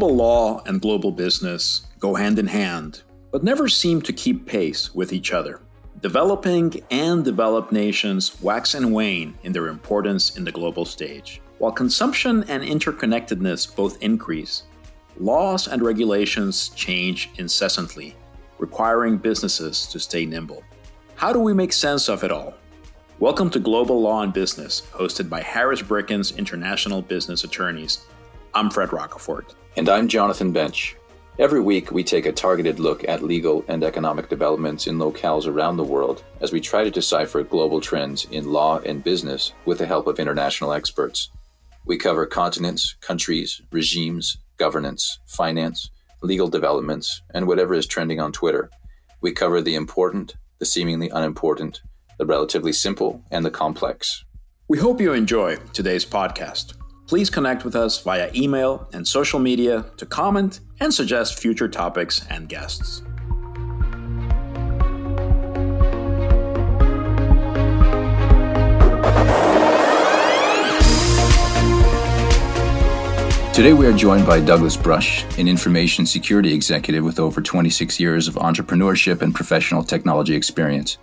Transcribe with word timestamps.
Global 0.00 0.16
law 0.16 0.62
and 0.64 0.80
global 0.80 1.12
business 1.12 1.82
go 1.98 2.14
hand 2.14 2.38
in 2.38 2.46
hand, 2.46 3.02
but 3.30 3.44
never 3.44 3.68
seem 3.68 4.00
to 4.00 4.14
keep 4.14 4.46
pace 4.46 4.94
with 4.94 5.12
each 5.12 5.30
other. 5.30 5.60
Developing 6.00 6.82
and 6.90 7.22
developed 7.22 7.70
nations 7.70 8.40
wax 8.40 8.72
and 8.74 8.94
wane 8.94 9.34
in 9.42 9.52
their 9.52 9.68
importance 9.68 10.38
in 10.38 10.44
the 10.44 10.52
global 10.52 10.86
stage. 10.86 11.42
While 11.58 11.72
consumption 11.72 12.44
and 12.48 12.62
interconnectedness 12.62 13.76
both 13.76 14.02
increase, 14.02 14.62
laws 15.18 15.68
and 15.68 15.82
regulations 15.82 16.70
change 16.70 17.28
incessantly, 17.36 18.16
requiring 18.56 19.18
businesses 19.18 19.86
to 19.88 20.00
stay 20.00 20.24
nimble. 20.24 20.64
How 21.16 21.30
do 21.30 21.40
we 21.40 21.52
make 21.52 21.74
sense 21.74 22.08
of 22.08 22.24
it 22.24 22.32
all? 22.32 22.54
Welcome 23.18 23.50
to 23.50 23.58
Global 23.58 24.00
Law 24.00 24.22
and 24.22 24.32
Business, 24.32 24.80
hosted 24.92 25.28
by 25.28 25.42
Harris 25.42 25.82
Bricken's 25.82 26.32
International 26.38 27.02
Business 27.02 27.44
Attorneys. 27.44 28.06
I'm 28.52 28.68
Fred 28.68 28.88
Rocafort. 28.88 29.54
And 29.76 29.88
I'm 29.88 30.08
Jonathan 30.08 30.50
Bench. 30.50 30.96
Every 31.38 31.60
week, 31.60 31.92
we 31.92 32.02
take 32.02 32.26
a 32.26 32.32
targeted 32.32 32.80
look 32.80 33.08
at 33.08 33.22
legal 33.22 33.64
and 33.68 33.84
economic 33.84 34.28
developments 34.28 34.88
in 34.88 34.98
locales 34.98 35.46
around 35.46 35.76
the 35.76 35.84
world 35.84 36.24
as 36.40 36.52
we 36.52 36.60
try 36.60 36.82
to 36.82 36.90
decipher 36.90 37.44
global 37.44 37.80
trends 37.80 38.24
in 38.24 38.50
law 38.50 38.80
and 38.80 39.04
business 39.04 39.52
with 39.66 39.78
the 39.78 39.86
help 39.86 40.08
of 40.08 40.18
international 40.18 40.72
experts. 40.72 41.30
We 41.86 41.96
cover 41.96 42.26
continents, 42.26 42.96
countries, 43.00 43.62
regimes, 43.70 44.36
governance, 44.56 45.20
finance, 45.26 45.88
legal 46.20 46.48
developments, 46.48 47.22
and 47.32 47.46
whatever 47.46 47.74
is 47.74 47.86
trending 47.86 48.18
on 48.18 48.32
Twitter. 48.32 48.68
We 49.20 49.30
cover 49.30 49.62
the 49.62 49.76
important, 49.76 50.34
the 50.58 50.66
seemingly 50.66 51.08
unimportant, 51.08 51.82
the 52.18 52.26
relatively 52.26 52.72
simple, 52.72 53.22
and 53.30 53.44
the 53.44 53.50
complex. 53.50 54.24
We 54.66 54.78
hope 54.78 55.00
you 55.00 55.12
enjoy 55.12 55.56
today's 55.72 56.04
podcast. 56.04 56.79
Please 57.10 57.28
connect 57.28 57.64
with 57.64 57.74
us 57.74 58.00
via 58.00 58.30
email 58.36 58.86
and 58.92 59.04
social 59.04 59.40
media 59.40 59.84
to 59.96 60.06
comment 60.06 60.60
and 60.78 60.94
suggest 60.94 61.40
future 61.40 61.66
topics 61.66 62.24
and 62.30 62.48
guests. 62.48 63.02
Today, 73.52 73.72
we 73.72 73.86
are 73.86 73.92
joined 73.92 74.24
by 74.24 74.38
Douglas 74.38 74.76
Brush, 74.76 75.24
an 75.36 75.48
information 75.48 76.06
security 76.06 76.54
executive 76.54 77.02
with 77.02 77.18
over 77.18 77.40
26 77.40 77.98
years 77.98 78.28
of 78.28 78.36
entrepreneurship 78.36 79.20
and 79.20 79.34
professional 79.34 79.82
technology 79.82 80.36
experience. 80.36 80.98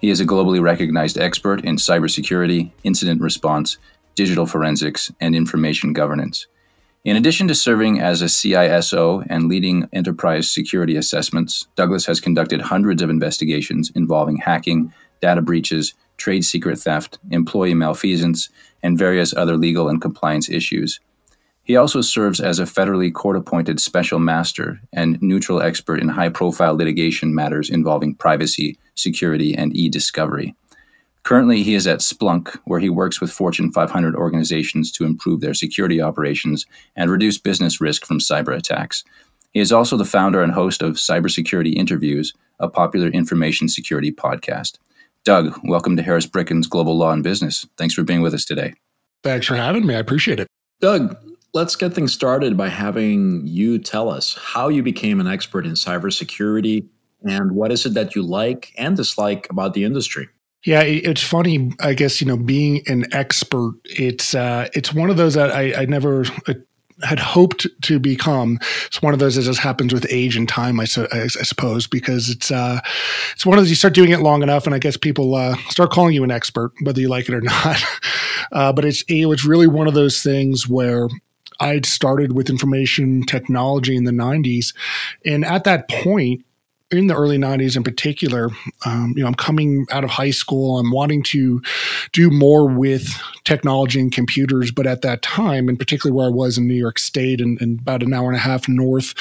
He 0.00 0.10
is 0.10 0.20
a 0.20 0.24
globally 0.24 0.62
recognized 0.62 1.18
expert 1.18 1.64
in 1.64 1.74
cybersecurity, 1.74 2.70
incident 2.84 3.20
response, 3.20 3.78
digital 4.18 4.46
forensics, 4.46 5.12
and 5.20 5.36
information 5.36 5.92
governance. 5.92 6.48
In 7.04 7.14
addition 7.14 7.46
to 7.46 7.54
serving 7.54 8.00
as 8.00 8.20
a 8.20 8.24
CISO 8.24 9.24
and 9.30 9.46
leading 9.46 9.88
enterprise 9.92 10.50
security 10.50 10.96
assessments, 10.96 11.68
Douglas 11.76 12.04
has 12.06 12.18
conducted 12.18 12.60
hundreds 12.60 13.00
of 13.00 13.10
investigations 13.10 13.92
involving 13.94 14.38
hacking, 14.38 14.92
data 15.22 15.40
breaches, 15.40 15.94
trade 16.16 16.44
secret 16.44 16.80
theft, 16.80 17.20
employee 17.30 17.74
malfeasance, 17.74 18.48
and 18.82 18.98
various 18.98 19.32
other 19.36 19.56
legal 19.56 19.88
and 19.88 20.02
compliance 20.02 20.50
issues. 20.50 20.98
He 21.62 21.76
also 21.76 22.00
serves 22.00 22.40
as 22.40 22.58
a 22.58 22.64
federally 22.64 23.14
court 23.14 23.36
appointed 23.36 23.78
special 23.78 24.18
master 24.18 24.80
and 24.92 25.22
neutral 25.22 25.62
expert 25.62 26.00
in 26.00 26.08
high 26.08 26.30
profile 26.30 26.74
litigation 26.74 27.36
matters 27.36 27.70
involving 27.70 28.16
privacy, 28.16 28.78
security, 28.96 29.54
and 29.54 29.76
e 29.76 29.88
discovery. 29.88 30.56
Currently, 31.28 31.62
he 31.62 31.74
is 31.74 31.86
at 31.86 31.98
Splunk, 31.98 32.58
where 32.64 32.80
he 32.80 32.88
works 32.88 33.20
with 33.20 33.30
Fortune 33.30 33.70
500 33.70 34.16
organizations 34.16 34.90
to 34.92 35.04
improve 35.04 35.42
their 35.42 35.52
security 35.52 36.00
operations 36.00 36.64
and 36.96 37.10
reduce 37.10 37.36
business 37.36 37.82
risk 37.82 38.06
from 38.06 38.18
cyber 38.18 38.56
attacks. 38.56 39.04
He 39.50 39.60
is 39.60 39.70
also 39.70 39.98
the 39.98 40.06
founder 40.06 40.42
and 40.42 40.52
host 40.52 40.80
of 40.80 40.94
Cybersecurity 40.94 41.74
Interviews, 41.74 42.32
a 42.60 42.66
popular 42.66 43.08
information 43.08 43.68
security 43.68 44.10
podcast. 44.10 44.78
Doug, 45.22 45.54
welcome 45.64 45.98
to 45.98 46.02
Harris 46.02 46.24
Bricken's 46.24 46.66
Global 46.66 46.96
Law 46.96 47.10
and 47.10 47.22
Business. 47.22 47.66
Thanks 47.76 47.92
for 47.92 48.04
being 48.04 48.22
with 48.22 48.32
us 48.32 48.46
today. 48.46 48.72
Thanks 49.22 49.46
for 49.46 49.54
having 49.54 49.84
me. 49.84 49.96
I 49.96 49.98
appreciate 49.98 50.40
it. 50.40 50.48
Doug, 50.80 51.14
let's 51.52 51.76
get 51.76 51.92
things 51.92 52.14
started 52.14 52.56
by 52.56 52.70
having 52.70 53.46
you 53.46 53.78
tell 53.78 54.08
us 54.08 54.34
how 54.40 54.68
you 54.68 54.82
became 54.82 55.20
an 55.20 55.26
expert 55.26 55.66
in 55.66 55.72
cybersecurity 55.72 56.88
and 57.22 57.52
what 57.52 57.70
is 57.70 57.84
it 57.84 57.92
that 57.92 58.14
you 58.14 58.22
like 58.22 58.72
and 58.78 58.96
dislike 58.96 59.46
about 59.50 59.74
the 59.74 59.84
industry. 59.84 60.30
Yeah, 60.64 60.82
it's 60.82 61.22
funny. 61.22 61.72
I 61.80 61.94
guess 61.94 62.20
you 62.20 62.26
know, 62.26 62.36
being 62.36 62.82
an 62.88 63.06
expert, 63.14 63.74
it's 63.84 64.34
uh, 64.34 64.68
it's 64.74 64.92
one 64.92 65.08
of 65.08 65.16
those 65.16 65.34
that 65.34 65.52
I, 65.52 65.82
I 65.82 65.84
never 65.86 66.24
uh, 66.48 66.54
had 67.02 67.20
hoped 67.20 67.66
to 67.82 68.00
become. 68.00 68.58
It's 68.86 69.00
one 69.00 69.14
of 69.14 69.20
those 69.20 69.36
that 69.36 69.42
just 69.42 69.60
happens 69.60 69.94
with 69.94 70.04
age 70.10 70.36
and 70.36 70.48
time, 70.48 70.80
I, 70.80 70.84
su- 70.84 71.06
I 71.12 71.28
suppose, 71.28 71.86
because 71.86 72.28
it's 72.28 72.50
uh, 72.50 72.80
it's 73.32 73.46
one 73.46 73.56
of 73.56 73.62
those 73.62 73.70
you 73.70 73.76
start 73.76 73.94
doing 73.94 74.10
it 74.10 74.18
long 74.20 74.42
enough, 74.42 74.66
and 74.66 74.74
I 74.74 74.80
guess 74.80 74.96
people 74.96 75.36
uh, 75.36 75.54
start 75.70 75.90
calling 75.92 76.12
you 76.12 76.24
an 76.24 76.32
expert, 76.32 76.72
whether 76.82 77.00
you 77.00 77.08
like 77.08 77.28
it 77.28 77.34
or 77.34 77.40
not. 77.42 77.80
uh, 78.50 78.72
but 78.72 78.84
it's 78.84 79.02
it 79.02 79.26
was 79.26 79.44
really 79.44 79.68
one 79.68 79.86
of 79.86 79.94
those 79.94 80.22
things 80.24 80.68
where 80.68 81.08
I'd 81.60 81.86
started 81.86 82.32
with 82.32 82.50
information 82.50 83.22
technology 83.24 83.96
in 83.96 84.04
the 84.04 84.12
90s. 84.12 84.74
And 85.24 85.44
at 85.44 85.64
that 85.64 85.88
point, 85.88 86.44
in 86.90 87.06
the 87.06 87.14
early 87.14 87.36
90s 87.38 87.76
in 87.76 87.82
particular, 87.82 88.48
um, 88.86 89.12
you 89.16 89.22
know, 89.22 89.28
I'm 89.28 89.34
coming 89.34 89.86
out 89.90 90.04
of 90.04 90.10
high 90.10 90.30
school. 90.30 90.78
I'm 90.78 90.90
wanting 90.90 91.22
to 91.24 91.60
do 92.12 92.30
more 92.30 92.66
with 92.66 93.08
technology 93.44 94.00
and 94.00 94.10
computers. 94.10 94.70
But 94.70 94.86
at 94.86 95.02
that 95.02 95.22
time, 95.22 95.68
and 95.68 95.78
particularly 95.78 96.16
where 96.16 96.26
I 96.26 96.30
was 96.30 96.56
in 96.56 96.66
New 96.66 96.74
York 96.74 96.98
State 96.98 97.40
and, 97.40 97.60
and 97.60 97.80
about 97.80 98.02
an 98.02 98.14
hour 98.14 98.28
and 98.28 98.36
a 98.36 98.40
half 98.40 98.68
north 98.68 99.14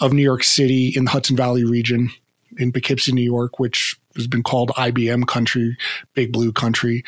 of 0.00 0.12
New 0.12 0.22
York 0.22 0.42
City 0.42 0.92
in 0.96 1.04
the 1.04 1.10
Hudson 1.10 1.36
Valley 1.36 1.64
region 1.64 2.10
in 2.56 2.72
Poughkeepsie, 2.72 3.12
New 3.12 3.22
York, 3.22 3.58
which 3.58 3.98
has 4.16 4.26
been 4.26 4.42
called 4.42 4.70
IBM 4.70 5.26
country, 5.26 5.76
big 6.14 6.32
blue 6.32 6.52
country. 6.52 7.04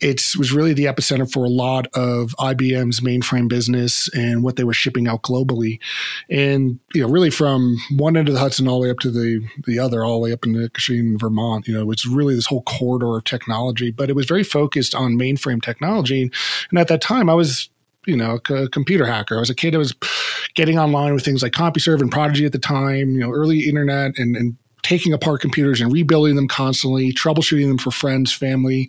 It 0.00 0.22
was 0.38 0.52
really 0.52 0.72
the 0.72 0.84
epicenter 0.84 1.30
for 1.30 1.44
a 1.44 1.48
lot 1.48 1.86
of 1.94 2.34
IBM's 2.38 3.00
mainframe 3.00 3.48
business 3.48 4.08
and 4.14 4.42
what 4.42 4.56
they 4.56 4.64
were 4.64 4.74
shipping 4.74 5.08
out 5.08 5.22
globally. 5.22 5.80
And, 6.28 6.78
you 6.94 7.02
know, 7.02 7.08
really 7.08 7.30
from 7.30 7.76
one 7.96 8.16
end 8.16 8.28
of 8.28 8.34
the 8.34 8.40
Hudson 8.40 8.68
all 8.68 8.80
the 8.80 8.84
way 8.84 8.90
up 8.90 8.98
to 9.00 9.10
the, 9.10 9.40
the 9.66 9.78
other, 9.78 10.04
all 10.04 10.20
the 10.20 10.24
way 10.24 10.32
up 10.32 10.44
in 10.44 10.54
Kashin, 10.68 11.18
Vermont, 11.18 11.66
you 11.66 11.74
know, 11.74 11.90
it's 11.90 12.06
really 12.06 12.34
this 12.34 12.46
whole 12.46 12.62
corridor 12.62 13.16
of 13.16 13.24
technology, 13.24 13.90
but 13.90 14.10
it 14.10 14.16
was 14.16 14.26
very 14.26 14.44
focused 14.44 14.94
on 14.94 15.12
mainframe 15.12 15.62
technology. 15.62 16.30
And 16.70 16.78
at 16.78 16.88
that 16.88 17.00
time, 17.00 17.30
I 17.30 17.34
was 17.34 17.70
you 18.06 18.16
know, 18.16 18.40
a 18.48 18.68
computer 18.68 19.04
hacker. 19.04 19.36
I 19.36 19.40
was 19.40 19.50
a 19.50 19.54
kid 19.54 19.74
that 19.74 19.78
was 19.78 19.94
getting 20.54 20.78
online 20.78 21.12
with 21.12 21.22
things 21.22 21.42
like 21.42 21.52
CompuServe 21.52 22.00
and 22.00 22.10
Prodigy 22.10 22.46
at 22.46 22.52
the 22.52 22.58
time, 22.58 23.10
you 23.10 23.20
know, 23.20 23.30
early 23.30 23.68
internet 23.68 24.18
and, 24.18 24.36
and 24.36 24.56
taking 24.82 25.12
apart 25.12 25.40
computers 25.40 25.80
and 25.80 25.92
rebuilding 25.92 26.36
them 26.36 26.48
constantly, 26.48 27.12
troubleshooting 27.12 27.68
them 27.68 27.78
for 27.78 27.90
friends, 27.90 28.32
family. 28.32 28.88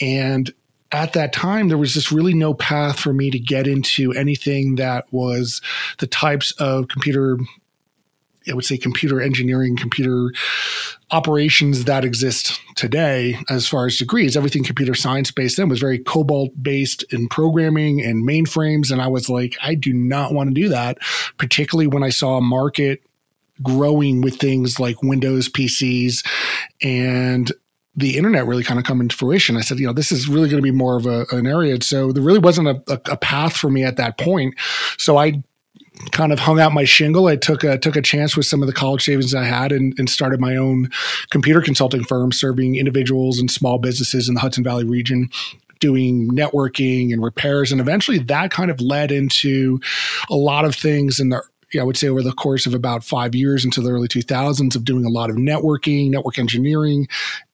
And 0.00 0.52
at 0.92 1.12
that 1.12 1.32
time, 1.32 1.68
there 1.68 1.78
was 1.78 1.94
just 1.94 2.10
really 2.10 2.34
no 2.34 2.52
path 2.52 2.98
for 2.98 3.12
me 3.12 3.30
to 3.30 3.38
get 3.38 3.66
into 3.66 4.12
anything 4.12 4.76
that 4.76 5.12
was 5.12 5.62
the 5.98 6.06
types 6.06 6.52
of 6.58 6.88
computer, 6.88 7.38
I 8.48 8.54
would 8.54 8.64
say 8.64 8.76
computer 8.76 9.20
engineering, 9.20 9.76
computer 9.76 10.32
operations 11.12 11.84
that 11.84 12.04
exist 12.04 12.60
today 12.74 13.36
as 13.48 13.68
far 13.68 13.86
as 13.86 13.98
degrees. 13.98 14.36
Everything 14.36 14.64
computer 14.64 14.94
science 14.94 15.30
based 15.30 15.56
then 15.56 15.68
was 15.68 15.78
very 15.78 15.98
COBOL 15.98 16.50
based 16.60 17.04
in 17.12 17.28
programming 17.28 18.00
and 18.00 18.26
mainframes. 18.26 18.90
And 18.90 19.00
I 19.00 19.08
was 19.08 19.28
like, 19.28 19.56
I 19.62 19.76
do 19.76 19.92
not 19.92 20.32
want 20.32 20.50
to 20.50 20.54
do 20.54 20.68
that, 20.70 20.98
particularly 21.36 21.86
when 21.86 22.02
I 22.02 22.10
saw 22.10 22.36
a 22.36 22.42
market 22.42 23.02
growing 23.62 24.20
with 24.20 24.36
things 24.36 24.80
like 24.80 25.02
Windows 25.02 25.48
PCs 25.48 26.26
and 26.82 27.52
the 27.96 28.16
internet 28.16 28.46
really 28.46 28.62
kind 28.62 28.78
of 28.78 28.86
come 28.86 29.00
into 29.00 29.16
fruition. 29.16 29.56
I 29.56 29.60
said, 29.60 29.78
you 29.78 29.86
know, 29.86 29.92
this 29.92 30.12
is 30.12 30.28
really 30.28 30.48
going 30.48 30.62
to 30.62 30.66
be 30.66 30.70
more 30.70 30.96
of 30.96 31.06
a, 31.06 31.26
an 31.32 31.46
area. 31.46 31.80
So 31.82 32.12
there 32.12 32.22
really 32.22 32.38
wasn't 32.38 32.68
a, 32.68 32.82
a, 32.88 33.12
a 33.12 33.16
path 33.16 33.56
for 33.56 33.68
me 33.68 33.82
at 33.84 33.96
that 33.96 34.16
point. 34.16 34.54
So 34.96 35.16
I 35.16 35.42
kind 36.12 36.32
of 36.32 36.38
hung 36.38 36.60
out 36.60 36.72
my 36.72 36.84
shingle. 36.84 37.26
I 37.26 37.36
took 37.36 37.64
a 37.64 37.78
took 37.78 37.96
a 37.96 38.02
chance 38.02 38.36
with 38.36 38.46
some 38.46 38.62
of 38.62 38.66
the 38.66 38.72
college 38.72 39.04
savings 39.04 39.34
I 39.34 39.44
had 39.44 39.72
and, 39.72 39.92
and, 39.98 40.08
started 40.08 40.40
my 40.40 40.56
own 40.56 40.90
computer 41.30 41.60
consulting 41.60 42.04
firm 42.04 42.32
serving 42.32 42.76
individuals 42.76 43.38
and 43.38 43.50
small 43.50 43.78
businesses 43.78 44.28
in 44.28 44.34
the 44.34 44.40
Hudson 44.40 44.64
Valley 44.64 44.84
region 44.84 45.28
doing 45.78 46.30
networking 46.30 47.12
and 47.12 47.22
repairs 47.22 47.72
and 47.72 47.80
eventually 47.80 48.18
that 48.18 48.50
kind 48.50 48.70
of 48.70 48.80
led 48.80 49.10
into 49.10 49.80
a 50.28 50.34
lot 50.34 50.64
of 50.64 50.74
things 50.74 51.18
in 51.18 51.30
the 51.30 51.42
I 51.78 51.82
would 51.82 51.96
say 51.96 52.08
over 52.08 52.22
the 52.22 52.32
course 52.32 52.66
of 52.66 52.74
about 52.74 53.04
five 53.04 53.34
years 53.34 53.64
into 53.64 53.80
the 53.80 53.90
early 53.90 54.08
2000s 54.08 54.74
of 54.74 54.84
doing 54.84 55.04
a 55.04 55.10
lot 55.10 55.30
of 55.30 55.36
networking, 55.36 56.10
network 56.10 56.38
engineering. 56.38 57.06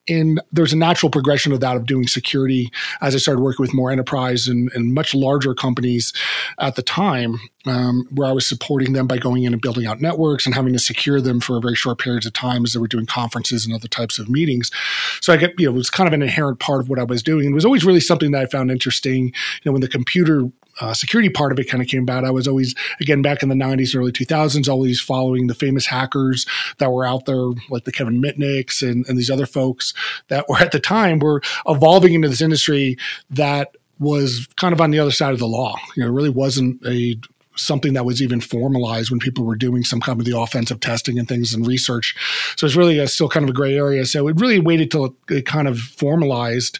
And 0.09 0.41
there's 0.51 0.71
a 0.71 0.77
natural 0.77 1.09
progression 1.09 1.51
of 1.51 1.59
that 1.59 1.75
of 1.75 1.85
doing 1.85 2.07
security 2.07 2.71
as 3.01 3.13
I 3.13 3.17
started 3.17 3.41
working 3.41 3.63
with 3.63 3.73
more 3.73 3.91
enterprise 3.91 4.47
and, 4.47 4.71
and 4.73 4.93
much 4.93 5.13
larger 5.13 5.53
companies 5.53 6.13
at 6.59 6.75
the 6.75 6.81
time, 6.81 7.39
um, 7.65 8.07
where 8.11 8.27
I 8.27 8.31
was 8.31 8.47
supporting 8.47 8.93
them 8.93 9.05
by 9.05 9.17
going 9.17 9.43
in 9.43 9.51
and 9.51 9.61
building 9.61 9.85
out 9.85 9.99
networks 9.99 10.45
and 10.45 10.55
having 10.55 10.71
to 10.73 10.79
secure 10.79 11.19
them 11.19 11.41
for 11.41 11.59
very 11.59 11.75
short 11.75 11.99
periods 11.99 12.25
of 12.25 12.33
time 12.33 12.63
as 12.63 12.71
they 12.71 12.79
were 12.79 12.87
doing 12.87 13.05
conferences 13.05 13.65
and 13.65 13.75
other 13.75 13.89
types 13.89 14.17
of 14.17 14.29
meetings. 14.29 14.71
So 15.19 15.33
I 15.33 15.37
get, 15.37 15.59
you 15.59 15.65
know, 15.65 15.73
it 15.73 15.75
was 15.75 15.89
kind 15.89 16.07
of 16.07 16.13
an 16.13 16.21
inherent 16.21 16.59
part 16.59 16.79
of 16.79 16.89
what 16.89 16.99
I 16.99 17.03
was 17.03 17.21
doing. 17.21 17.51
It 17.51 17.53
was 17.53 17.65
always 17.65 17.83
really 17.83 17.99
something 17.99 18.31
that 18.31 18.41
I 18.41 18.45
found 18.45 18.71
interesting. 18.71 19.25
You 19.25 19.33
know, 19.65 19.71
when 19.73 19.81
the 19.81 19.89
computer 19.89 20.49
uh, 20.79 20.93
security 20.93 21.29
part 21.29 21.51
of 21.51 21.59
it 21.59 21.69
kind 21.69 21.81
of 21.81 21.89
came 21.89 22.03
about. 22.03 22.25
I 22.25 22.31
was 22.31 22.47
always, 22.47 22.75
again, 22.99 23.21
back 23.21 23.43
in 23.43 23.49
the 23.49 23.55
90s, 23.55 23.95
early 23.95 24.11
2000s, 24.11 24.67
always 24.67 24.99
following 24.99 25.47
the 25.47 25.53
famous 25.53 25.85
hackers 25.85 26.45
that 26.77 26.91
were 26.91 27.05
out 27.05 27.25
there, 27.25 27.49
like 27.69 27.85
the 27.85 27.91
Kevin 27.91 28.21
Mitnicks 28.21 28.87
and, 28.87 29.07
and 29.07 29.17
these 29.17 29.31
other 29.31 29.45
folks 29.45 29.93
that 30.27 30.47
were 30.49 30.57
at 30.57 30.71
the 30.71 30.79
time 30.79 31.19
were 31.19 31.41
evolving 31.67 32.13
into 32.13 32.29
this 32.29 32.41
industry 32.41 32.97
that 33.29 33.75
was 33.99 34.47
kind 34.57 34.73
of 34.73 34.81
on 34.81 34.91
the 34.91 34.99
other 34.99 35.11
side 35.11 35.33
of 35.33 35.39
the 35.39 35.47
law. 35.47 35.75
You 35.95 36.03
know, 36.03 36.09
it 36.09 36.13
really 36.13 36.29
wasn't 36.29 36.85
a 36.85 37.19
something 37.59 37.93
that 37.93 38.05
was 38.05 38.21
even 38.21 38.39
formalized 38.39 39.11
when 39.11 39.19
people 39.19 39.43
were 39.43 39.55
doing 39.55 39.83
some 39.83 39.99
kind 39.99 40.19
of 40.19 40.25
the 40.25 40.37
offensive 40.37 40.79
testing 40.79 41.17
and 41.19 41.27
things 41.27 41.53
and 41.53 41.65
research. 41.65 42.15
So 42.55 42.65
it's 42.65 42.75
really 42.75 42.99
a, 42.99 43.07
still 43.07 43.29
kind 43.29 43.43
of 43.43 43.49
a 43.49 43.53
gray 43.53 43.75
area. 43.75 44.05
So 44.05 44.27
it 44.27 44.39
really 44.39 44.59
waited 44.59 44.91
till 44.91 45.15
it 45.29 45.45
kind 45.45 45.67
of 45.67 45.79
formalized 45.79 46.79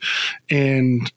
and 0.50 1.12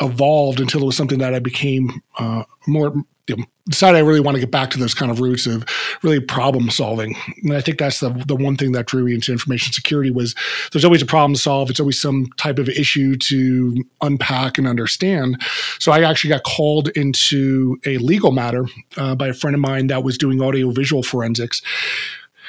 evolved 0.00 0.60
until 0.60 0.82
it 0.82 0.86
was 0.86 0.96
something 0.96 1.18
that 1.18 1.34
I 1.34 1.38
became 1.38 2.02
uh, 2.18 2.44
more 2.66 2.94
you 3.28 3.36
know, 3.36 3.44
decided 3.68 3.98
I 3.98 4.00
really 4.00 4.20
want 4.20 4.36
to 4.36 4.40
get 4.40 4.50
back 4.50 4.70
to 4.70 4.78
those 4.78 4.94
kind 4.94 5.10
of 5.10 5.20
roots 5.20 5.46
of 5.46 5.64
really 6.02 6.18
problem 6.18 6.70
solving. 6.70 7.14
And 7.42 7.52
I 7.52 7.60
think 7.60 7.78
that's 7.78 8.00
the 8.00 8.10
the 8.26 8.34
one 8.34 8.56
thing 8.56 8.72
that 8.72 8.86
drew 8.86 9.04
me 9.04 9.14
into 9.14 9.32
information 9.32 9.72
security 9.72 10.10
was 10.10 10.34
there's 10.72 10.84
always 10.84 11.02
a 11.02 11.06
problem 11.06 11.34
to 11.34 11.40
solve. 11.40 11.68
It's 11.68 11.80
always 11.80 12.00
some 12.00 12.26
type 12.38 12.58
of 12.58 12.68
issue 12.68 13.16
to 13.16 13.84
unpack 14.00 14.56
and 14.56 14.66
understand. 14.66 15.42
So 15.78 15.92
I 15.92 16.02
actually 16.02 16.30
got 16.30 16.44
called 16.44 16.88
into 16.88 17.78
a 17.84 17.98
legal 17.98 18.32
matter 18.32 18.66
uh, 18.96 19.14
by 19.14 19.28
a 19.28 19.34
friend 19.34 19.54
of 19.54 19.60
mine 19.60 19.88
that 19.88 20.02
was 20.02 20.16
doing 20.16 20.40
audio 20.40 20.70
visual 20.70 21.02
forensics. 21.02 21.60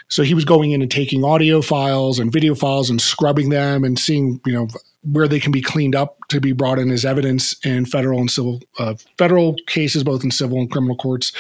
So 0.10 0.24
he 0.24 0.34
was 0.34 0.46
going 0.46 0.72
in 0.72 0.82
and 0.82 0.92
taking 0.92 1.24
audio 1.24 1.62
files 1.62 2.20
and 2.20 2.32
video 2.32 2.56
files 2.56 2.90
and 2.90 3.02
scrubbing 3.02 3.50
them 3.50 3.84
and 3.84 3.98
seeing, 3.98 4.42
you 4.46 4.54
know, 4.54 4.68
where 5.04 5.28
they 5.28 5.40
can 5.40 5.52
be 5.52 5.62
cleaned 5.62 5.96
up 5.96 6.18
to 6.28 6.42
be 6.42 6.52
brought 6.52 6.78
in 6.78 6.92
as 6.92 7.06
evidence 7.06 7.56
in 7.66 7.86
federal 7.86 8.20
and 8.20 8.30
civil 8.30 8.60
uh, 8.80 8.96
federal 9.18 9.56
cases, 9.66 10.04
both 10.04 10.24
in 10.24 10.32
civil 10.32 10.60
and 10.60 10.70
criminal 10.70 10.96
courts. 10.96 11.32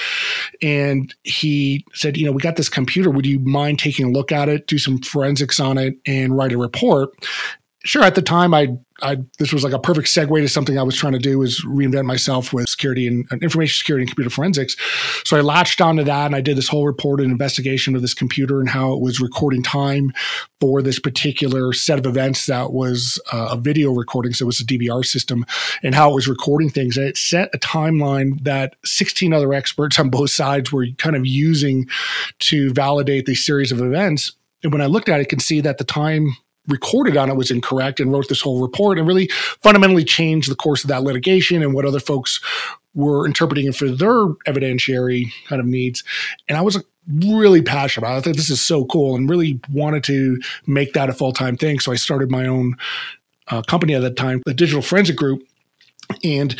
And 0.61 1.13
he 1.23 1.85
said, 1.93 2.15
you 2.15 2.25
know, 2.25 2.31
we 2.31 2.41
got 2.41 2.55
this 2.55 2.69
computer. 2.69 3.09
Would 3.09 3.25
you 3.25 3.39
mind 3.39 3.79
taking 3.79 4.05
a 4.05 4.11
look 4.11 4.31
at 4.31 4.47
it, 4.47 4.67
do 4.67 4.77
some 4.77 4.99
forensics 4.99 5.59
on 5.59 5.77
it, 5.77 5.95
and 6.05 6.37
write 6.37 6.53
a 6.53 6.57
report? 6.57 7.09
Sure. 7.83 8.03
At 8.03 8.15
the 8.15 8.21
time, 8.21 8.53
I 8.53 8.77
I, 9.01 9.17
this 9.37 9.53
was 9.53 9.63
like 9.63 9.73
a 9.73 9.79
perfect 9.79 10.07
segue 10.07 10.41
to 10.41 10.49
something 10.49 10.77
I 10.77 10.83
was 10.83 10.95
trying 10.95 11.13
to 11.13 11.19
do 11.19 11.39
was 11.39 11.63
reinvent 11.65 12.05
myself 12.05 12.53
with 12.53 12.67
security 12.67 13.07
and, 13.07 13.27
information 13.41 13.77
security 13.77 14.03
and 14.03 14.09
computer 14.09 14.29
forensics. 14.29 14.75
So 15.25 15.37
I 15.37 15.41
latched 15.41 15.81
onto 15.81 16.03
that 16.03 16.25
and 16.25 16.35
I 16.35 16.41
did 16.41 16.57
this 16.57 16.67
whole 16.67 16.85
report 16.85 17.19
and 17.21 17.31
investigation 17.31 17.95
of 17.95 18.01
this 18.01 18.13
computer 18.13 18.59
and 18.59 18.69
how 18.69 18.93
it 18.93 19.01
was 19.01 19.19
recording 19.19 19.63
time 19.63 20.13
for 20.59 20.81
this 20.81 20.99
particular 20.99 21.73
set 21.73 21.99
of 21.99 22.05
events 22.05 22.45
that 22.47 22.71
was 22.73 23.19
uh, 23.31 23.49
a 23.51 23.57
video 23.57 23.91
recording. 23.91 24.33
So 24.33 24.43
it 24.43 24.47
was 24.47 24.59
a 24.59 24.65
DVR 24.65 25.05
system 25.05 25.45
and 25.83 25.95
how 25.95 26.11
it 26.11 26.15
was 26.15 26.27
recording 26.27 26.69
things. 26.69 26.97
And 26.97 27.07
it 27.07 27.17
set 27.17 27.49
a 27.53 27.59
timeline 27.59 28.43
that 28.43 28.75
16 28.85 29.33
other 29.33 29.53
experts 29.53 29.99
on 29.99 30.09
both 30.09 30.31
sides 30.31 30.71
were 30.71 30.87
kind 30.97 31.15
of 31.15 31.25
using 31.25 31.87
to 32.39 32.71
validate 32.73 33.25
the 33.25 33.35
series 33.35 33.71
of 33.71 33.81
events. 33.81 34.33
And 34.63 34.73
when 34.73 34.81
I 34.81 34.87
looked 34.87 35.09
at 35.09 35.19
it, 35.19 35.23
I 35.23 35.25
can 35.25 35.39
see 35.39 35.61
that 35.61 35.77
the 35.77 35.83
time 35.83 36.35
recorded 36.69 37.17
on 37.17 37.29
it 37.29 37.35
was 37.35 37.51
incorrect 37.51 37.99
and 37.99 38.11
wrote 38.11 38.29
this 38.29 38.41
whole 38.41 38.61
report 38.61 38.97
and 38.97 39.07
really 39.07 39.27
fundamentally 39.61 40.03
changed 40.03 40.49
the 40.49 40.55
course 40.55 40.83
of 40.83 40.89
that 40.89 41.03
litigation 41.03 41.61
and 41.61 41.73
what 41.73 41.85
other 41.85 41.99
folks 41.99 42.39
were 42.93 43.25
interpreting 43.25 43.67
it 43.67 43.75
for 43.75 43.89
their 43.89 44.27
evidentiary 44.47 45.31
kind 45.47 45.59
of 45.59 45.65
needs. 45.65 46.03
And 46.47 46.57
I 46.57 46.61
was 46.61 46.83
really 47.07 47.61
passionate 47.61 48.05
about 48.05 48.15
it. 48.15 48.17
I 48.17 48.21
thought 48.21 48.37
this 48.37 48.49
is 48.49 48.65
so 48.65 48.85
cool 48.85 49.15
and 49.15 49.29
really 49.29 49.59
wanted 49.71 50.03
to 50.05 50.39
make 50.67 50.93
that 50.93 51.09
a 51.09 51.13
full 51.13 51.33
time 51.33 51.57
thing. 51.57 51.79
So 51.79 51.91
I 51.91 51.95
started 51.95 52.29
my 52.29 52.45
own 52.45 52.75
uh, 53.47 53.61
company 53.63 53.95
at 53.95 54.01
that 54.01 54.15
time, 54.17 54.41
the 54.45 54.53
Digital 54.53 54.81
Forensic 54.81 55.15
Group. 55.15 55.41
And 56.23 56.55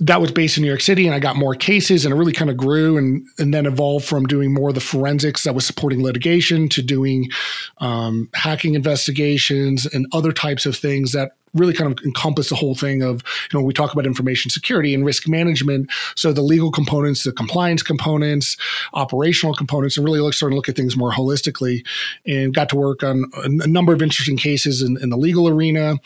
that 0.00 0.20
was 0.20 0.30
based 0.30 0.56
in 0.56 0.62
New 0.62 0.68
York 0.68 0.80
City, 0.80 1.06
and 1.06 1.14
I 1.14 1.18
got 1.18 1.36
more 1.36 1.54
cases, 1.54 2.04
and 2.04 2.14
it 2.14 2.16
really 2.16 2.32
kind 2.32 2.50
of 2.50 2.56
grew, 2.56 2.96
and 2.96 3.26
and 3.38 3.52
then 3.52 3.66
evolved 3.66 4.06
from 4.06 4.26
doing 4.26 4.54
more 4.54 4.68
of 4.68 4.74
the 4.74 4.80
forensics 4.80 5.42
that 5.44 5.54
was 5.54 5.66
supporting 5.66 6.02
litigation 6.02 6.68
to 6.70 6.82
doing 6.82 7.30
um, 7.78 8.28
hacking 8.34 8.74
investigations 8.74 9.86
and 9.86 10.06
other 10.12 10.32
types 10.32 10.66
of 10.66 10.76
things 10.76 11.12
that 11.12 11.32
really 11.54 11.72
kind 11.72 11.90
of 11.90 12.04
encompass 12.04 12.48
the 12.48 12.54
whole 12.54 12.74
thing 12.74 13.02
of, 13.02 13.22
you 13.52 13.58
know, 13.58 13.64
we 13.64 13.72
talk 13.72 13.92
about 13.92 14.06
information 14.06 14.50
security 14.50 14.94
and 14.94 15.04
risk 15.04 15.28
management. 15.28 15.90
So 16.16 16.32
the 16.32 16.42
legal 16.42 16.70
components, 16.70 17.24
the 17.24 17.32
compliance 17.32 17.82
components, 17.82 18.56
operational 18.94 19.54
components, 19.54 19.96
and 19.96 20.04
really 20.04 20.20
look, 20.20 20.34
starting 20.34 20.54
to 20.54 20.56
look 20.56 20.68
at 20.68 20.76
things 20.76 20.96
more 20.96 21.12
holistically 21.12 21.86
and 22.26 22.54
got 22.54 22.68
to 22.70 22.76
work 22.76 23.02
on 23.02 23.24
a, 23.44 23.68
number 23.68 23.92
of 23.92 24.02
interesting 24.02 24.36
cases 24.36 24.82
in, 24.82 24.96
in 25.02 25.10
the 25.10 25.16
legal 25.16 25.48
arena, 25.48 25.96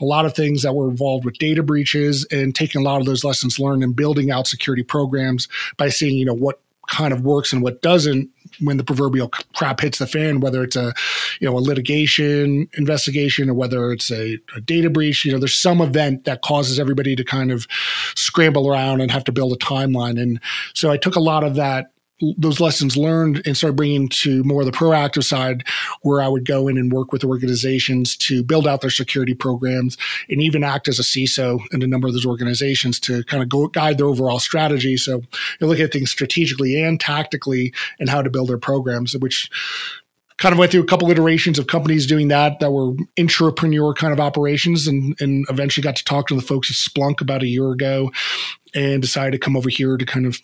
a 0.00 0.04
lot 0.04 0.26
of 0.26 0.34
things 0.34 0.62
that 0.62 0.74
were 0.74 0.88
involved 0.88 1.24
with 1.24 1.38
data 1.38 1.62
breaches 1.62 2.26
and 2.30 2.54
taking 2.54 2.80
a 2.80 2.84
lot 2.84 3.00
of 3.00 3.06
those 3.06 3.24
lessons 3.24 3.58
learned 3.58 3.82
and 3.82 3.94
building 3.94 4.30
out 4.30 4.46
security 4.46 4.82
programs 4.82 5.48
by 5.76 5.88
seeing, 5.88 6.18
you 6.18 6.24
know, 6.24 6.34
what 6.34 6.60
kind 6.88 7.12
of 7.12 7.22
works 7.22 7.52
and 7.52 7.62
what 7.62 7.82
doesn't 7.82 8.28
when 8.60 8.76
the 8.76 8.84
proverbial 8.84 9.28
crap 9.54 9.80
hits 9.80 9.98
the 9.98 10.06
fan, 10.06 10.40
whether 10.40 10.62
it's 10.62 10.76
a 10.76 10.92
you 11.40 11.48
know 11.48 11.56
a 11.56 11.60
litigation 11.60 12.68
investigation 12.74 13.50
or 13.50 13.54
whether 13.54 13.92
it's 13.92 14.10
a, 14.10 14.38
a, 14.56 14.60
data 14.60 14.90
breach. 14.90 15.24
You 15.24 15.32
know, 15.32 15.38
there's 15.38 15.58
some 15.58 15.80
event 15.80 16.24
that 16.24 16.42
causes 16.42 16.78
everybody 16.78 17.16
to 17.16 17.24
kind 17.24 17.50
of 17.50 17.66
scramble 18.14 18.68
around 18.68 19.00
and 19.00 19.10
have 19.10 19.24
to 19.24 19.32
build 19.32 19.52
a 19.52 19.56
timeline. 19.56 20.20
And 20.20 20.40
so 20.74 20.90
I 20.90 20.96
took 20.96 21.16
a 21.16 21.20
lot 21.20 21.44
of 21.44 21.54
that 21.56 21.93
those 22.38 22.60
lessons 22.60 22.96
learned 22.96 23.42
and 23.44 23.56
started 23.56 23.76
bringing 23.76 24.08
to 24.08 24.44
more 24.44 24.62
of 24.62 24.66
the 24.66 24.72
proactive 24.72 25.24
side 25.24 25.64
where 26.02 26.22
I 26.22 26.28
would 26.28 26.46
go 26.46 26.68
in 26.68 26.78
and 26.78 26.92
work 26.92 27.12
with 27.12 27.24
organizations 27.24 28.16
to 28.18 28.44
build 28.44 28.68
out 28.68 28.80
their 28.82 28.90
security 28.90 29.34
programs 29.34 29.96
and 30.28 30.40
even 30.40 30.62
act 30.62 30.86
as 30.86 30.98
a 30.98 31.02
CISO 31.02 31.60
in 31.72 31.82
a 31.82 31.86
number 31.86 32.06
of 32.06 32.14
those 32.14 32.26
organizations 32.26 33.00
to 33.00 33.24
kind 33.24 33.42
of 33.42 33.48
go 33.48 33.66
guide 33.66 33.98
their 33.98 34.06
overall 34.06 34.38
strategy. 34.38 34.96
So 34.96 35.22
you 35.60 35.66
look 35.66 35.80
at 35.80 35.92
things 35.92 36.10
strategically 36.10 36.80
and 36.80 37.00
tactically 37.00 37.74
and 37.98 38.08
how 38.08 38.22
to 38.22 38.30
build 38.30 38.48
their 38.48 38.58
programs, 38.58 39.16
which 39.16 39.50
kind 40.38 40.52
of 40.52 40.58
went 40.58 40.70
through 40.72 40.82
a 40.82 40.86
couple 40.86 41.10
iterations 41.10 41.58
of 41.58 41.66
companies 41.66 42.06
doing 42.06 42.28
that 42.28 42.60
that 42.60 42.70
were 42.70 42.92
intrapreneur 43.16 43.94
kind 43.94 44.12
of 44.12 44.20
operations 44.20 44.86
and, 44.86 45.16
and 45.20 45.46
eventually 45.48 45.82
got 45.82 45.96
to 45.96 46.04
talk 46.04 46.28
to 46.28 46.34
the 46.34 46.42
folks 46.42 46.70
at 46.70 46.76
Splunk 46.76 47.20
about 47.20 47.42
a 47.42 47.48
year 47.48 47.70
ago 47.70 48.10
and 48.74 49.00
decided 49.00 49.32
to 49.32 49.38
come 49.38 49.56
over 49.56 49.68
here 49.68 49.96
to 49.96 50.04
kind 50.04 50.26
of 50.26 50.40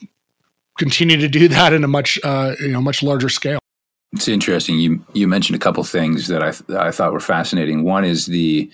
continue 0.81 1.19
to 1.19 1.29
do 1.29 1.47
that 1.47 1.75
in 1.75 1.85
a 1.85 1.89
much 1.89 2.19
uh, 2.25 2.55
you 2.59 2.73
know 2.73 2.81
much 2.81 3.03
larger 3.03 3.29
scale. 3.29 3.61
It's 4.13 4.27
interesting. 4.27 4.79
You 4.81 5.05
you 5.13 5.29
mentioned 5.29 5.55
a 5.55 5.61
couple 5.61 5.85
things 5.85 6.27
that 6.29 6.43
I 6.43 6.49
I 6.89 6.91
thought 6.91 7.13
were 7.13 7.21
fascinating. 7.21 7.85
One 7.85 8.05
is 8.05 8.27
the 8.27 8.69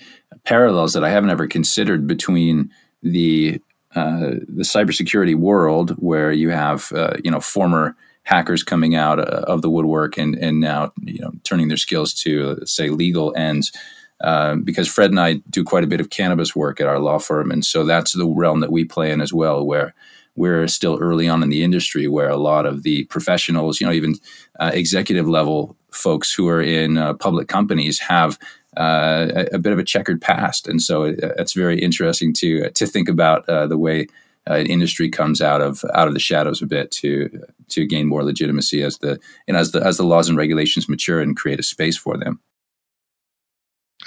parallels 0.45 0.93
that 0.93 1.03
I 1.03 1.09
haven't 1.09 1.29
ever 1.29 1.47
considered 1.47 2.07
between 2.07 2.71
the 3.03 3.61
uh, 3.93 4.39
the 4.47 4.63
cybersecurity 4.63 5.35
world, 5.35 5.91
where 5.99 6.31
you 6.31 6.49
have 6.49 6.91
uh, 6.93 7.17
you 7.23 7.29
know 7.29 7.41
former 7.41 7.95
hackers 8.23 8.63
coming 8.63 8.95
out 8.95 9.19
uh, 9.19 9.43
of 9.53 9.61
the 9.61 9.69
woodwork 9.69 10.17
and 10.17 10.35
and 10.35 10.59
now 10.61 10.93
you 11.03 11.19
know 11.19 11.31
turning 11.43 11.67
their 11.67 11.77
skills 11.77 12.13
to 12.13 12.65
say 12.65 12.89
legal 12.89 13.35
ends. 13.35 13.71
Uh, 14.19 14.55
because 14.55 14.87
Fred 14.87 15.11
and 15.11 15.19
I 15.19 15.33
do 15.51 15.63
quite 15.63 15.83
a 15.83 15.87
bit 15.93 16.01
of 16.01 16.09
cannabis 16.09 16.55
work 16.55 16.81
at 16.81 16.87
our 16.87 16.97
law 16.97 17.19
firm, 17.19 17.51
and 17.51 17.63
so 17.63 17.83
that's 17.83 18.13
the 18.13 18.25
realm 18.25 18.61
that 18.61 18.71
we 18.71 18.83
play 18.83 19.11
in 19.11 19.21
as 19.21 19.31
well, 19.31 19.63
where 19.63 19.93
we're 20.37 20.67
still 20.67 20.97
early 21.01 21.27
on 21.27 21.43
in 21.43 21.49
the 21.49 21.63
industry 21.63 22.07
where 22.07 22.29
a 22.29 22.37
lot 22.37 22.65
of 22.65 22.83
the 22.83 23.03
professionals, 23.05 23.81
you 23.81 23.87
know, 23.87 23.91
even 23.91 24.15
uh, 24.59 24.71
executive 24.73 25.27
level 25.27 25.75
folks 25.91 26.31
who 26.31 26.47
are 26.47 26.61
in 26.61 26.97
uh, 26.97 27.13
public 27.15 27.47
companies 27.47 27.99
have 27.99 28.37
uh, 28.77 29.27
a, 29.35 29.55
a, 29.55 29.59
bit 29.59 29.73
of 29.73 29.79
a 29.79 29.83
checkered 29.83 30.21
past, 30.21 30.67
and 30.67 30.81
so 30.81 31.03
it, 31.03 31.19
it's 31.37 31.53
very 31.53 31.79
interesting 31.79 32.31
to 32.31 32.69
to 32.71 32.85
think 32.85 33.09
about 33.09 33.47
uh, 33.49 33.65
the 33.65 33.77
way 33.77 34.05
uh, 34.47 34.57
industry 34.59 35.09
comes 35.09 35.41
out 35.41 35.61
of 35.61 35.83
out 35.95 36.07
of 36.07 36.13
the 36.13 36.19
shadows 36.19 36.61
a 36.61 36.67
bit 36.67 36.91
to 36.91 37.27
to 37.69 37.87
gain 37.87 38.05
more 38.05 38.23
legitimacy 38.23 38.83
as 38.83 38.99
the 38.99 39.19
and 39.47 39.57
as 39.57 39.71
the 39.71 39.83
as 39.83 39.97
the 39.97 40.03
laws 40.03 40.29
and 40.29 40.37
regulations 40.37 40.87
mature 40.87 41.19
and 41.19 41.35
create 41.35 41.59
a 41.59 41.63
space 41.63 41.97
for 41.97 42.17
them. 42.17 42.39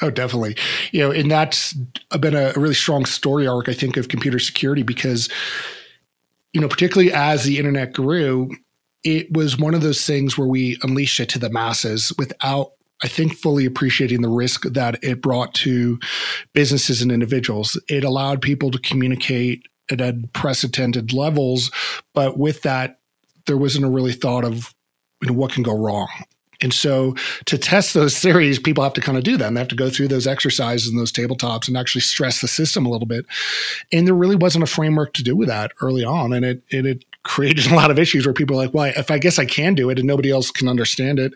Oh, 0.02 0.10
definitely. 0.10 0.56
You 0.92 1.00
know, 1.00 1.10
and 1.10 1.30
that's 1.30 1.74
been 2.20 2.34
a 2.34 2.52
really 2.56 2.74
strong 2.74 3.04
story 3.04 3.46
arc, 3.46 3.68
I 3.68 3.74
think, 3.74 3.96
of 3.96 4.08
computer 4.08 4.38
security 4.38 4.82
because 4.82 5.28
you 6.52 6.60
know, 6.60 6.68
particularly 6.68 7.12
as 7.12 7.44
the 7.44 7.58
internet 7.58 7.92
grew, 7.92 8.50
it 9.04 9.32
was 9.32 9.58
one 9.58 9.74
of 9.74 9.82
those 9.82 10.04
things 10.04 10.36
where 10.36 10.48
we 10.48 10.78
unleashed 10.82 11.20
it 11.20 11.28
to 11.30 11.38
the 11.38 11.50
masses 11.50 12.12
without 12.18 12.72
I 13.02 13.08
think 13.08 13.34
fully 13.34 13.64
appreciating 13.64 14.20
the 14.20 14.28
risk 14.28 14.64
that 14.64 15.02
it 15.02 15.22
brought 15.22 15.54
to 15.54 15.98
businesses 16.52 17.00
and 17.00 17.10
individuals. 17.10 17.80
It 17.88 18.04
allowed 18.04 18.42
people 18.42 18.70
to 18.70 18.78
communicate 18.78 19.62
at 19.90 20.02
unprecedented 20.02 21.14
levels, 21.14 21.70
but 22.12 22.36
with 22.36 22.60
that, 22.62 23.00
there 23.46 23.56
wasn't 23.56 23.86
a 23.86 23.88
really 23.88 24.12
thought 24.12 24.44
of 24.44 24.74
you 25.22 25.28
know 25.28 25.34
what 25.34 25.52
can 25.52 25.62
go 25.62 25.76
wrong. 25.76 26.08
And 26.62 26.72
so 26.72 27.14
to 27.46 27.58
test 27.58 27.94
those 27.94 28.18
theories, 28.18 28.58
people 28.58 28.84
have 28.84 28.92
to 28.94 29.00
kind 29.00 29.16
of 29.16 29.24
do 29.24 29.36
them. 29.36 29.54
They 29.54 29.60
have 29.60 29.68
to 29.68 29.76
go 29.76 29.90
through 29.90 30.08
those 30.08 30.26
exercises 30.26 30.88
and 30.88 30.98
those 30.98 31.12
tabletops 31.12 31.68
and 31.68 31.76
actually 31.76 32.02
stress 32.02 32.40
the 32.40 32.48
system 32.48 32.86
a 32.86 32.90
little 32.90 33.06
bit. 33.06 33.26
And 33.92 34.06
there 34.06 34.14
really 34.14 34.36
wasn't 34.36 34.64
a 34.64 34.66
framework 34.68 35.12
to 35.14 35.22
do 35.22 35.34
with 35.36 35.48
that 35.48 35.72
early 35.80 36.04
on. 36.04 36.32
And 36.32 36.44
it, 36.44 36.62
it, 36.68 36.86
it 36.86 37.04
created 37.22 37.66
a 37.70 37.74
lot 37.74 37.90
of 37.90 37.98
issues 37.98 38.26
where 38.26 38.34
people 38.34 38.56
are 38.56 38.64
like, 38.64 38.74
well, 38.74 38.92
if 38.96 39.10
I 39.10 39.18
guess 39.18 39.38
I 39.38 39.44
can 39.44 39.74
do 39.74 39.90
it 39.90 39.98
and 39.98 40.06
nobody 40.06 40.30
else 40.30 40.50
can 40.50 40.68
understand 40.68 41.18
it, 41.18 41.32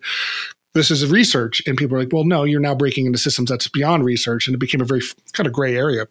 this 0.74 0.90
is 0.90 1.10
research. 1.10 1.62
And 1.66 1.76
people 1.78 1.96
are 1.96 2.00
like, 2.00 2.12
well, 2.12 2.24
no, 2.24 2.44
you're 2.44 2.60
now 2.60 2.74
breaking 2.74 3.06
into 3.06 3.18
systems 3.18 3.48
that's 3.48 3.68
beyond 3.68 4.04
research. 4.04 4.46
And 4.46 4.54
it 4.54 4.58
became 4.58 4.80
a 4.80 4.84
very 4.86 5.02
kind 5.32 5.46
of 5.46 5.52
gray 5.52 5.76
area. 5.76 6.06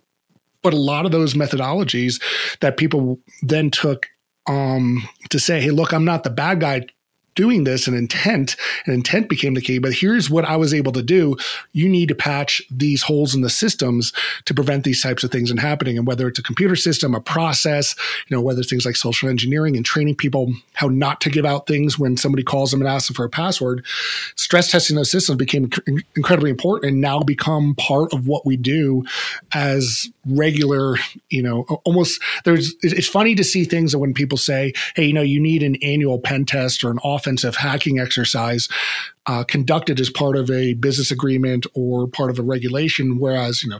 But 0.61 0.73
a 0.73 0.77
lot 0.77 1.05
of 1.05 1.11
those 1.11 1.33
methodologies 1.33 2.21
that 2.61 2.77
people 2.77 3.19
then 3.41 3.69
took 3.69 4.07
um, 4.47 5.07
to 5.29 5.39
say, 5.39 5.59
hey, 5.59 5.71
look, 5.71 5.93
I'm 5.93 6.05
not 6.05 6.23
the 6.23 6.29
bad 6.29 6.61
guy 6.61 6.87
doing 7.35 7.63
this 7.63 7.87
and 7.87 7.95
intent 7.95 8.55
and 8.85 8.93
intent 8.93 9.29
became 9.29 9.53
the 9.53 9.61
key 9.61 9.79
but 9.79 9.93
here's 9.93 10.29
what 10.29 10.45
i 10.45 10.55
was 10.55 10.73
able 10.73 10.91
to 10.91 11.03
do. 11.03 11.35
You 11.71 11.89
need 11.89 12.09
to 12.09 12.15
patch 12.15 12.61
these 12.69 13.03
holes 13.03 13.35
in 13.35 13.41
the 13.41 13.49
systems 13.49 14.13
to 14.45 14.53
prevent 14.53 14.83
these 14.83 15.01
types 15.01 15.23
of 15.23 15.31
things 15.31 15.49
from 15.49 15.57
happening. 15.57 15.97
And 15.97 16.07
whether 16.07 16.27
it's 16.27 16.39
a 16.39 16.43
computer 16.43 16.75
system 16.75 17.15
a 17.15 17.21
process 17.21 17.95
you 18.27 18.35
know 18.35 18.41
whether 18.41 18.61
it's 18.61 18.69
things 18.69 18.85
like 18.85 18.95
social 18.95 19.29
engineering 19.29 19.75
and 19.75 19.85
training 19.85 20.15
people 20.15 20.53
how 20.73 20.87
not 20.87 21.21
to 21.21 21.29
give 21.29 21.45
out 21.45 21.67
things 21.67 21.97
when 21.97 22.17
somebody 22.17 22.43
calls 22.43 22.71
them 22.71 22.81
and 22.81 22.89
asks 22.89 23.07
them 23.07 23.15
for 23.15 23.25
a 23.25 23.29
password 23.29 23.85
stress 24.35 24.71
testing 24.71 24.95
those 24.95 25.11
systems 25.11 25.37
became 25.37 25.69
incredibly 26.15 26.49
important 26.49 26.91
and 26.91 27.01
now 27.01 27.19
become 27.19 27.75
part 27.75 28.13
of 28.13 28.27
what 28.27 28.45
we 28.45 28.57
do 28.57 29.03
as 29.53 30.09
regular 30.25 30.95
you 31.29 31.41
know 31.41 31.61
almost 31.83 32.21
there's 32.45 32.75
it's 32.81 33.07
funny 33.07 33.35
to 33.35 33.43
see 33.43 33.63
things 33.63 33.91
that 33.91 33.99
when 33.99 34.13
people 34.13 34.37
say 34.37 34.73
hey 34.95 35.05
you 35.05 35.13
know 35.13 35.21
you 35.21 35.39
need 35.39 35.63
an 35.63 35.75
annual 35.81 36.19
pen 36.19 36.45
test 36.45 36.83
or 36.83 36.91
an 36.91 36.99
off 36.99 37.22
offensive 37.23 37.55
hacking 37.55 37.99
exercise 37.99 38.67
uh, 39.25 39.43
conducted 39.43 39.99
as 39.99 40.09
part 40.09 40.35
of 40.35 40.49
a 40.51 40.73
business 40.73 41.11
agreement 41.11 41.65
or 41.73 42.07
part 42.07 42.29
of 42.29 42.37
a 42.39 42.43
regulation, 42.43 43.17
whereas 43.19 43.63
you 43.63 43.69
know 43.69 43.79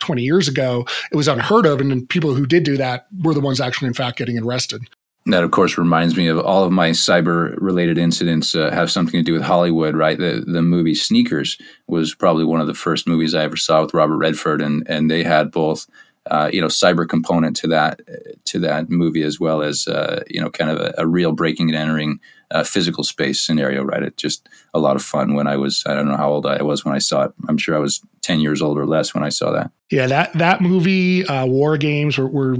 20 0.00 0.22
years 0.22 0.48
ago 0.48 0.84
it 1.12 1.16
was 1.16 1.28
unheard 1.28 1.66
of, 1.66 1.80
and 1.80 2.08
people 2.08 2.34
who 2.34 2.46
did 2.46 2.64
do 2.64 2.76
that 2.76 3.06
were 3.22 3.34
the 3.34 3.40
ones 3.40 3.60
actually 3.60 3.88
in 3.88 3.94
fact 3.94 4.18
getting 4.18 4.38
arrested. 4.38 4.82
That, 5.26 5.44
of 5.44 5.50
course, 5.50 5.76
reminds 5.76 6.16
me 6.16 6.28
of 6.28 6.38
all 6.38 6.64
of 6.64 6.72
my 6.72 6.90
cyber-related 6.90 7.98
incidents 7.98 8.54
uh, 8.54 8.70
have 8.70 8.90
something 8.90 9.20
to 9.20 9.22
do 9.22 9.34
with 9.34 9.42
Hollywood, 9.42 9.94
right? 9.94 10.18
The 10.18 10.42
the 10.46 10.62
movie 10.62 10.94
Sneakers 10.94 11.58
was 11.86 12.14
probably 12.14 12.44
one 12.44 12.60
of 12.60 12.66
the 12.66 12.74
first 12.74 13.06
movies 13.06 13.34
I 13.34 13.44
ever 13.44 13.56
saw 13.56 13.82
with 13.82 13.94
Robert 13.94 14.16
Redford, 14.16 14.62
and 14.62 14.82
and 14.88 15.10
they 15.10 15.22
had 15.22 15.50
both 15.50 15.86
uh, 16.30 16.50
you 16.52 16.60
know 16.60 16.68
cyber 16.68 17.08
component 17.08 17.56
to 17.56 17.66
that 17.68 18.00
to 18.46 18.58
that 18.60 18.88
movie 18.90 19.22
as 19.22 19.38
well 19.38 19.62
as 19.62 19.86
uh, 19.86 20.22
you 20.28 20.40
know 20.40 20.50
kind 20.50 20.70
of 20.70 20.78
a, 20.78 20.94
a, 20.98 21.06
real 21.06 21.32
breaking 21.32 21.68
and 21.68 21.76
entering 21.76 22.20
uh, 22.50 22.64
physical 22.64 23.04
space 23.04 23.40
scenario 23.40 23.82
right? 23.82 24.02
It 24.02 24.16
just 24.16 24.48
a 24.74 24.78
lot 24.78 24.96
of 24.96 25.02
fun 25.02 25.34
when 25.34 25.46
i 25.46 25.56
was 25.56 25.82
i 25.86 25.94
don't 25.94 26.08
know 26.08 26.16
how 26.16 26.30
old 26.30 26.46
i 26.46 26.62
was 26.62 26.84
when 26.84 26.94
i 26.94 26.98
saw 26.98 27.24
it. 27.24 27.32
I'm 27.48 27.58
sure 27.58 27.76
i 27.76 27.78
was 27.78 28.00
10 28.22 28.40
years 28.40 28.62
old 28.62 28.78
or 28.78 28.86
less 28.86 29.14
when 29.14 29.24
i 29.24 29.28
saw 29.28 29.50
that. 29.52 29.70
Yeah 29.90 30.06
that 30.06 30.32
that 30.34 30.60
movie 30.60 31.24
uh, 31.26 31.46
war 31.46 31.76
games 31.76 32.18
were, 32.18 32.28
were, 32.28 32.56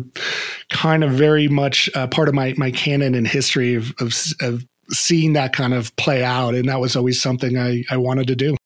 kind 0.71 1.03
of 1.03 1.11
very 1.11 1.49
much 1.49 1.91
uh, 1.95 2.07
part 2.07 2.29
of 2.29 2.35
my 2.35 2.55
my 2.57 2.71
canon 2.71 3.15
and 3.15 3.27
history 3.27 3.75
of, 3.75 3.93
of, 3.99 4.15
of 4.41 4.65
seeing 4.91 5.33
that 5.35 5.53
kind 5.53 5.75
of 5.75 5.95
play 5.97 6.25
out 6.25 6.55
and 6.55 6.69
that 6.69 6.81
was 6.81 6.97
always 6.97 7.21
something 7.21 7.59
i 7.59 7.83
i 7.91 7.97
wanted 7.97 8.27
to 8.27 8.37
do. 8.37 8.57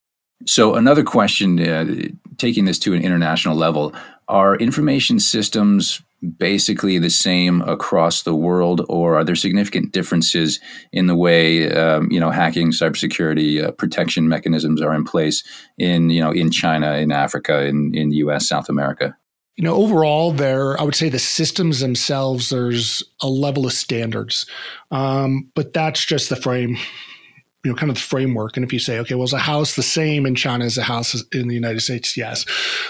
So 0.46 0.74
another 0.74 1.04
question, 1.04 1.60
uh, 1.60 1.86
taking 2.36 2.64
this 2.66 2.78
to 2.80 2.92
an 2.92 3.02
international 3.02 3.56
level, 3.56 3.94
are 4.28 4.56
information 4.56 5.20
systems 5.20 6.02
basically 6.24 6.98
the 6.98 7.10
same 7.10 7.62
across 7.62 8.22
the 8.22 8.34
world, 8.34 8.84
or 8.88 9.16
are 9.16 9.24
there 9.24 9.34
significant 9.34 9.92
differences 9.92 10.60
in 10.92 11.06
the 11.06 11.14
way 11.14 11.70
um, 11.72 12.10
you 12.10 12.20
know 12.20 12.30
hacking, 12.30 12.70
cybersecurity 12.70 13.64
uh, 13.64 13.70
protection 13.72 14.28
mechanisms 14.28 14.80
are 14.80 14.94
in 14.94 15.04
place 15.04 15.42
in 15.78 16.10
you 16.10 16.20
know 16.20 16.32
in 16.32 16.50
China, 16.50 16.94
in 16.94 17.12
Africa, 17.12 17.64
in 17.64 17.94
in 17.94 18.12
U.S., 18.12 18.48
South 18.48 18.68
America? 18.68 19.16
You 19.56 19.62
know, 19.62 19.74
overall, 19.74 20.32
there, 20.32 20.80
I 20.80 20.82
would 20.82 20.96
say 20.96 21.08
the 21.08 21.20
systems 21.20 21.78
themselves, 21.78 22.50
there's 22.50 23.04
a 23.22 23.28
level 23.28 23.66
of 23.66 23.72
standards, 23.72 24.46
um, 24.90 25.48
but 25.54 25.72
that's 25.72 26.04
just 26.04 26.28
the 26.28 26.34
frame 26.34 26.76
you 27.64 27.70
know, 27.70 27.76
kind 27.76 27.90
of 27.90 27.96
the 27.96 28.02
framework. 28.02 28.56
And 28.56 28.64
if 28.64 28.72
you 28.72 28.78
say, 28.78 28.98
okay, 28.98 29.14
well, 29.14 29.24
is 29.24 29.32
a 29.32 29.38
house 29.38 29.74
the 29.74 29.82
same 29.82 30.26
in 30.26 30.34
China 30.34 30.66
as 30.66 30.76
a 30.76 30.82
house 30.82 31.24
in 31.32 31.48
the 31.48 31.54
United 31.54 31.80
States? 31.80 32.14
Yes. 32.14 32.44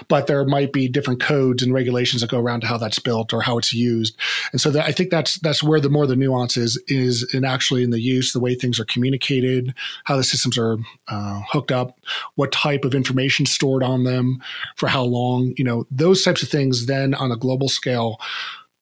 But 0.08 0.26
there 0.26 0.44
might 0.44 0.72
be 0.72 0.88
different 0.88 1.20
codes 1.20 1.62
and 1.62 1.72
regulations 1.72 2.22
that 2.22 2.30
go 2.30 2.40
around 2.40 2.62
to 2.62 2.66
how 2.66 2.76
that's 2.76 2.98
built 2.98 3.32
or 3.32 3.40
how 3.40 3.56
it's 3.56 3.72
used. 3.72 4.16
And 4.50 4.60
so 4.60 4.70
that, 4.72 4.84
I 4.84 4.92
think 4.92 5.10
that's, 5.10 5.38
that's 5.38 5.62
where 5.62 5.80
the 5.80 5.88
more 5.88 6.06
the 6.08 6.16
nuance 6.16 6.56
is, 6.56 6.82
is 6.88 7.22
in 7.32 7.44
actually 7.44 7.84
in 7.84 7.90
the 7.90 8.00
use, 8.00 8.32
the 8.32 8.40
way 8.40 8.56
things 8.56 8.80
are 8.80 8.84
communicated, 8.84 9.74
how 10.04 10.16
the 10.16 10.24
systems 10.24 10.58
are 10.58 10.76
uh, 11.06 11.40
hooked 11.48 11.70
up, 11.70 12.00
what 12.34 12.50
type 12.50 12.84
of 12.84 12.94
information 12.94 13.46
stored 13.46 13.84
on 13.84 14.02
them, 14.02 14.42
for 14.76 14.88
how 14.88 15.04
long, 15.04 15.54
you 15.56 15.64
know, 15.64 15.86
those 15.90 16.24
types 16.24 16.42
of 16.42 16.48
things 16.48 16.86
then 16.86 17.14
on 17.14 17.30
a 17.30 17.36
global 17.36 17.68
scale 17.68 18.18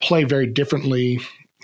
play 0.00 0.24
very 0.24 0.46
differently 0.46 1.20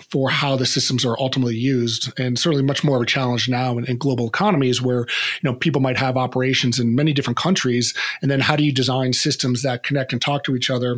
for 0.09 0.29
how 0.29 0.55
the 0.55 0.65
systems 0.65 1.05
are 1.05 1.17
ultimately 1.19 1.55
used 1.55 2.11
and 2.19 2.39
certainly 2.39 2.63
much 2.63 2.83
more 2.83 2.97
of 2.97 3.03
a 3.03 3.05
challenge 3.05 3.47
now 3.47 3.77
in, 3.77 3.85
in, 3.85 3.97
global 3.97 4.27
economies 4.27 4.81
where 4.81 5.01
you 5.01 5.43
know 5.43 5.53
people 5.53 5.81
might 5.81 5.97
have 5.97 6.17
operations 6.17 6.79
in 6.79 6.95
many 6.95 7.13
different 7.13 7.37
countries 7.37 7.93
and 8.21 8.31
then 8.31 8.39
how 8.39 8.55
do 8.55 8.63
you 8.63 8.71
design 8.71 9.13
systems 9.13 9.61
that 9.61 9.83
connect 9.83 10.11
and 10.11 10.21
talk 10.21 10.43
to 10.43 10.55
each 10.55 10.69
other 10.69 10.97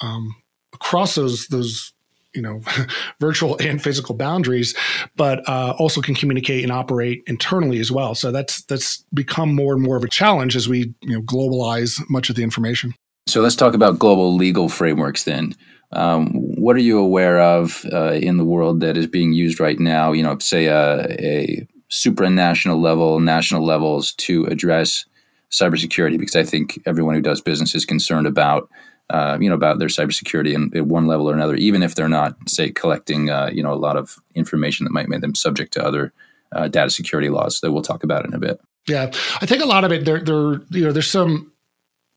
um, 0.00 0.34
across 0.72 1.14
those 1.14 1.48
those 1.48 1.92
you 2.34 2.42
know 2.42 2.60
virtual 3.20 3.56
and 3.60 3.82
physical 3.82 4.14
boundaries 4.14 4.74
but 5.16 5.46
uh, 5.48 5.74
also 5.78 6.00
can 6.00 6.14
communicate 6.14 6.62
and 6.62 6.72
operate 6.72 7.22
internally 7.26 7.80
as 7.80 7.90
well. 7.90 8.14
So 8.14 8.30
that's 8.30 8.62
that's 8.62 9.04
become 9.12 9.54
more 9.54 9.74
and 9.74 9.82
more 9.82 9.96
of 9.96 10.04
a 10.04 10.08
challenge 10.08 10.56
as 10.56 10.68
we 10.68 10.94
you 11.00 11.14
know 11.14 11.22
globalize 11.22 12.00
much 12.08 12.30
of 12.30 12.36
the 12.36 12.42
information. 12.42 12.94
So 13.26 13.42
let's 13.42 13.56
talk 13.56 13.74
about 13.74 13.98
global 13.98 14.34
legal 14.34 14.68
frameworks 14.68 15.24
then. 15.24 15.54
Um, 15.92 16.47
what 16.58 16.76
are 16.76 16.80
you 16.80 16.98
aware 16.98 17.40
of 17.40 17.84
uh, 17.92 18.12
in 18.12 18.36
the 18.36 18.44
world 18.44 18.80
that 18.80 18.96
is 18.96 19.06
being 19.06 19.32
used 19.32 19.60
right 19.60 19.78
now? 19.78 20.12
You 20.12 20.22
know, 20.22 20.38
say 20.38 20.66
a, 20.66 21.06
a 21.20 21.66
supranational 21.90 22.80
level, 22.80 23.20
national 23.20 23.64
levels 23.64 24.12
to 24.12 24.44
address 24.46 25.04
cybersecurity, 25.50 26.18
because 26.18 26.36
I 26.36 26.44
think 26.44 26.80
everyone 26.86 27.14
who 27.14 27.22
does 27.22 27.40
business 27.40 27.74
is 27.74 27.84
concerned 27.84 28.26
about. 28.26 28.68
Uh, 29.10 29.38
you 29.40 29.48
know 29.48 29.54
about 29.54 29.78
their 29.78 29.88
cybersecurity 29.88 30.52
in, 30.52 30.70
at 30.76 30.84
one 30.84 31.06
level 31.06 31.30
or 31.30 31.32
another, 31.32 31.54
even 31.54 31.82
if 31.82 31.94
they're 31.94 32.10
not, 32.10 32.36
say, 32.46 32.70
collecting 32.70 33.30
uh, 33.30 33.48
you 33.50 33.62
know 33.62 33.72
a 33.72 33.84
lot 33.86 33.96
of 33.96 34.18
information 34.34 34.84
that 34.84 34.92
might 34.92 35.08
make 35.08 35.22
them 35.22 35.34
subject 35.34 35.72
to 35.72 35.82
other 35.82 36.12
uh, 36.52 36.68
data 36.68 36.90
security 36.90 37.30
laws 37.30 37.60
that 37.60 37.72
we'll 37.72 37.80
talk 37.80 38.04
about 38.04 38.26
in 38.26 38.34
a 38.34 38.38
bit. 38.38 38.60
Yeah, 38.86 39.10
I 39.40 39.46
think 39.46 39.62
a 39.62 39.66
lot 39.66 39.84
of 39.84 39.92
it 39.92 40.04
there, 40.04 40.20
there, 40.20 40.60
you 40.70 40.84
know, 40.84 40.92
there's 40.92 41.10
some 41.10 41.52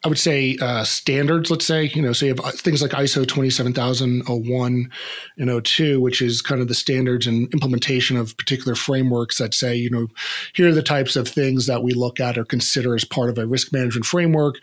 I 0.04 0.08
would 0.08 0.18
say 0.18 0.58
uh, 0.60 0.84
standards, 0.84 1.52
let's 1.52 1.66
say, 1.66 1.92
you 1.94 2.02
know, 2.02 2.12
so 2.12 2.26
you 2.26 2.34
have 2.34 2.56
things 2.56 2.82
like 2.82 2.92
ISO 2.92 3.28
27001 3.28 4.92
and 5.38 5.66
02, 5.66 6.02
which 6.02 6.24
is 6.24 6.42
kind 6.42 6.60
of 6.60 6.68
the 6.68 6.74
standards 6.74 7.28
and 7.28 7.54
implementation 7.54 8.18
of 8.18 8.36
particular 8.36 8.74
frameworks 8.74 9.38
that 9.38 9.54
say, 9.54 9.76
you 9.76 9.92
know, 9.92 10.08
here 10.54 10.70
are 10.70 10.74
the 10.74 10.82
types 10.82 11.16
of 11.16 11.28
things 11.28 11.68
that 11.68 11.84
we 11.84 11.94
look 11.94 12.20
at 12.20 12.36
or 12.36 12.44
consider 12.44 12.96
as 12.96 13.06
part 13.06 13.30
of 13.30 13.38
a 13.38 13.46
risk 13.46 13.72
management 13.72 14.06
framework 14.06 14.56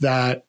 that 0.00 0.46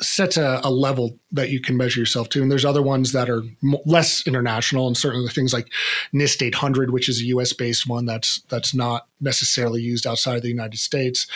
sets 0.00 0.36
a, 0.36 0.60
a, 0.64 0.70
level 0.70 1.18
that 1.30 1.50
you 1.50 1.60
can 1.60 1.76
measure 1.76 2.00
yourself 2.00 2.28
to. 2.30 2.42
And 2.42 2.50
there's 2.50 2.64
other 2.64 2.82
ones 2.82 3.12
that 3.12 3.28
are 3.28 3.42
less 3.84 4.26
international, 4.26 4.86
and 4.86 4.96
certainly 4.96 5.28
things 5.28 5.52
like 5.52 5.68
NIST 6.14 6.42
800, 6.42 6.90
which 6.90 7.08
is 7.08 7.20
a 7.20 7.26
U.S. 7.26 7.52
based 7.52 7.86
one 7.86 8.06
that's 8.06 8.40
that's 8.48 8.74
not 8.74 9.06
necessarily 9.20 9.82
used 9.82 10.06
outside 10.06 10.36
of 10.36 10.42
the 10.42 10.48
United 10.48 10.78
States. 10.78 11.26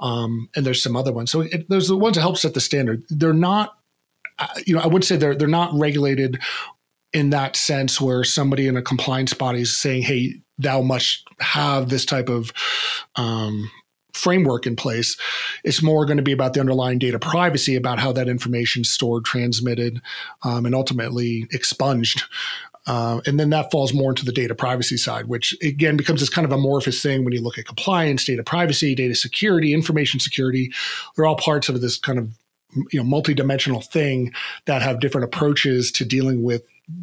Um, 0.00 0.48
and 0.54 0.64
there's 0.64 0.82
some 0.82 0.96
other 0.96 1.12
ones. 1.12 1.30
So 1.30 1.42
it, 1.42 1.68
there's 1.68 1.88
the 1.88 1.96
ones 1.96 2.14
that 2.14 2.22
help 2.22 2.38
set 2.38 2.54
the 2.54 2.60
standard. 2.60 3.02
They're 3.08 3.32
not, 3.32 3.76
uh, 4.38 4.46
you 4.66 4.74
know, 4.74 4.80
I 4.80 4.86
would 4.86 5.04
say 5.04 5.16
they're 5.16 5.34
they're 5.34 5.48
not 5.48 5.74
regulated 5.74 6.40
in 7.12 7.30
that 7.30 7.56
sense 7.56 8.00
where 8.00 8.24
somebody 8.24 8.66
in 8.66 8.76
a 8.76 8.82
compliance 8.82 9.34
body 9.34 9.62
is 9.62 9.76
saying, 9.76 10.02
"Hey, 10.02 10.40
thou 10.58 10.82
must 10.82 11.26
have 11.40 11.88
this 11.88 12.04
type 12.04 12.28
of 12.28 12.52
um, 13.16 13.70
framework 14.14 14.66
in 14.66 14.76
place. 14.76 15.16
It's 15.64 15.82
more 15.82 16.06
going 16.06 16.16
to 16.16 16.22
be 16.22 16.32
about 16.32 16.54
the 16.54 16.60
underlying 16.60 16.98
data 16.98 17.18
privacy, 17.18 17.76
about 17.76 17.98
how 17.98 18.12
that 18.12 18.28
information 18.28 18.82
is 18.82 18.90
stored, 18.90 19.24
transmitted, 19.24 20.00
um, 20.42 20.66
and 20.66 20.74
ultimately 20.74 21.46
expunged. 21.52 22.24
Uh, 22.86 23.20
and 23.26 23.40
then 23.40 23.50
that 23.50 23.70
falls 23.70 23.94
more 23.94 24.10
into 24.10 24.24
the 24.24 24.32
data 24.32 24.54
privacy 24.54 24.96
side, 24.96 25.26
which 25.26 25.56
again 25.62 25.96
becomes 25.96 26.20
this 26.20 26.28
kind 26.28 26.44
of 26.44 26.52
amorphous 26.52 27.02
thing 27.02 27.24
when 27.24 27.32
you 27.32 27.40
look 27.40 27.58
at 27.58 27.66
compliance, 27.66 28.24
data 28.24 28.42
privacy, 28.42 28.94
data 28.94 29.14
security, 29.14 29.72
information 29.72 30.20
security. 30.20 30.72
They're 31.16 31.24
all 31.24 31.36
parts 31.36 31.68
of 31.68 31.80
this 31.80 31.98
kind 31.98 32.18
of 32.18 32.30
you 32.90 33.00
know 33.00 33.04
multi-dimensional 33.04 33.80
thing 33.80 34.32
that 34.66 34.82
have 34.82 35.00
different 35.00 35.24
approaches 35.24 35.90
to 35.92 36.04
dealing 36.04 36.42
with 36.42 36.62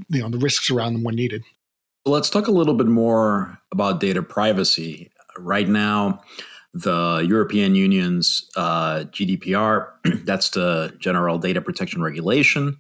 you 0.10 0.22
know 0.22 0.30
the 0.30 0.38
risks 0.38 0.70
around 0.70 0.94
them 0.94 1.04
when 1.04 1.16
needed. 1.16 1.44
Let's 2.06 2.30
talk 2.30 2.48
a 2.48 2.52
little 2.52 2.74
bit 2.74 2.88
more 2.88 3.60
about 3.72 4.00
data 4.00 4.22
privacy. 4.22 5.12
Right 5.38 5.68
now, 5.68 6.22
the 6.74 7.26
European 7.28 7.76
Union's 7.76 8.50
uh, 8.56 9.04
GDPR, 9.12 9.90
that's 10.26 10.50
the 10.52 10.94
General 11.00 11.38
Data 11.38 11.62
Protection 11.62 12.02
Regulation, 12.02 12.78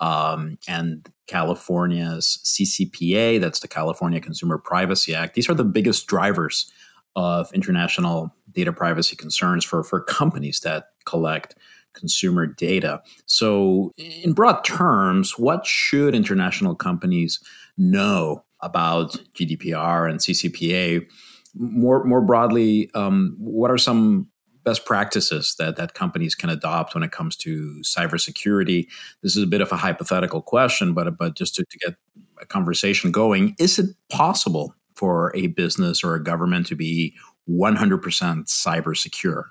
um, 0.00 0.58
and 0.66 1.08
California's 1.26 2.38
CCPA, 2.44 3.40
that's 3.40 3.60
the 3.60 3.68
California 3.68 4.20
Consumer 4.20 4.58
Privacy 4.58 5.14
Act. 5.14 5.34
These 5.34 5.48
are 5.48 5.54
the 5.54 5.64
biggest 5.64 6.06
drivers 6.06 6.70
of 7.16 7.52
international 7.52 8.34
data 8.52 8.72
privacy 8.72 9.16
concerns 9.16 9.64
for, 9.64 9.82
for 9.82 10.00
companies 10.00 10.60
that 10.60 10.90
collect 11.04 11.56
consumer 11.92 12.46
data. 12.46 13.02
So, 13.26 13.92
in 13.96 14.32
broad 14.32 14.64
terms, 14.64 15.38
what 15.38 15.66
should 15.66 16.14
international 16.14 16.74
companies 16.74 17.40
know 17.76 18.44
about 18.60 19.12
GDPR 19.34 20.08
and 20.08 20.20
CCPA 20.20 21.06
more 21.54 22.04
more 22.04 22.20
broadly, 22.20 22.90
um, 22.94 23.36
what 23.38 23.70
are 23.70 23.78
some 23.78 24.28
best 24.64 24.84
practices 24.84 25.54
that 25.58 25.76
that 25.76 25.94
companies 25.94 26.34
can 26.34 26.50
adopt 26.50 26.94
when 26.94 27.02
it 27.02 27.12
comes 27.12 27.36
to 27.36 27.80
cybersecurity? 27.82 28.86
This 29.22 29.36
is 29.36 29.42
a 29.42 29.46
bit 29.46 29.60
of 29.60 29.72
a 29.72 29.76
hypothetical 29.76 30.42
question, 30.42 30.94
but 30.94 31.16
but 31.16 31.36
just 31.36 31.54
to, 31.56 31.64
to 31.64 31.78
get 31.78 31.94
a 32.40 32.46
conversation 32.46 33.10
going, 33.10 33.54
is 33.58 33.78
it 33.78 33.94
possible 34.10 34.74
for 34.94 35.32
a 35.34 35.46
business 35.48 36.02
or 36.02 36.14
a 36.14 36.22
government 36.22 36.66
to 36.66 36.74
be 36.74 37.14
100% 37.48 38.00
cyber 38.46 38.96
secure? 38.96 39.50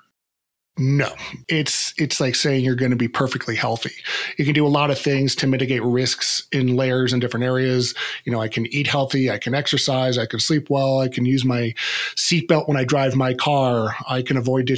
No, 0.80 1.12
it's 1.48 1.92
it's 1.98 2.20
like 2.20 2.36
saying 2.36 2.64
you're 2.64 2.76
going 2.76 2.92
to 2.92 2.96
be 2.96 3.08
perfectly 3.08 3.56
healthy. 3.56 3.90
You 4.36 4.44
can 4.44 4.54
do 4.54 4.64
a 4.64 4.68
lot 4.68 4.92
of 4.92 4.98
things 4.98 5.34
to 5.36 5.48
mitigate 5.48 5.82
risks 5.82 6.46
in 6.52 6.76
layers 6.76 7.12
in 7.12 7.18
different 7.18 7.44
areas. 7.44 7.94
You 8.24 8.30
know, 8.30 8.40
I 8.40 8.46
can 8.46 8.66
eat 8.66 8.86
healthy, 8.86 9.28
I 9.28 9.38
can 9.38 9.54
exercise, 9.54 10.18
I 10.18 10.26
can 10.26 10.38
sleep 10.38 10.70
well, 10.70 11.00
I 11.00 11.08
can 11.08 11.24
use 11.24 11.44
my 11.44 11.74
seatbelt 12.14 12.68
when 12.68 12.76
I 12.76 12.84
drive 12.84 13.16
my 13.16 13.34
car, 13.34 13.96
I 14.08 14.22
can 14.22 14.36
avoid 14.36 14.70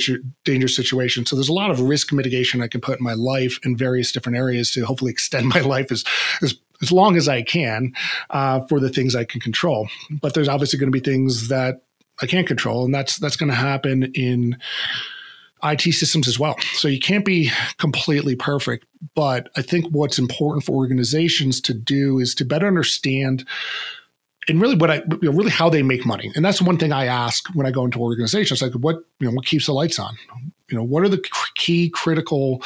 dangerous 0.45 0.75
situations. 0.75 1.29
So 1.29 1.37
there's 1.37 1.51
a 1.51 1.53
lot 1.53 1.71
of 1.71 1.81
risk 1.81 2.15
mitigation 2.15 2.63
I 2.63 2.69
can 2.69 2.81
put 2.81 2.99
in 2.99 3.05
my 3.05 3.15
life 3.15 3.59
in 3.63 3.77
various 3.77 4.11
different 4.11 4.39
areas 4.39 4.71
to 4.73 4.87
hopefully 4.87 5.11
extend 5.21 5.49
my 5.49 5.61
life 5.61 5.93
as 5.93 6.03
as 6.41 6.55
as 6.81 6.91
long 6.91 7.19
as 7.19 7.29
I 7.29 7.43
can 7.43 7.93
uh, 8.31 8.61
for 8.61 8.81
the 8.81 8.89
things 8.89 9.15
I 9.15 9.25
can 9.25 9.39
control. 9.39 9.91
But 10.23 10.33
there's 10.33 10.49
obviously 10.49 10.79
going 10.79 10.91
to 10.91 10.99
be 10.99 11.05
things 11.05 11.49
that 11.49 11.83
I 12.23 12.27
can't 12.27 12.47
control, 12.47 12.87
and 12.87 12.95
that's 12.95 13.19
that's 13.19 13.37
going 13.37 13.51
to 13.51 13.55
happen 13.55 14.05
in 14.15 14.57
IT 15.63 15.83
systems 15.93 16.29
as 16.29 16.39
well. 16.39 16.57
So 16.75 16.89
you 16.89 17.01
can't 17.01 17.25
be 17.25 17.51
completely 17.79 18.37
perfect. 18.37 18.87
But 19.15 19.51
I 19.57 19.63
think 19.63 19.87
what's 19.91 20.19
important 20.19 20.65
for 20.65 20.73
organizations 20.73 21.61
to 21.63 21.75
do 21.75 22.19
is 22.19 22.35
to 22.37 22.45
better 22.45 22.67
understand 22.67 23.47
and 24.49 24.61
really 24.61 24.75
what 24.75 24.91
I 24.91 24.97
you 24.97 25.31
know, 25.31 25.33
really 25.33 25.51
how 25.51 25.69
they 25.69 25.83
make 25.83 26.05
money. 26.05 26.33
And 26.35 26.45
that's 26.45 26.63
one 26.63 26.79
thing 26.79 26.93
I 26.93 27.07
ask 27.07 27.49
when 27.55 27.67
I 27.67 27.71
go 27.71 27.85
into 27.85 28.01
organizations 28.01 28.63
like 28.63 28.73
what 28.73 28.97
you 29.19 29.29
know 29.29 29.33
what 29.33 29.47
keeps 29.47 29.67
the 29.67 29.73
lights 29.73 29.99
on? 29.99 30.17
You 30.71 30.79
know, 30.79 30.85
what 30.85 31.03
are 31.03 31.09
the 31.09 31.25
key 31.57 31.91
critical 31.91 32.63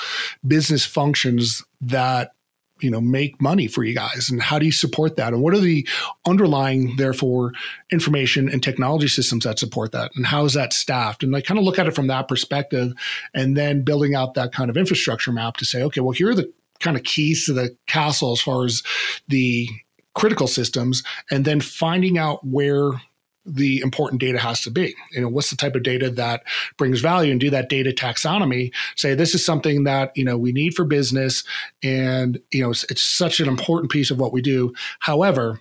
business 0.46 0.84
functions 0.84 1.64
that 1.80 2.32
you 2.80 2.90
know 2.90 3.00
make 3.00 3.40
money 3.40 3.66
for 3.66 3.84
you 3.84 3.94
guys 3.94 4.28
and 4.30 4.42
how 4.42 4.58
do 4.58 4.66
you 4.66 4.72
support 4.72 5.16
that? 5.16 5.32
And 5.32 5.42
what 5.42 5.54
are 5.54 5.60
the 5.60 5.86
underlying 6.26 6.96
therefore 6.96 7.52
information 7.92 8.48
and 8.48 8.62
technology 8.62 9.08
systems 9.08 9.44
that 9.44 9.58
support 9.58 9.92
that? 9.92 10.12
And 10.16 10.26
how 10.26 10.44
is 10.44 10.54
that 10.54 10.72
staffed? 10.72 11.22
And 11.22 11.32
like 11.32 11.44
kind 11.44 11.58
of 11.58 11.64
look 11.64 11.78
at 11.78 11.86
it 11.86 11.94
from 11.94 12.08
that 12.08 12.28
perspective 12.28 12.92
and 13.32 13.56
then 13.56 13.82
building 13.82 14.14
out 14.14 14.34
that 14.34 14.52
kind 14.52 14.70
of 14.70 14.76
infrastructure 14.76 15.32
map 15.32 15.56
to 15.58 15.64
say 15.64 15.82
okay 15.82 16.00
well 16.00 16.12
here 16.12 16.30
are 16.30 16.34
the 16.34 16.52
kind 16.80 16.96
of 16.96 17.04
keys 17.04 17.46
to 17.46 17.52
the 17.52 17.76
castle 17.86 18.32
as 18.32 18.40
far 18.40 18.64
as 18.64 18.82
the 19.28 19.68
critical 20.14 20.46
systems 20.46 21.02
and 21.30 21.44
then 21.44 21.60
finding 21.60 22.18
out 22.18 22.44
where 22.46 22.90
the 23.46 23.80
important 23.80 24.20
data 24.20 24.38
has 24.38 24.62
to 24.62 24.70
be. 24.70 24.94
You 25.12 25.20
know, 25.20 25.28
what's 25.28 25.50
the 25.50 25.56
type 25.56 25.74
of 25.74 25.82
data 25.82 26.10
that 26.10 26.44
brings 26.76 27.00
value 27.00 27.30
and 27.30 27.40
do 27.40 27.50
that 27.50 27.68
data 27.68 27.90
taxonomy. 27.90 28.72
Say 28.96 29.14
this 29.14 29.34
is 29.34 29.44
something 29.44 29.84
that, 29.84 30.16
you 30.16 30.24
know, 30.24 30.38
we 30.38 30.52
need 30.52 30.74
for 30.74 30.84
business 30.84 31.44
and, 31.82 32.40
you 32.50 32.62
know, 32.62 32.70
it's, 32.70 32.84
it's 32.84 33.02
such 33.02 33.40
an 33.40 33.48
important 33.48 33.92
piece 33.92 34.10
of 34.10 34.18
what 34.18 34.32
we 34.32 34.40
do. 34.40 34.72
However, 35.00 35.60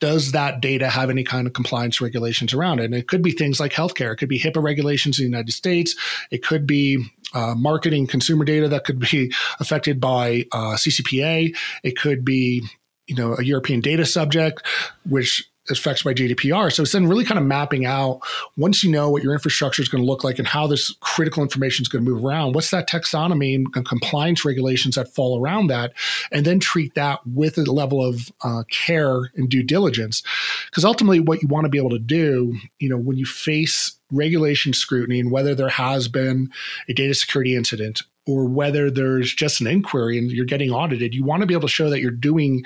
does 0.00 0.32
that 0.32 0.60
data 0.60 0.88
have 0.88 1.10
any 1.10 1.22
kind 1.22 1.46
of 1.46 1.52
compliance 1.52 2.00
regulations 2.00 2.52
around 2.52 2.80
it? 2.80 2.86
And 2.86 2.94
it 2.94 3.06
could 3.06 3.22
be 3.22 3.30
things 3.30 3.60
like 3.60 3.72
healthcare. 3.72 4.12
It 4.12 4.16
could 4.16 4.28
be 4.28 4.40
HIPAA 4.40 4.60
regulations 4.60 5.18
in 5.18 5.24
the 5.24 5.30
United 5.30 5.52
States. 5.52 5.94
It 6.32 6.42
could 6.44 6.66
be 6.66 7.04
uh, 7.34 7.54
marketing 7.56 8.08
consumer 8.08 8.44
data 8.44 8.68
that 8.68 8.82
could 8.84 8.98
be 8.98 9.32
affected 9.60 10.00
by 10.00 10.46
uh, 10.50 10.74
CCPA. 10.74 11.56
It 11.84 11.96
could 11.96 12.24
be 12.24 12.64
you 13.06 13.14
know 13.14 13.36
a 13.38 13.44
European 13.44 13.80
data 13.80 14.04
subject, 14.04 14.66
which 15.08 15.48
affected 15.70 16.04
by 16.04 16.14
GDPR. 16.14 16.72
So 16.72 16.82
it's 16.82 16.92
then 16.92 17.06
really 17.06 17.24
kind 17.24 17.38
of 17.38 17.46
mapping 17.46 17.86
out 17.86 18.20
once 18.56 18.82
you 18.82 18.90
know 18.90 19.10
what 19.10 19.22
your 19.22 19.32
infrastructure 19.32 19.82
is 19.82 19.88
going 19.88 20.02
to 20.02 20.06
look 20.06 20.24
like 20.24 20.38
and 20.38 20.48
how 20.48 20.66
this 20.66 20.94
critical 21.00 21.42
information 21.42 21.82
is 21.82 21.88
going 21.88 22.04
to 22.04 22.10
move 22.10 22.24
around, 22.24 22.54
what's 22.54 22.70
that 22.70 22.88
taxonomy 22.88 23.54
and 23.54 23.86
compliance 23.86 24.44
regulations 24.44 24.96
that 24.96 25.14
fall 25.14 25.40
around 25.40 25.68
that, 25.68 25.92
and 26.30 26.44
then 26.44 26.58
treat 26.58 26.94
that 26.94 27.20
with 27.26 27.58
a 27.58 27.62
level 27.62 28.04
of 28.04 28.30
uh, 28.42 28.64
care 28.70 29.30
and 29.36 29.48
due 29.48 29.62
diligence. 29.62 30.22
Because 30.66 30.84
ultimately, 30.84 31.20
what 31.20 31.42
you 31.42 31.48
want 31.48 31.64
to 31.64 31.70
be 31.70 31.78
able 31.78 31.90
to 31.90 31.98
do, 31.98 32.56
you 32.78 32.88
know, 32.88 32.96
when 32.96 33.16
you 33.16 33.26
face 33.26 33.96
regulation 34.10 34.72
scrutiny 34.72 35.20
and 35.20 35.30
whether 35.30 35.54
there 35.54 35.68
has 35.68 36.08
been 36.08 36.50
a 36.88 36.92
data 36.92 37.14
security 37.14 37.56
incident 37.56 38.02
or 38.26 38.44
whether 38.44 38.90
there's 38.90 39.34
just 39.34 39.60
an 39.60 39.66
inquiry 39.66 40.16
and 40.16 40.30
you're 40.30 40.44
getting 40.44 40.70
audited, 40.70 41.14
you 41.14 41.24
want 41.24 41.40
to 41.40 41.46
be 41.46 41.54
able 41.54 41.68
to 41.68 41.74
show 41.74 41.90
that 41.90 42.00
you're 42.00 42.10
doing 42.10 42.62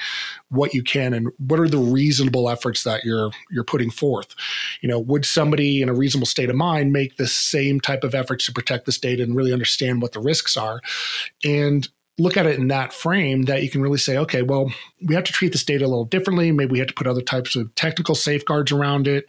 what 0.51 0.75
you 0.75 0.83
can 0.83 1.15
and 1.15 1.29
what 1.39 1.59
are 1.59 1.69
the 1.69 1.79
reasonable 1.79 2.51
efforts 2.51 2.85
that 2.85 3.05
you're 3.05 3.31
you're 3.51 3.65
putting 3.65 3.91
forth. 3.91 4.35
You 4.83 4.89
know, 4.89 4.99
would 4.99 5.25
somebody 5.25 5.81
in 5.81 5.89
a 5.89 5.95
reasonable 5.95 6.27
state 6.27 6.51
of 6.51 6.57
mind 6.57 6.93
make 6.93 7.17
the 7.17 7.27
same 7.27 7.81
type 7.81 8.05
of 8.05 8.15
efforts 8.15 8.47
to 8.47 8.53
protect 8.53 8.87
this 8.87 8.99
data 8.99 9.23
and 9.23 9.35
really 9.35 9.53
understand 9.53 10.03
what 10.03 10.13
the 10.13 10.21
risks 10.21 10.57
are? 10.57 10.81
And 11.45 11.89
look 12.19 12.37
at 12.39 12.47
it 12.47 12.59
in 12.59 12.69
that 12.69 12.95
frame 12.95 13.43
that 13.43 13.63
you 13.63 13.69
can 13.69 13.83
really 13.83 13.99
say, 13.99 14.17
okay, 14.17 14.41
well, 14.41 14.73
we 15.07 15.15
have 15.15 15.25
to 15.25 15.33
treat 15.33 15.53
this 15.53 15.65
data 15.65 15.85
a 15.85 15.89
little 15.89 16.07
differently. 16.07 16.51
Maybe 16.51 16.73
we 16.73 16.79
have 16.79 16.89
to 16.89 16.95
put 16.95 17.07
other 17.07 17.21
types 17.21 17.57
of 17.57 17.75
technical 17.75 18.15
safeguards 18.15 18.73
around 18.73 19.07
it. 19.07 19.27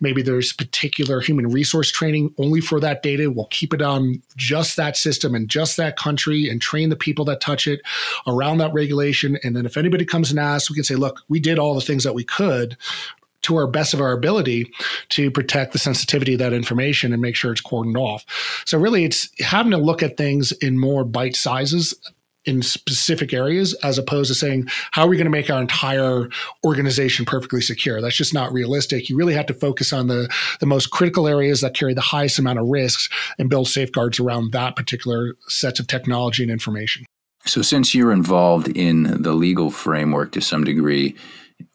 Maybe 0.00 0.22
there's 0.22 0.52
particular 0.52 1.20
human 1.20 1.48
resource 1.48 1.90
training 1.90 2.32
only 2.38 2.60
for 2.60 2.78
that 2.78 3.02
data. 3.02 3.30
We'll 3.30 3.46
keep 3.46 3.74
it 3.74 3.82
on 3.82 4.22
just 4.36 4.76
that 4.76 4.96
system 4.96 5.34
and 5.34 5.48
just 5.48 5.76
that 5.78 5.96
country 5.96 6.48
and 6.48 6.62
train 6.62 6.90
the 6.90 6.96
people 6.96 7.24
that 7.24 7.40
touch 7.40 7.66
it 7.66 7.80
around 8.26 8.58
that 8.58 8.72
regulation. 8.72 9.38
And 9.42 9.56
then 9.56 9.66
if 9.66 9.76
anybody 9.76 10.04
comes 10.04 10.30
and 10.30 10.38
asks, 10.38 10.70
we 10.70 10.76
can 10.76 10.84
say, 10.84 10.94
look, 10.94 11.22
we 11.28 11.40
did 11.40 11.58
all 11.58 11.74
the 11.74 11.80
things 11.80 12.04
that 12.04 12.14
we 12.14 12.22
could 12.22 12.76
to 13.42 13.56
our 13.56 13.66
best 13.66 13.94
of 13.94 14.00
our 14.00 14.12
ability 14.12 14.70
to 15.08 15.30
protect 15.30 15.72
the 15.72 15.78
sensitivity 15.78 16.34
of 16.34 16.38
that 16.40 16.52
information 16.52 17.12
and 17.12 17.22
make 17.22 17.36
sure 17.36 17.52
it's 17.52 17.62
cordoned 17.62 17.96
off. 17.96 18.24
So 18.66 18.78
really 18.78 19.04
it's 19.04 19.28
having 19.40 19.70
to 19.70 19.78
look 19.78 20.02
at 20.02 20.16
things 20.16 20.52
in 20.52 20.78
more 20.78 21.04
bite 21.04 21.36
sizes 21.36 21.94
in 22.44 22.62
specific 22.62 23.32
areas 23.32 23.74
as 23.82 23.98
opposed 23.98 24.28
to 24.28 24.34
saying 24.34 24.66
how 24.92 25.04
are 25.04 25.08
we 25.08 25.16
going 25.16 25.26
to 25.26 25.30
make 25.30 25.50
our 25.50 25.60
entire 25.60 26.28
organization 26.64 27.24
perfectly 27.24 27.60
secure? 27.60 28.00
That's 28.00 28.16
just 28.16 28.32
not 28.32 28.52
realistic. 28.52 29.08
You 29.08 29.16
really 29.16 29.34
have 29.34 29.46
to 29.46 29.54
focus 29.54 29.92
on 29.92 30.06
the 30.06 30.32
the 30.60 30.66
most 30.66 30.90
critical 30.90 31.26
areas 31.28 31.60
that 31.60 31.74
carry 31.74 31.94
the 31.94 32.00
highest 32.00 32.38
amount 32.38 32.58
of 32.58 32.66
risks 32.66 33.08
and 33.38 33.50
build 33.50 33.68
safeguards 33.68 34.18
around 34.18 34.52
that 34.52 34.76
particular 34.76 35.36
sets 35.48 35.80
of 35.80 35.86
technology 35.86 36.42
and 36.42 36.50
information. 36.50 37.04
So 37.44 37.62
since 37.62 37.94
you're 37.94 38.12
involved 38.12 38.68
in 38.68 39.22
the 39.22 39.32
legal 39.32 39.70
framework 39.70 40.32
to 40.32 40.40
some 40.40 40.64
degree 40.64 41.14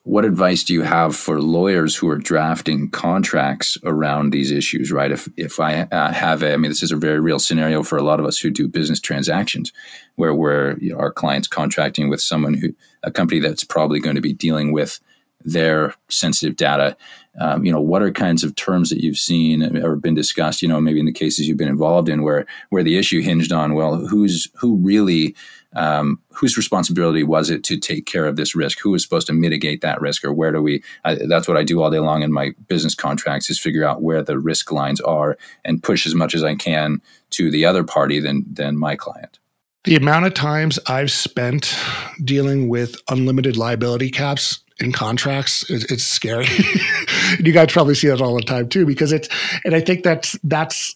what 0.03 0.25
advice 0.25 0.63
do 0.63 0.73
you 0.73 0.81
have 0.81 1.15
for 1.15 1.41
lawyers 1.41 1.95
who 1.95 2.09
are 2.09 2.17
drafting 2.17 2.89
contracts 2.89 3.77
around 3.85 4.31
these 4.31 4.51
issues 4.51 4.91
right? 4.91 5.11
If 5.11 5.29
if 5.37 5.59
i 5.59 5.81
uh, 5.81 6.11
have 6.11 6.43
a, 6.43 6.53
i 6.53 6.57
mean 6.57 6.69
this 6.69 6.83
is 6.83 6.91
a 6.91 6.97
very 6.97 7.19
real 7.19 7.39
scenario 7.39 7.83
for 7.83 7.97
a 7.97 8.03
lot 8.03 8.19
of 8.19 8.25
us 8.25 8.37
who 8.37 8.49
do 8.49 8.67
business 8.67 8.99
transactions 8.99 9.71
where 10.15 10.33
we're 10.33 10.77
you 10.79 10.91
know, 10.91 10.99
our 10.99 11.11
clients 11.11 11.47
contracting 11.47 12.09
with 12.09 12.21
someone 12.21 12.53
who 12.53 12.75
a 13.03 13.11
company 13.11 13.39
that's 13.39 13.63
probably 13.63 13.99
going 13.99 14.15
to 14.15 14.21
be 14.21 14.33
dealing 14.33 14.71
with 14.71 14.99
their 15.45 15.93
sensitive 16.09 16.55
data. 16.55 16.95
Um, 17.39 17.65
you 17.65 17.71
know 17.71 17.81
what 17.81 18.03
are 18.03 18.11
kinds 18.11 18.43
of 18.43 18.55
terms 18.55 18.91
that 18.91 19.01
you've 19.01 19.17
seen 19.17 19.83
or 19.83 19.95
been 19.95 20.13
discussed 20.13 20.61
you 20.61 20.67
know 20.67 20.79
maybe 20.79 20.99
in 20.99 21.07
the 21.07 21.11
cases 21.11 21.47
you've 21.47 21.57
been 21.57 21.67
involved 21.67 22.07
in 22.07 22.21
where 22.21 22.45
where 22.69 22.83
the 22.83 22.95
issue 22.95 23.21
hinged 23.21 23.51
on 23.51 23.73
well 23.73 23.95
who's 23.95 24.47
who 24.59 24.75
really 24.77 25.35
um, 25.75 26.19
whose 26.31 26.57
responsibility 26.57 27.23
was 27.23 27.49
it 27.49 27.63
to 27.65 27.77
take 27.77 28.05
care 28.05 28.25
of 28.25 28.35
this 28.35 28.55
risk? 28.55 28.79
Who 28.79 28.91
was 28.91 29.03
supposed 29.03 29.27
to 29.27 29.33
mitigate 29.33 29.81
that 29.81 30.01
risk, 30.01 30.23
or 30.23 30.33
where 30.33 30.51
do 30.51 30.61
we? 30.61 30.83
I, 31.03 31.15
that's 31.15 31.47
what 31.47 31.57
I 31.57 31.63
do 31.63 31.81
all 31.81 31.89
day 31.89 31.99
long 31.99 32.23
in 32.23 32.31
my 32.31 32.51
business 32.67 32.95
contracts: 32.95 33.49
is 33.49 33.59
figure 33.59 33.85
out 33.85 34.01
where 34.01 34.21
the 34.21 34.39
risk 34.39 34.71
lines 34.71 35.01
are 35.01 35.37
and 35.63 35.83
push 35.83 36.05
as 36.05 36.15
much 36.15 36.35
as 36.35 36.43
I 36.43 36.55
can 36.55 37.01
to 37.31 37.51
the 37.51 37.65
other 37.65 37.83
party 37.83 38.19
than 38.19 38.45
than 38.51 38.77
my 38.77 38.95
client. 38.95 39.39
The 39.83 39.97
amount 39.97 40.25
of 40.25 40.33
times 40.33 40.79
I've 40.87 41.11
spent 41.11 41.75
dealing 42.23 42.69
with 42.69 42.95
unlimited 43.09 43.57
liability 43.57 44.11
caps 44.11 44.63
in 44.79 44.91
contracts, 44.91 45.69
it's, 45.69 45.85
it's 45.91 46.03
scary. 46.03 46.47
you 47.39 47.51
guys 47.51 47.71
probably 47.71 47.95
see 47.95 48.07
that 48.07 48.21
all 48.21 48.35
the 48.35 48.41
time 48.41 48.69
too, 48.69 48.85
because 48.85 49.11
it's, 49.11 49.29
and 49.65 49.75
I 49.75 49.81
think 49.81 50.03
that's 50.03 50.37
that's 50.43 50.95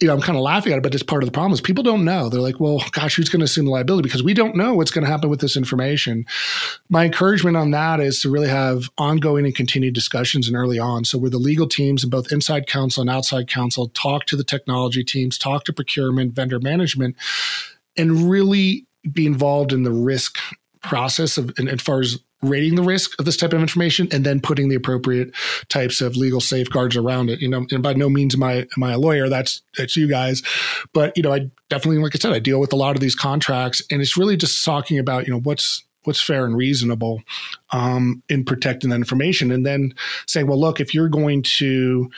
you 0.00 0.06
know, 0.06 0.14
I'm 0.14 0.22
kind 0.22 0.36
of 0.36 0.42
laughing 0.42 0.72
at 0.72 0.78
it, 0.78 0.82
but 0.82 0.94
it's 0.94 1.02
part 1.02 1.22
of 1.22 1.26
the 1.26 1.32
problem 1.32 1.52
is 1.52 1.60
people 1.60 1.84
don't 1.84 2.06
know. 2.06 2.30
They're 2.30 2.40
like, 2.40 2.58
well, 2.58 2.82
gosh, 2.92 3.16
who's 3.16 3.28
going 3.28 3.40
to 3.40 3.44
assume 3.44 3.66
the 3.66 3.70
liability? 3.70 4.06
Because 4.06 4.22
we 4.22 4.32
don't 4.32 4.56
know 4.56 4.74
what's 4.74 4.90
going 4.90 5.04
to 5.04 5.10
happen 5.10 5.28
with 5.28 5.40
this 5.40 5.58
information. 5.58 6.24
My 6.88 7.04
encouragement 7.04 7.58
on 7.58 7.70
that 7.72 8.00
is 8.00 8.22
to 8.22 8.30
really 8.30 8.48
have 8.48 8.88
ongoing 8.96 9.44
and 9.44 9.54
continued 9.54 9.94
discussions 9.94 10.48
and 10.48 10.56
early 10.56 10.78
on. 10.78 11.04
So 11.04 11.18
where 11.18 11.28
the 11.28 11.36
legal 11.36 11.68
teams 11.68 12.02
and 12.02 12.10
both 12.10 12.32
inside 12.32 12.66
counsel 12.66 13.02
and 13.02 13.10
outside 13.10 13.46
counsel 13.46 13.88
talk 13.88 14.24
to 14.26 14.36
the 14.36 14.44
technology 14.44 15.04
teams, 15.04 15.36
talk 15.36 15.64
to 15.64 15.72
procurement, 15.72 16.32
vendor 16.32 16.60
management, 16.60 17.14
and 17.94 18.30
really 18.30 18.86
be 19.12 19.26
involved 19.26 19.70
in 19.72 19.82
the 19.82 19.92
risk 19.92 20.38
process 20.82 21.36
of 21.36 21.52
and 21.58 21.68
as 21.68 21.82
far 21.82 22.00
as 22.00 22.18
rating 22.42 22.74
the 22.74 22.82
risk 22.82 23.18
of 23.18 23.26
this 23.26 23.36
type 23.36 23.52
of 23.52 23.60
information 23.60 24.08
and 24.12 24.24
then 24.24 24.40
putting 24.40 24.68
the 24.68 24.74
appropriate 24.74 25.32
types 25.68 26.00
of 26.00 26.16
legal 26.16 26.40
safeguards 26.40 26.96
around 26.96 27.30
it. 27.30 27.40
You 27.40 27.48
know, 27.48 27.66
and 27.70 27.82
by 27.82 27.92
no 27.92 28.08
means 28.08 28.34
am 28.34 28.42
I 28.42 28.66
am 28.76 28.82
I 28.82 28.92
a 28.92 28.98
lawyer. 28.98 29.28
That's 29.28 29.62
that's 29.76 29.96
you 29.96 30.08
guys. 30.08 30.42
But 30.92 31.16
you 31.16 31.22
know, 31.22 31.32
I 31.32 31.50
definitely, 31.68 32.02
like 32.02 32.14
I 32.14 32.18
said, 32.18 32.32
I 32.32 32.38
deal 32.38 32.60
with 32.60 32.72
a 32.72 32.76
lot 32.76 32.96
of 32.96 33.00
these 33.00 33.14
contracts, 33.14 33.82
and 33.90 34.00
it's 34.00 34.16
really 34.16 34.36
just 34.36 34.64
talking 34.64 34.98
about 34.98 35.26
you 35.26 35.32
know 35.32 35.40
what's 35.40 35.84
what's 36.04 36.20
fair 36.20 36.46
and 36.46 36.56
reasonable 36.56 37.22
um, 37.72 38.22
in 38.28 38.44
protecting 38.44 38.90
that 38.90 38.96
information, 38.96 39.50
and 39.50 39.66
then 39.66 39.94
saying, 40.26 40.46
well, 40.46 40.58
look, 40.58 40.80
if 40.80 40.94
you're 40.94 41.10
going 41.10 41.42
to 41.42 42.10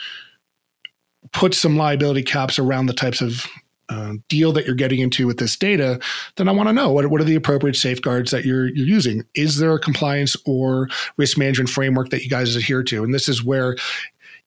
put 1.31 1.53
some 1.53 1.77
liability 1.77 2.23
caps 2.23 2.59
around 2.59 2.85
the 2.85 2.93
types 2.93 3.21
of 3.21 3.45
uh, 3.89 4.13
deal 4.29 4.51
that 4.53 4.65
you're 4.65 4.75
getting 4.75 4.99
into 4.99 5.27
with 5.27 5.37
this 5.37 5.55
data, 5.55 5.99
then 6.37 6.47
I 6.47 6.51
want 6.51 6.69
to 6.69 6.73
know 6.73 6.91
what, 6.91 7.07
what 7.07 7.21
are 7.21 7.25
the 7.25 7.35
appropriate 7.35 7.75
safeguards 7.75 8.31
that 8.31 8.45
you're, 8.45 8.67
you're 8.67 8.87
using? 8.87 9.23
Is 9.35 9.57
there 9.57 9.73
a 9.73 9.79
compliance 9.79 10.35
or 10.45 10.89
risk 11.17 11.37
management 11.37 11.69
framework 11.69 12.09
that 12.09 12.23
you 12.23 12.29
guys 12.29 12.55
adhere 12.55 12.83
to? 12.83 13.03
And 13.03 13.13
this 13.13 13.27
is 13.27 13.43
where 13.43 13.75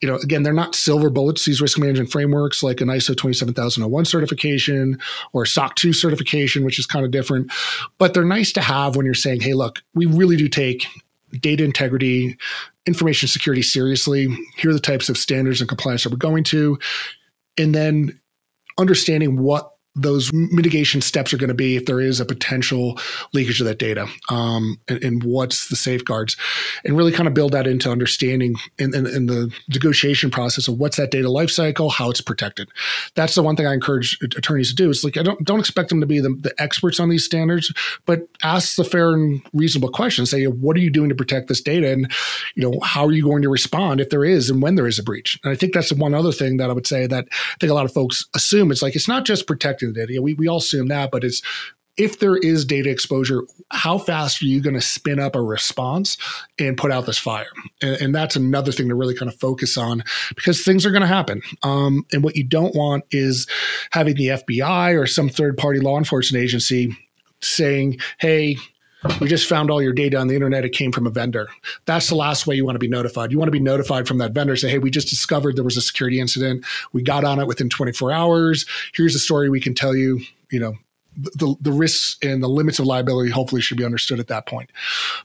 you 0.01 0.09
know, 0.09 0.17
again, 0.17 0.43
they're 0.43 0.53
not 0.53 0.75
silver 0.75 1.09
bullets, 1.09 1.45
these 1.45 1.61
risk 1.61 1.79
management 1.79 2.11
frameworks 2.11 2.63
like 2.63 2.81
an 2.81 2.89
ISO 2.89 3.17
27001 3.17 4.05
certification 4.05 4.99
or 5.33 5.47
SOC 5.47 5.75
2 5.77 5.93
certification, 5.93 6.65
which 6.65 6.79
is 6.79 6.87
kind 6.87 7.05
of 7.05 7.11
different. 7.11 7.51
But 7.97 8.13
they're 8.13 8.25
nice 8.25 8.53
to 8.53 8.61
have 8.61 8.95
when 8.95 9.07
you're 9.07 9.15
saying, 9.15 9.41
hey, 9.41 9.55
look, 9.55 9.83
we 9.95 10.05
really 10.05 10.37
do 10.37 10.49
take 10.49 10.87
data 11.41 11.65
integrity, 11.65 12.37
information 12.87 13.29
security 13.29 13.63
seriously. 13.63 14.29
Here 14.57 14.71
are 14.71 14.75
the 14.75 14.81
types 14.81 15.09
of 15.09 15.17
standards 15.17 15.61
and 15.61 15.69
compliance 15.69 16.05
that 16.05 16.11
we're 16.11 16.19
going 16.19 16.45
to. 16.45 16.79
And 17.57 17.75
then 17.75 18.21
understanding 18.79 19.39
what 19.43 19.71
those 19.97 20.33
mitigation 20.33 21.01
steps 21.01 21.33
are 21.33 21.39
going 21.39 21.49
to 21.49 21.55
be 21.55 21.77
if 21.77 21.87
there 21.87 22.01
is 22.01 22.21
a 22.21 22.25
potential 22.25 22.99
leakage 23.33 23.61
of 23.61 23.67
that 23.67 23.79
data 23.79 24.07
um, 24.29 24.79
and, 24.89 25.03
and, 25.03 25.23
what's 25.25 25.71
the 25.71 25.77
safeguards 25.77 26.37
and 26.85 26.97
really 26.97 27.11
kind 27.11 27.27
of 27.27 27.33
build 27.33 27.53
that 27.53 27.67
into 27.67 27.91
understanding 27.91 28.55
in, 28.79 28.95
in, 28.95 29.07
in, 29.07 29.27
the 29.27 29.51
negotiation 29.69 30.31
process 30.31 30.69
of 30.69 30.79
what's 30.79 30.99
that 30.99 31.11
data 31.11 31.29
lifecycle 31.29 31.91
how 31.91 32.11
it's 32.11 32.21
protected. 32.21 32.69
That's 33.15 33.35
the 33.35 33.43
one 33.43 33.57
thing 33.57 33.67
i 33.67 33.73
encourage 33.73 34.19
attorneys 34.23 34.69
to 34.69 34.75
do. 34.75 34.91
It's 34.91 35.03
like 35.03 35.17
i 35.17 35.23
don't 35.23 35.43
don't 35.45 35.59
expect 35.59 35.89
them 35.89 36.01
to 36.01 36.07
be 36.07 36.21
the, 36.21 36.29
the 36.41 36.55
experts 36.59 37.01
on 37.01 37.09
these 37.09 37.25
standards 37.25 37.73
but 38.05 38.29
ask 38.43 38.77
the 38.77 38.85
fair 38.85 39.15
and 39.15 39.41
reasonable 39.55 39.89
questions. 39.89 40.31
Say 40.31 40.45
what 40.47 40.77
are 40.77 40.81
you 40.81 40.91
doing 40.91 41.09
to 41.09 41.15
protect 41.15 41.49
this 41.49 41.63
data? 41.63 41.91
And 41.91 42.13
you 42.55 42.63
know 42.63 42.79
how 42.81 43.07
are 43.07 43.13
you 43.13 43.25
going 43.25 43.43
to 43.43 43.49
respond 43.49 44.01
if 44.01 44.11
there 44.11 44.25
is 44.25 44.51
and 44.51 44.61
when 44.61 44.75
there 44.75 44.87
is 44.87 44.99
a 44.99 45.03
breach? 45.03 45.41
And 45.43 45.53
i 45.53 45.57
think 45.57 45.73
that's 45.73 45.89
the 45.89 45.97
one 45.97 46.15
other 46.15 46.33
thing 46.33 46.59
that 46.59 46.71
i 46.71 46.73
would 46.73 46.87
say 46.87 47.07
that 47.07 47.27
i 47.33 47.57
think 47.59 47.71
a 47.71 47.75
lot 47.75 47.87
of 47.87 47.93
folks 47.93 48.27
assume. 48.35 48.71
It's 48.71 48.83
like 48.83 48.95
it's 48.95 49.09
not 49.09 49.25
just 49.25 49.47
protecting 49.47 49.86
We, 49.95 50.35
we 50.35 50.49
all 50.49 50.59
assume 50.59 50.89
that, 50.89 51.11
but 51.11 51.25
it's 51.25 51.43
if 51.97 52.19
there 52.19 52.37
is 52.37 52.65
data 52.65 52.91
exposure, 52.91 53.45
how 53.71 53.99
fast 53.99 54.43
are 54.43 54.47
you 54.47 54.61
going 54.61 54.75
to 54.75 54.83
spin 54.83 55.19
up 55.19 55.35
a 55.35 55.41
response 55.41 56.19
and 56.59 56.77
put 56.77 56.93
out 56.93 57.07
this 57.07 57.19
fire? 57.19 57.47
And, 57.81 58.01
and, 58.03 58.15
that's 58.15 58.37
another 58.37 58.71
thing 58.71 58.89
to 58.89 58.95
really 58.95 59.15
kind 59.15 59.33
of 59.33 59.39
focus 59.41 59.79
on 59.79 60.05
because 60.35 60.63
things 60.63 60.85
are 60.85 60.91
going 60.91 61.03
to 61.03 61.09
happen. 61.09 61.41
Um, 61.63 62.05
and 62.13 62.23
what 62.23 62.37
you 62.37 62.45
don't 62.45 62.75
want 62.75 63.05
is 63.11 63.47
having 63.93 64.17
the 64.17 64.29
FBI 64.29 65.01
or 65.01 65.07
some 65.07 65.29
third 65.29 65.57
party 65.57 65.81
law 65.81 65.97
enforcement 65.97 66.43
agency 66.43 66.95
saying, 67.41 67.99
hey, 68.19 68.57
we 69.21 69.29
just 69.29 69.49
found 69.49 69.71
all 69.71 69.83
your 69.83 69.93
data 69.93 70.19
on 70.19 70.29
the 70.29 70.35
internet. 70.35 70.65
It 70.65 70.71
came 70.71 70.93
from 70.93 71.07
a 71.07 71.11
vendor. 71.11 71.49
That's 71.85 72.09
the 72.09 72.15
last 72.15 72.47
way 72.47 72.55
you 72.55 72.65
want 72.65 72.77
to 72.77 72.81
be 72.81 72.89
notified. 72.89 73.33
You 73.33 73.39
want 73.39 73.49
to 73.49 73.53
be 73.53 73.61
notified 73.61 74.07
from 74.07 74.19
that 74.19 74.33
vendor. 74.33 74.57
Say, 74.57 74.71
hey, 74.71 74.79
we 74.79 74.91
just 74.91 75.09
discovered 75.09 75.57
there 75.57 75.65
was 75.65 75.77
a 75.77 75.83
security 75.83 76.21
incident. 76.21 76.65
We 76.93 77.03
got 77.03 77.25
on 77.25 77.39
it 77.39 77.47
within 77.47 77.69
24 77.69 78.13
hours. 78.13 78.67
Here's 78.95 79.15
a 79.15 79.19
story 79.19 79.51
we 79.51 79.61
can 79.61 79.75
tell 79.75 79.95
you. 79.95 80.21
You 80.51 80.61
know, 80.61 80.75
the, 81.17 81.57
the 81.61 81.73
risks 81.73 82.17
and 82.23 82.43
the 82.43 82.49
limits 82.49 82.79
of 82.79 82.87
liability 82.87 83.31
hopefully 83.31 83.61
should 83.61 83.79
be 83.79 83.85
understood 83.85 84.21
at 84.21 84.29
that 84.29 84.47
point. 84.47 84.71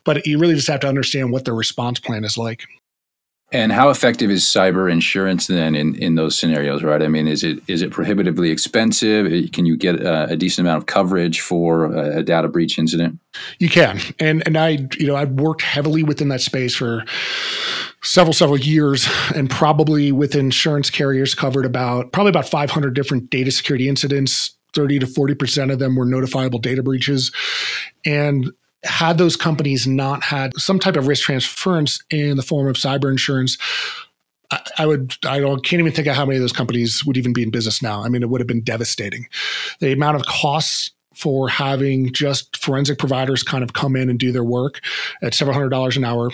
But 0.04 0.26
you 0.26 0.40
really 0.40 0.56
just 0.56 0.68
have 0.68 0.80
to 0.82 0.88
understand 0.88 1.32
what 1.32 1.46
the 1.46 1.54
response 1.54 2.00
plan 2.00 2.24
is 2.24 2.38
like. 2.38 2.66
And 3.54 3.74
how 3.74 3.90
effective 3.90 4.32
is 4.32 4.46
cyber 4.46 4.90
insurance 4.90 5.48
then 5.48 5.76
in, 5.76 5.96
in 5.96 6.16
those 6.16 6.38
scenarios, 6.38 6.84
right? 6.84 7.02
I 7.02 7.10
mean, 7.10 7.28
is 7.28 7.44
it 7.44 7.62
is 7.68 7.82
it 7.82 7.92
prohibitively 7.92 8.50
expensive? 8.50 9.52
Can 9.52 9.66
you 9.66 9.76
get 9.76 10.00
a, 10.00 10.30
a 10.30 10.38
decent 10.38 10.66
amount 10.66 10.78
of 10.78 10.86
coverage 10.86 11.42
for 11.42 11.86
a, 11.86 12.20
a, 12.20 12.24
data 12.24 12.48
breach 12.48 12.80
incident? 12.80 13.20
You 13.60 13.68
can, 13.68 14.00
and 14.20 14.42
and 14.46 14.58
I 14.58 14.88
you 14.98 15.08
know 15.08 15.18
I've 15.18 15.32
worked 15.32 15.64
heavily 15.64 16.02
within 16.02 16.30
that 16.30 16.40
space 16.40 16.74
for 16.76 17.04
several 18.02 18.34
several 18.34 18.58
years, 18.58 19.10
and 19.36 19.50
probably 19.50 20.14
with 20.14 20.34
insurance 20.34 20.90
carriers 20.90 21.36
covered 21.36 21.66
about 21.66 22.14
probably 22.14 22.30
about 22.30 22.48
500 22.48 22.94
different 22.94 23.30
data 23.30 23.52
security 23.52 23.90
incidents. 23.90 24.56
30 24.74 25.00
to 25.00 25.06
40% 25.06 25.74
of 25.74 25.80
them 25.80 25.98
were 25.98 26.06
notifiable 26.06 26.62
data 26.62 26.82
breaches. 26.82 27.34
And 28.06 28.54
had 28.84 29.18
those 29.18 29.36
companies 29.36 29.86
not 29.86 30.24
had 30.24 30.52
some 30.58 30.80
type 30.80 30.96
of 30.96 31.08
risk 31.08 31.24
transference 31.24 32.04
in 32.10 32.38
the 32.38 32.44
form 32.44 32.68
of 32.68 32.76
cyber 32.76 33.10
insurance, 33.10 33.58
I, 34.52 34.62
I 34.80 34.86
would 34.86 35.16
I 35.26 35.40
can't 35.40 35.74
even 35.74 35.92
think 35.92 36.08
of 36.08 36.16
how 36.16 36.26
many 36.26 36.38
of 36.38 36.42
those 36.42 36.52
companies 36.52 37.06
would 37.06 37.18
even 37.18 37.34
be 37.34 37.44
in 37.44 37.52
business 37.52 37.82
now. 37.82 38.04
I 38.04 38.10
mean, 38.10 38.24
it 38.24 38.30
would 38.30 38.42
have 38.42 38.48
been 38.48 38.64
devastating. 38.64 39.28
The 39.80 39.92
amount 39.92 40.18
of 40.18 40.26
costs 40.26 40.92
for 41.14 41.50
having 41.50 42.12
just 42.14 42.58
forensic 42.58 42.98
providers 42.98 43.44
kind 43.44 43.64
of 43.64 43.74
come 43.74 43.96
in 43.96 44.10
and 44.10 44.18
do 44.18 44.32
their 44.32 44.44
work 44.44 44.80
at 45.22 45.34
several 45.34 45.54
hundred 45.54 45.70
dollars 45.70 45.98
an 45.98 46.06
hour, 46.06 46.32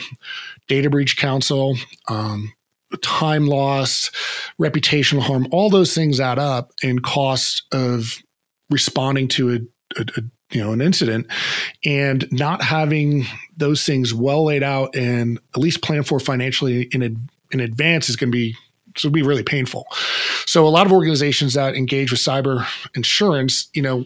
data 0.67 0.89
breach 0.89 1.17
counsel, 1.17 1.75
um, 2.07 2.53
time 3.01 3.47
loss, 3.47 4.09
reputational 4.61 5.21
harm, 5.21 5.47
all 5.51 5.69
those 5.69 5.93
things 5.93 6.19
add 6.19 6.39
up 6.39 6.71
in 6.81 6.99
cost 6.99 7.63
of 7.73 8.21
responding 8.69 9.27
to 9.27 9.49
a, 9.49 9.99
a, 9.99 10.05
a 10.17 10.21
you 10.51 10.63
know 10.63 10.71
an 10.71 10.81
incident 10.81 11.27
and 11.83 12.27
not 12.31 12.61
having 12.61 13.25
those 13.57 13.83
things 13.83 14.13
well 14.13 14.45
laid 14.45 14.63
out 14.63 14.95
and 14.95 15.39
at 15.55 15.61
least 15.61 15.81
planned 15.81 16.07
for 16.07 16.19
financially 16.19 16.83
in 16.91 17.27
in 17.51 17.59
advance 17.59 18.09
is 18.09 18.15
going 18.15 18.31
to 18.31 18.37
be 18.37 18.55
so 18.95 19.09
be 19.09 19.21
really 19.21 19.43
painful. 19.43 19.85
So 20.45 20.67
a 20.67 20.69
lot 20.69 20.85
of 20.85 20.91
organizations 20.91 21.53
that 21.53 21.75
engage 21.75 22.11
with 22.11 22.19
cyber 22.19 22.65
insurance, 22.95 23.69
you 23.73 23.81
know, 23.81 24.05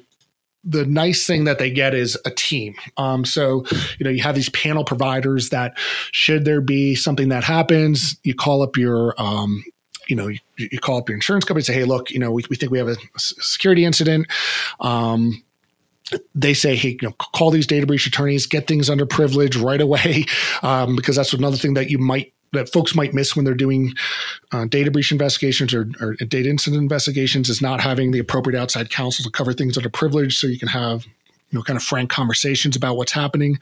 the 0.64 0.86
nice 0.86 1.26
thing 1.26 1.46
that 1.46 1.58
they 1.58 1.72
get 1.72 1.94
is 1.94 2.18
a 2.26 2.30
team. 2.30 2.76
Um, 2.98 3.26
so, 3.26 3.66
you 3.98 4.04
know, 4.04 4.10
you 4.10 4.22
have 4.22 4.36
these 4.36 4.50
panel 4.50 4.84
providers 4.84 5.50
that 5.50 5.78
should 6.12 6.46
there 6.46 6.62
be 6.62 6.94
something 6.94 7.30
that 7.30 7.44
happens, 7.44 8.18
you 8.24 8.36
call 8.36 8.62
up 8.62 8.78
your, 8.78 9.16
um, 9.18 9.64
you 10.08 10.16
know, 10.16 10.28
you, 10.28 10.40
you, 10.58 10.80
call 10.80 10.98
up 10.98 11.10
your 11.10 11.16
insurance 11.16 11.46
company 11.46 11.62
and 11.62 11.66
say, 11.66 11.74
hey, 11.74 11.86
look, 11.86 12.12
you 12.12 12.20
know, 12.20 12.32
we, 12.32 12.44
we 12.50 12.56
think 12.56 12.72
we 12.72 12.78
have 12.78 12.90
a 12.90 12.98
security 13.18 13.86
incident. 13.86 14.28
Um, 14.80 15.44
they 16.36 16.54
say, 16.54 16.76
hey, 16.76 16.98
you 17.02 17.08
know, 17.08 17.14
call 17.14 17.52
these 17.52 17.68
data 17.68 17.86
breach 17.86 18.08
attorneys, 18.08 18.46
get 18.46 18.68
things 18.68 18.90
under 18.90 19.06
privilege 19.06 19.56
right 19.56 19.82
away, 19.82 20.26
um, 20.64 20.96
because 20.96 21.16
that's 21.16 21.34
another 21.34 21.58
thing 21.58 21.74
that 21.76 21.90
you 21.90 21.98
might 21.98 22.34
that 22.54 22.70
folks 22.70 22.96
might 22.96 23.14
miss 23.14 23.34
when 23.34 23.46
they're 23.46 23.54
doing 23.54 23.94
uh, 24.52 24.66
data 24.66 24.92
breach 24.92 25.12
investigations 25.12 25.74
or, 25.74 25.90
or, 26.02 26.16
data 26.16 26.50
incident 26.50 26.82
investigations 26.82 27.48
is 27.48 27.62
not 27.62 27.80
having 27.80 28.12
the 28.12 28.20
appropriate 28.20 28.60
outside 28.60 28.90
counsel 28.90 29.24
to 29.24 29.30
cover 29.30 29.54
things 29.54 29.78
under 29.78 29.90
privilege, 29.90 30.38
so 30.38 30.48
you 30.48 30.60
can 30.60 30.68
have 30.68 31.06
you 31.52 31.60
know 31.60 31.64
kind 31.64 31.78
of 31.78 31.84
frank 31.84 32.10
conversations 32.10 32.76
about 32.76 32.98
what's 32.98 33.12
happening. 33.12 33.60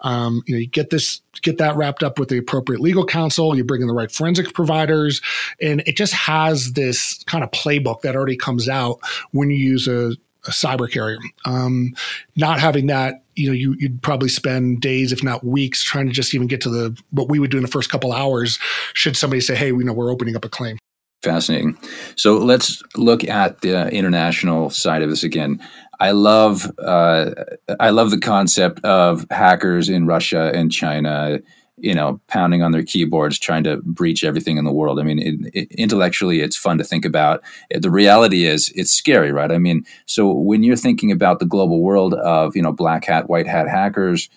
Um, 0.00 0.42
you 0.46 0.54
know, 0.54 0.60
you 0.60 0.66
get 0.66 0.90
this 0.90 1.20
get 1.42 1.58
that 1.58 1.76
wrapped 1.76 2.02
up 2.02 2.18
with 2.18 2.28
the 2.28 2.38
appropriate 2.38 2.80
legal 2.80 3.04
counsel. 3.04 3.56
You 3.56 3.64
bring 3.64 3.82
in 3.82 3.88
the 3.88 3.94
right 3.94 4.10
forensic 4.10 4.54
providers, 4.54 5.20
and 5.60 5.82
it 5.86 5.96
just 5.96 6.14
has 6.14 6.72
this 6.72 7.22
kind 7.24 7.44
of 7.44 7.50
playbook 7.50 8.02
that 8.02 8.16
already 8.16 8.36
comes 8.36 8.68
out 8.68 8.98
when 9.32 9.50
you 9.50 9.56
use 9.56 9.88
a 9.88 10.12
a 10.46 10.50
cyber 10.50 10.90
carrier. 10.90 11.18
Um, 11.44 11.94
not 12.36 12.60
having 12.60 12.86
that, 12.86 13.24
you 13.34 13.48
know, 13.48 13.52
you, 13.52 13.76
would 13.80 14.02
probably 14.02 14.28
spend 14.28 14.80
days, 14.80 15.12
if 15.12 15.22
not 15.22 15.44
weeks, 15.44 15.82
trying 15.82 16.06
to 16.06 16.12
just 16.12 16.34
even 16.34 16.46
get 16.46 16.60
to 16.62 16.70
the 16.70 16.98
what 17.10 17.28
we 17.28 17.38
would 17.38 17.50
do 17.50 17.56
in 17.56 17.62
the 17.62 17.68
first 17.68 17.90
couple 17.90 18.12
hours. 18.12 18.58
Should 18.94 19.16
somebody 19.16 19.40
say, 19.40 19.54
"Hey, 19.54 19.72
we 19.72 19.84
know 19.84 19.92
we're 19.92 20.10
opening 20.10 20.36
up 20.36 20.44
a 20.44 20.48
claim." 20.48 20.78
Fascinating. 21.22 21.78
So 22.16 22.36
let's 22.38 22.82
look 22.96 23.22
at 23.24 23.60
the 23.60 23.88
international 23.92 24.70
side 24.70 25.02
of 25.02 25.08
this 25.08 25.22
again. 25.22 25.62
I 26.00 26.10
love 26.10 26.70
uh, 26.78 27.30
I 27.78 27.90
love 27.90 28.10
the 28.10 28.18
concept 28.18 28.84
of 28.84 29.24
hackers 29.30 29.88
in 29.88 30.06
Russia 30.06 30.50
and 30.52 30.72
China 30.72 31.38
you 31.78 31.94
know, 31.94 32.20
pounding 32.28 32.62
on 32.62 32.72
their 32.72 32.82
keyboards, 32.82 33.38
trying 33.38 33.64
to 33.64 33.78
breach 33.84 34.24
everything 34.24 34.56
in 34.56 34.64
the 34.64 34.72
world. 34.72 35.00
I 35.00 35.02
mean, 35.02 35.18
it, 35.18 35.50
it, 35.54 35.72
intellectually, 35.72 36.40
it's 36.40 36.56
fun 36.56 36.78
to 36.78 36.84
think 36.84 37.04
about. 37.04 37.42
The 37.70 37.90
reality 37.90 38.44
is, 38.44 38.70
it's 38.74 38.92
scary, 38.92 39.32
right? 39.32 39.50
I 39.50 39.58
mean, 39.58 39.84
so 40.06 40.30
when 40.32 40.62
you're 40.62 40.76
thinking 40.76 41.10
about 41.10 41.38
the 41.38 41.46
global 41.46 41.80
world 41.80 42.14
of, 42.14 42.54
you 42.54 42.62
know, 42.62 42.72
black 42.72 43.04
hat, 43.04 43.28
white 43.28 43.46
hat 43.46 43.68
hackers, 43.68 44.28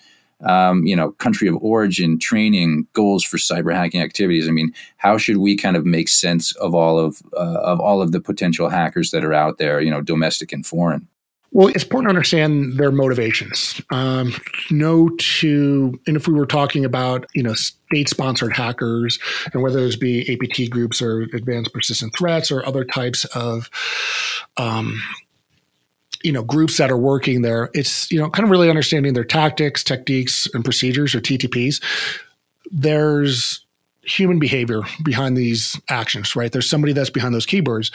um, 0.44 0.84
you 0.84 0.94
know, 0.94 1.12
country 1.12 1.48
of 1.48 1.56
origin, 1.62 2.18
training, 2.18 2.86
goals 2.92 3.24
for 3.24 3.38
cyber 3.38 3.74
hacking 3.74 4.02
activities. 4.02 4.48
I 4.48 4.50
mean, 4.50 4.72
how 4.98 5.16
should 5.16 5.38
we 5.38 5.56
kind 5.56 5.76
of 5.76 5.86
make 5.86 6.08
sense 6.08 6.54
of 6.56 6.74
all 6.74 6.98
of 6.98 7.22
uh, 7.36 7.60
of 7.62 7.80
all 7.80 8.02
of 8.02 8.12
the 8.12 8.20
potential 8.20 8.68
hackers 8.68 9.10
that 9.12 9.24
are 9.24 9.32
out 9.32 9.58
there, 9.58 9.80
you 9.80 9.90
know, 9.90 10.02
domestic 10.02 10.52
and 10.52 10.66
foreign? 10.66 11.08
Well, 11.56 11.68
it's 11.68 11.84
important 11.84 12.08
to 12.08 12.10
understand 12.10 12.76
their 12.76 12.90
motivations. 12.90 13.80
Um, 13.88 14.34
know 14.70 15.08
to, 15.08 15.98
and 16.06 16.14
if 16.14 16.28
we 16.28 16.34
were 16.34 16.44
talking 16.44 16.84
about, 16.84 17.24
you 17.34 17.42
know, 17.42 17.54
state-sponsored 17.54 18.52
hackers, 18.52 19.18
and 19.54 19.62
whether 19.62 19.80
those 19.80 19.96
be 19.96 20.30
APT 20.30 20.68
groups 20.68 21.00
or 21.00 21.22
advanced 21.32 21.72
persistent 21.72 22.14
threats 22.14 22.50
or 22.50 22.66
other 22.66 22.84
types 22.84 23.24
of, 23.34 23.70
um, 24.58 25.02
you 26.22 26.30
know, 26.30 26.42
groups 26.42 26.76
that 26.76 26.90
are 26.90 26.98
working 26.98 27.40
there, 27.40 27.70
it's 27.72 28.12
you 28.12 28.20
know, 28.20 28.28
kind 28.28 28.44
of 28.44 28.50
really 28.50 28.68
understanding 28.68 29.14
their 29.14 29.24
tactics, 29.24 29.82
techniques, 29.82 30.46
and 30.52 30.62
procedures 30.62 31.14
or 31.14 31.22
TTPs. 31.22 31.82
There's 32.70 33.64
human 34.02 34.38
behavior 34.38 34.82
behind 35.02 35.38
these 35.38 35.80
actions, 35.88 36.36
right? 36.36 36.52
There's 36.52 36.68
somebody 36.68 36.92
that's 36.92 37.08
behind 37.08 37.34
those 37.34 37.46
keyboards. 37.46 37.90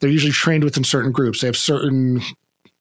They're 0.00 0.10
usually 0.10 0.32
trained 0.32 0.64
within 0.64 0.84
certain 0.84 1.12
groups. 1.12 1.40
They 1.40 1.46
have 1.46 1.56
certain 1.56 2.20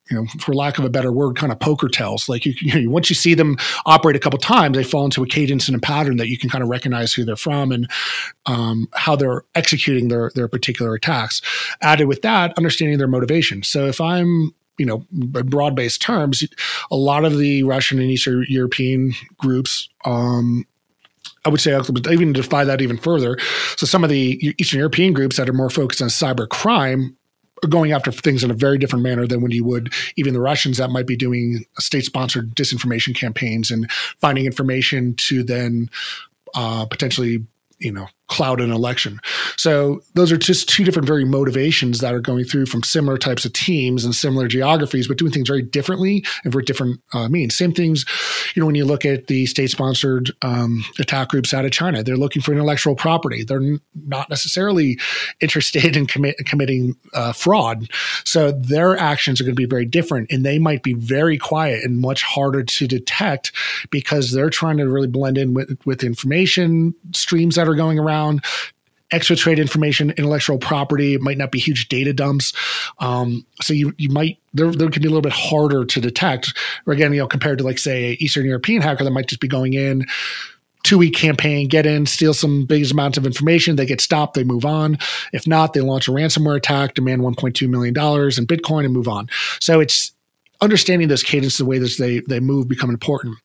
you 0.09 0.17
know, 0.17 0.25
for 0.39 0.53
lack 0.53 0.77
of 0.77 0.85
a 0.85 0.89
better 0.89 1.11
word, 1.11 1.35
kind 1.35 1.51
of 1.51 1.59
poker 1.59 1.87
tells. 1.87 2.29
Like 2.29 2.45
you, 2.45 2.53
you 2.59 2.83
know, 2.83 2.91
once 2.91 3.09
you 3.09 3.15
see 3.15 3.33
them 3.33 3.57
operate 3.85 4.15
a 4.15 4.19
couple 4.19 4.37
times, 4.39 4.77
they 4.77 4.83
fall 4.83 5.05
into 5.05 5.23
a 5.23 5.27
cadence 5.27 5.67
and 5.67 5.75
a 5.75 5.79
pattern 5.79 6.17
that 6.17 6.27
you 6.27 6.37
can 6.37 6.49
kind 6.49 6.63
of 6.63 6.69
recognize 6.69 7.13
who 7.13 7.25
they're 7.25 7.35
from 7.35 7.71
and 7.71 7.89
um, 8.45 8.87
how 8.93 9.15
they're 9.15 9.43
executing 9.55 10.09
their 10.09 10.31
their 10.35 10.47
particular 10.47 10.93
attacks. 10.93 11.41
Added 11.81 12.07
with 12.07 12.21
that, 12.21 12.55
understanding 12.57 12.97
their 12.97 13.07
motivation. 13.07 13.63
So 13.63 13.87
if 13.87 13.99
I'm 13.99 14.53
you 14.77 14.85
know, 14.85 15.05
broad 15.11 15.73
based 15.73 16.01
terms, 16.01 16.43
a 16.91 16.97
lot 16.97 17.23
of 17.23 17.37
the 17.37 17.63
Russian 17.63 17.97
and 17.97 18.11
Eastern 18.11 18.45
European 18.49 19.13
groups 19.37 19.87
um, 20.03 20.65
I 21.45 21.49
would 21.49 21.61
say 21.61 21.79
even 22.11 22.33
defy 22.33 22.63
that 22.65 22.81
even 22.81 22.97
further. 22.97 23.37
So 23.77 23.85
some 23.85 24.03
of 24.03 24.09
the 24.09 24.53
Eastern 24.57 24.79
European 24.79 25.13
groups 25.13 25.37
that 25.37 25.47
are 25.47 25.53
more 25.53 25.69
focused 25.69 26.01
on 26.01 26.09
cyber 26.09 26.49
crime 26.49 27.15
going 27.69 27.91
after 27.91 28.11
things 28.11 28.43
in 28.43 28.51
a 28.51 28.55
very 28.55 28.77
different 28.77 29.03
manner 29.03 29.25
than 29.25 29.41
when 29.41 29.51
you 29.51 29.63
would 29.63 29.93
even 30.17 30.33
the 30.33 30.41
Russians 30.41 30.77
that 30.77 30.89
might 30.89 31.07
be 31.07 31.15
doing 31.15 31.65
state-sponsored 31.79 32.55
disinformation 32.55 33.15
campaigns 33.15 33.71
and 33.71 33.89
finding 34.19 34.45
information 34.45 35.15
to 35.15 35.43
then 35.43 35.89
uh, 36.53 36.85
potentially 36.85 37.45
you 37.79 37.91
know 37.91 38.07
cloud 38.27 38.59
an 38.59 38.71
election. 38.71 39.19
So 39.55 40.01
those 40.15 40.31
are 40.31 40.37
just 40.37 40.67
two 40.67 40.83
different 40.83 41.07
very 41.07 41.25
motivations 41.25 41.99
that 41.99 42.13
are 42.13 42.19
going 42.19 42.45
through 42.45 42.65
from 42.65 42.81
similar 42.81 43.17
types 43.17 43.45
of 43.45 43.53
teams 43.53 44.03
and 44.03 44.15
similar 44.15 44.47
geographies, 44.47 45.07
but 45.07 45.17
doing 45.17 45.31
things 45.31 45.47
very 45.47 45.61
differently 45.61 46.25
and 46.43 46.51
for 46.51 46.61
different 46.61 46.99
uh, 47.13 47.29
means. 47.29 47.55
Same 47.55 47.71
things, 47.71 48.03
you 48.55 48.61
know, 48.61 48.65
when 48.65 48.73
you 48.73 48.83
look 48.83 49.05
at 49.05 49.27
the 49.27 49.45
state-sponsored 49.45 50.31
um, 50.41 50.83
attack 50.97 51.29
groups 51.29 51.53
out 51.53 51.65
of 51.65 51.71
China, 51.71 52.01
they're 52.01 52.17
looking 52.17 52.41
for 52.41 52.51
intellectual 52.51 52.95
property. 52.95 53.43
They're 53.43 53.61
n- 53.61 53.79
not 53.93 54.27
necessarily 54.31 54.99
interested 55.39 55.95
in 55.95 56.07
commit, 56.07 56.35
committing 56.45 56.95
uh, 57.13 57.31
fraud. 57.31 57.87
So 58.23 58.51
their 58.53 58.97
actions 58.97 59.39
are 59.39 59.43
going 59.43 59.55
to 59.55 59.61
be 59.61 59.65
very 59.65 59.85
different, 59.85 60.31
and 60.31 60.43
they 60.43 60.57
might 60.57 60.81
be 60.81 60.93
very 60.93 61.37
quiet 61.37 61.83
and 61.83 61.99
much 61.99 62.23
harder 62.23 62.63
to 62.63 62.87
detect 62.87 63.51
because 63.91 64.31
they're 64.31 64.49
trying 64.49 64.77
to 64.77 64.89
really 64.89 65.07
blend 65.07 65.37
in 65.37 65.53
with, 65.53 65.77
with 65.85 66.03
information 66.03 66.95
streams 67.13 67.55
that 67.55 67.67
are 67.67 67.75
going 67.75 67.99
around 67.99 68.14
around 68.15 68.43
exfiltrate 69.11 69.57
information, 69.57 70.09
intellectual 70.11 70.57
property. 70.57 71.13
It 71.13 71.21
might 71.21 71.37
not 71.37 71.51
be 71.51 71.59
huge 71.59 71.87
data 71.89 72.11
dumps. 72.13 72.53
Um, 72.99 73.45
so 73.61 73.73
you 73.73 73.93
you 73.97 74.09
might 74.09 74.39
there 74.53 74.71
there 74.71 74.89
can 74.89 75.01
be 75.01 75.07
a 75.07 75.11
little 75.11 75.21
bit 75.21 75.33
harder 75.33 75.85
to 75.85 76.01
detect. 76.01 76.57
Or 76.85 76.93
again, 76.93 77.13
you 77.13 77.19
know, 77.19 77.27
compared 77.27 77.59
to 77.59 77.63
like 77.63 77.77
say 77.77 78.11
an 78.11 78.17
Eastern 78.19 78.45
European 78.45 78.81
hacker 78.81 79.03
that 79.03 79.11
might 79.11 79.27
just 79.27 79.41
be 79.41 79.47
going 79.47 79.73
in. 79.73 80.05
Two 80.83 80.99
week 80.99 81.15
campaign, 81.15 81.67
get 81.67 81.87
in, 81.87 82.05
steal 82.05 82.35
some 82.35 82.65
big 82.65 82.91
amounts 82.91 83.17
of 83.17 83.25
information. 83.25 83.75
They 83.75 83.87
get 83.87 84.01
stopped, 84.01 84.35
they 84.35 84.43
move 84.43 84.65
on. 84.65 84.99
If 85.33 85.47
not, 85.47 85.73
they 85.73 85.81
launch 85.81 86.07
a 86.07 86.11
ransomware 86.11 86.57
attack, 86.57 86.93
demand 86.93 87.23
$1.2 87.23 87.67
million 87.67 87.95
in 87.95 88.45
Bitcoin, 88.45 88.85
and 88.85 88.93
move 88.93 89.07
on. 89.07 89.27
So 89.59 89.79
it's 89.79 90.11
understanding 90.61 91.07
those 91.07 91.23
cadences, 91.23 91.57
the 91.57 91.65
way 91.65 91.79
that 91.79 91.95
they, 91.97 92.19
they 92.19 92.39
move 92.39 92.67
become 92.67 92.91
important 92.91 93.35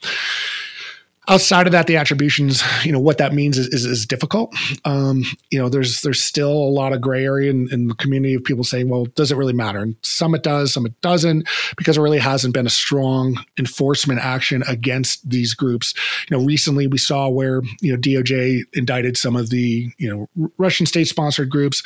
outside 1.30 1.66
of 1.66 1.72
that, 1.72 1.86
the 1.86 1.96
attributions, 1.96 2.62
you 2.84 2.90
know, 2.90 2.98
what 2.98 3.18
that 3.18 3.32
means 3.32 3.56
is, 3.56 3.68
is, 3.68 3.84
is 3.84 4.04
difficult. 4.04 4.52
Um, 4.84 5.24
you 5.50 5.60
know, 5.60 5.68
there's 5.68 6.02
there's 6.02 6.22
still 6.22 6.52
a 6.52 6.52
lot 6.52 6.92
of 6.92 7.00
gray 7.00 7.24
area 7.24 7.50
in, 7.50 7.72
in, 7.72 7.86
the 7.86 7.94
community 7.94 8.34
of 8.34 8.44
people 8.44 8.64
saying, 8.64 8.88
well, 8.88 9.04
does 9.14 9.30
it 9.30 9.36
really 9.36 9.52
matter? 9.52 9.78
And 9.78 9.94
some 10.02 10.34
it 10.34 10.42
does, 10.42 10.72
some 10.72 10.86
it 10.86 11.00
doesn't, 11.00 11.48
because 11.76 11.96
it 11.96 12.00
really 12.00 12.18
hasn't 12.18 12.52
been 12.52 12.66
a 12.66 12.70
strong 12.70 13.38
enforcement 13.58 14.20
action 14.20 14.64
against 14.68 15.28
these 15.28 15.54
groups. 15.54 15.94
You 16.28 16.36
know, 16.36 16.44
recently 16.44 16.88
we 16.88 16.98
saw 16.98 17.28
where, 17.28 17.62
you 17.80 17.92
know, 17.92 17.98
DOJ 17.98 18.62
indicted 18.72 19.16
some 19.16 19.36
of 19.36 19.50
the, 19.50 19.92
you 19.98 20.10
know, 20.36 20.50
Russian 20.58 20.86
state 20.86 21.06
sponsored 21.06 21.48
groups. 21.48 21.82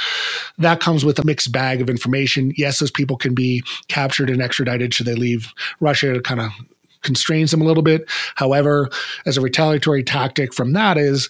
That 0.56 0.80
comes 0.80 1.04
with 1.04 1.18
a 1.18 1.24
mixed 1.24 1.52
bag 1.52 1.82
of 1.82 1.90
information. 1.90 2.52
Yes, 2.56 2.78
those 2.78 2.90
people 2.90 3.18
can 3.18 3.34
be 3.34 3.62
captured 3.88 4.30
and 4.30 4.40
extradited 4.40 4.94
should 4.94 5.06
they 5.06 5.14
leave 5.14 5.52
Russia 5.80 6.14
to 6.14 6.20
kind 6.22 6.40
of 6.40 6.50
constrains 7.04 7.50
them 7.50 7.62
a 7.62 7.64
little 7.64 7.82
bit. 7.82 8.04
However, 8.34 8.90
as 9.26 9.36
a 9.36 9.40
retaliatory 9.40 10.02
tactic 10.02 10.52
from 10.52 10.72
that 10.72 10.98
is 10.98 11.28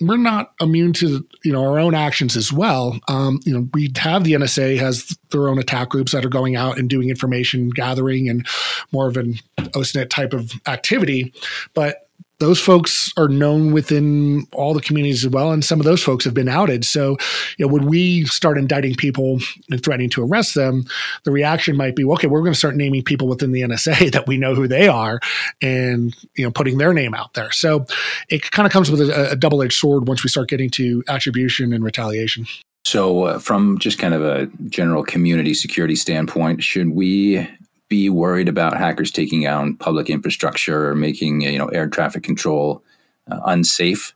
we're 0.00 0.16
not 0.18 0.52
immune 0.60 0.92
to 0.92 1.26
you 1.42 1.52
know 1.52 1.62
our 1.62 1.78
own 1.78 1.94
actions 1.94 2.36
as 2.36 2.52
well. 2.52 2.98
Um, 3.08 3.40
you 3.44 3.52
know, 3.52 3.68
we 3.72 3.90
have 3.96 4.24
the 4.24 4.32
NSA 4.32 4.78
has 4.78 5.16
their 5.30 5.48
own 5.48 5.58
attack 5.58 5.88
groups 5.90 6.12
that 6.12 6.24
are 6.24 6.30
going 6.30 6.56
out 6.56 6.78
and 6.78 6.90
doing 6.90 7.08
information 7.08 7.70
gathering 7.70 8.28
and 8.28 8.46
more 8.92 9.08
of 9.08 9.16
an 9.16 9.38
OSINT 9.58 10.10
type 10.10 10.34
of 10.34 10.52
activity, 10.66 11.32
but 11.74 12.05
those 12.38 12.60
folks 12.60 13.12
are 13.16 13.28
known 13.28 13.72
within 13.72 14.46
all 14.52 14.74
the 14.74 14.80
communities 14.80 15.24
as 15.24 15.30
well, 15.30 15.52
and 15.52 15.64
some 15.64 15.80
of 15.80 15.86
those 15.86 16.02
folks 16.02 16.24
have 16.24 16.34
been 16.34 16.48
outed. 16.48 16.84
So, 16.84 17.16
you 17.56 17.66
know, 17.66 17.72
when 17.72 17.86
we 17.86 18.24
start 18.24 18.58
indicting 18.58 18.94
people 18.94 19.38
and 19.70 19.82
threatening 19.82 20.10
to 20.10 20.22
arrest 20.22 20.54
them, 20.54 20.84
the 21.24 21.32
reaction 21.32 21.76
might 21.76 21.96
be, 21.96 22.04
well, 22.04 22.14
okay, 22.14 22.26
we're 22.26 22.40
going 22.40 22.52
to 22.52 22.58
start 22.58 22.76
naming 22.76 23.02
people 23.02 23.26
within 23.26 23.52
the 23.52 23.62
NSA 23.62 24.12
that 24.12 24.26
we 24.26 24.36
know 24.36 24.54
who 24.54 24.68
they 24.68 24.86
are, 24.86 25.18
and 25.62 26.14
you 26.36 26.44
know, 26.44 26.50
putting 26.50 26.78
their 26.78 26.92
name 26.92 27.14
out 27.14 27.32
there. 27.34 27.50
So, 27.52 27.86
it 28.28 28.50
kind 28.50 28.66
of 28.66 28.72
comes 28.72 28.90
with 28.90 29.00
a, 29.00 29.32
a 29.32 29.36
double-edged 29.36 29.72
sword 29.72 30.06
once 30.06 30.22
we 30.22 30.28
start 30.28 30.48
getting 30.48 30.70
to 30.70 31.02
attribution 31.08 31.72
and 31.72 31.82
retaliation. 31.82 32.46
So, 32.84 33.24
uh, 33.24 33.38
from 33.40 33.78
just 33.78 33.98
kind 33.98 34.14
of 34.14 34.22
a 34.22 34.46
general 34.68 35.02
community 35.02 35.54
security 35.54 35.96
standpoint, 35.96 36.62
should 36.62 36.90
we 36.90 37.48
be 37.88 38.08
worried 38.08 38.48
about 38.48 38.76
hackers 38.76 39.10
taking 39.10 39.42
down 39.42 39.76
public 39.76 40.10
infrastructure 40.10 40.88
or 40.88 40.94
making 40.94 41.42
you 41.42 41.58
know 41.58 41.68
air 41.68 41.88
traffic 41.88 42.22
control 42.22 42.82
uh, 43.30 43.40
unsafe? 43.46 44.14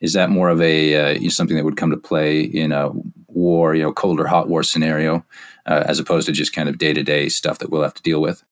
Is 0.00 0.14
that 0.14 0.30
more 0.30 0.48
of 0.48 0.60
a 0.60 1.16
uh, 1.16 1.30
something 1.30 1.56
that 1.56 1.64
would 1.64 1.76
come 1.76 1.90
to 1.90 1.96
play 1.96 2.40
in 2.40 2.72
a 2.72 2.90
war, 3.28 3.74
you 3.74 3.82
know, 3.82 3.92
cold 3.92 4.20
or 4.20 4.26
hot 4.26 4.48
war 4.48 4.62
scenario, 4.62 5.24
uh, 5.66 5.84
as 5.86 5.98
opposed 5.98 6.26
to 6.26 6.32
just 6.32 6.52
kind 6.52 6.68
of 6.68 6.78
day 6.78 6.92
to 6.92 7.02
day 7.02 7.28
stuff 7.28 7.58
that 7.58 7.70
we'll 7.70 7.82
have 7.82 7.94
to 7.94 8.02
deal 8.02 8.20
with? 8.20 8.42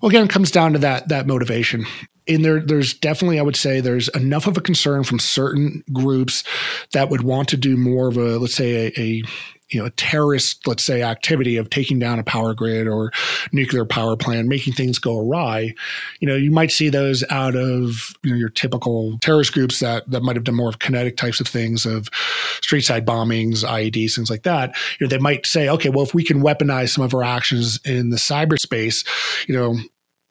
Well, 0.00 0.08
again, 0.08 0.24
it 0.24 0.30
comes 0.30 0.50
down 0.50 0.72
to 0.72 0.78
that 0.80 1.08
that 1.08 1.26
motivation. 1.26 1.86
And 2.28 2.44
there, 2.44 2.60
there's 2.60 2.94
definitely, 2.94 3.40
I 3.40 3.42
would 3.42 3.56
say, 3.56 3.80
there's 3.80 4.08
enough 4.10 4.46
of 4.46 4.56
a 4.56 4.60
concern 4.60 5.02
from 5.02 5.18
certain 5.18 5.82
groups 5.92 6.44
that 6.92 7.10
would 7.10 7.22
want 7.22 7.48
to 7.48 7.56
do 7.56 7.76
more 7.76 8.08
of 8.08 8.16
a, 8.16 8.38
let's 8.38 8.54
say, 8.54 8.86
a, 8.86 9.00
a 9.00 9.22
you 9.70 9.80
know, 9.80 9.86
a 9.86 9.90
terrorist, 9.90 10.66
let's 10.66 10.84
say, 10.84 11.02
activity 11.02 11.56
of 11.56 11.70
taking 11.70 11.98
down 11.98 12.18
a 12.18 12.24
power 12.24 12.54
grid 12.54 12.88
or 12.88 13.12
nuclear 13.52 13.84
power 13.84 14.16
plant, 14.16 14.48
making 14.48 14.74
things 14.74 14.98
go 14.98 15.18
awry, 15.18 15.74
you 16.20 16.28
know, 16.28 16.36
you 16.36 16.50
might 16.50 16.70
see 16.72 16.88
those 16.88 17.24
out 17.30 17.54
of 17.54 18.14
you 18.22 18.30
know 18.30 18.36
your 18.36 18.48
typical 18.48 19.18
terrorist 19.20 19.52
groups 19.52 19.80
that 19.80 20.08
that 20.10 20.22
might 20.22 20.36
have 20.36 20.44
done 20.44 20.56
more 20.56 20.68
of 20.68 20.78
kinetic 20.78 21.16
types 21.16 21.40
of 21.40 21.46
things 21.46 21.86
of 21.86 22.08
street 22.62 22.82
side 22.82 23.06
bombings, 23.06 23.64
IEDs, 23.64 24.14
things 24.14 24.30
like 24.30 24.42
that. 24.42 24.76
You 24.98 25.06
know, 25.06 25.08
they 25.08 25.18
might 25.18 25.46
say, 25.46 25.68
okay, 25.68 25.88
well, 25.88 26.04
if 26.04 26.14
we 26.14 26.24
can 26.24 26.42
weaponize 26.42 26.90
some 26.90 27.04
of 27.04 27.14
our 27.14 27.22
actions 27.22 27.80
in 27.84 28.10
the 28.10 28.16
cyberspace, 28.16 29.06
you 29.48 29.54
know, 29.54 29.76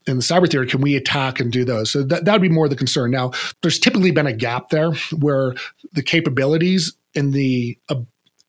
in 0.08 0.18
the 0.18 0.24
cyber 0.24 0.50
theory, 0.50 0.68
can 0.68 0.82
we 0.82 0.96
attack 0.96 1.40
and 1.40 1.52
do 1.52 1.64
those? 1.64 1.92
So 1.92 2.04
that, 2.04 2.26
would 2.26 2.42
be 2.42 2.50
more 2.50 2.66
of 2.66 2.72
the 2.72 2.76
concern. 2.76 3.12
Now, 3.12 3.32
there's 3.62 3.80
typically 3.80 4.12
been 4.12 4.28
a 4.28 4.34
gap 4.34 4.70
there 4.70 4.92
where 5.18 5.56
the 5.94 6.04
capabilities 6.04 6.94
and 7.16 7.34
the 7.34 7.78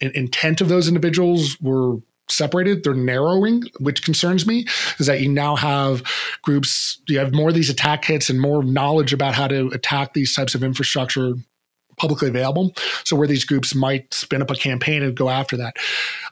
intent 0.01 0.61
of 0.61 0.69
those 0.69 0.89
individuals 0.89 1.61
were 1.61 1.97
separated 2.29 2.85
they're 2.85 2.95
narrowing 2.95 3.63
which 3.81 4.05
concerns 4.05 4.47
me 4.47 4.65
is 4.99 5.07
that 5.07 5.21
you 5.21 5.29
now 5.29 5.57
have 5.57 6.03
groups 6.43 7.01
you 7.09 7.19
have 7.19 7.35
more 7.35 7.49
of 7.49 7.55
these 7.55 7.71
attack 7.71 8.05
hits 8.05 8.31
and 8.31 8.41
more 8.41 8.63
knowledge 8.63 9.13
about 9.13 9.35
how 9.35 9.49
to 9.49 9.67
attack 9.69 10.15
these 10.15 10.35
types 10.35 10.55
of 10.55 10.63
infrastructure 10.63 11.33
publicly 12.01 12.29
available. 12.29 12.73
So 13.05 13.15
where 13.15 13.29
these 13.29 13.45
groups 13.45 13.75
might 13.75 14.13
spin 14.15 14.41
up 14.41 14.51
a 14.51 14.55
campaign 14.55 15.03
and 15.03 15.15
go 15.15 15.29
after 15.29 15.57
that. 15.59 15.77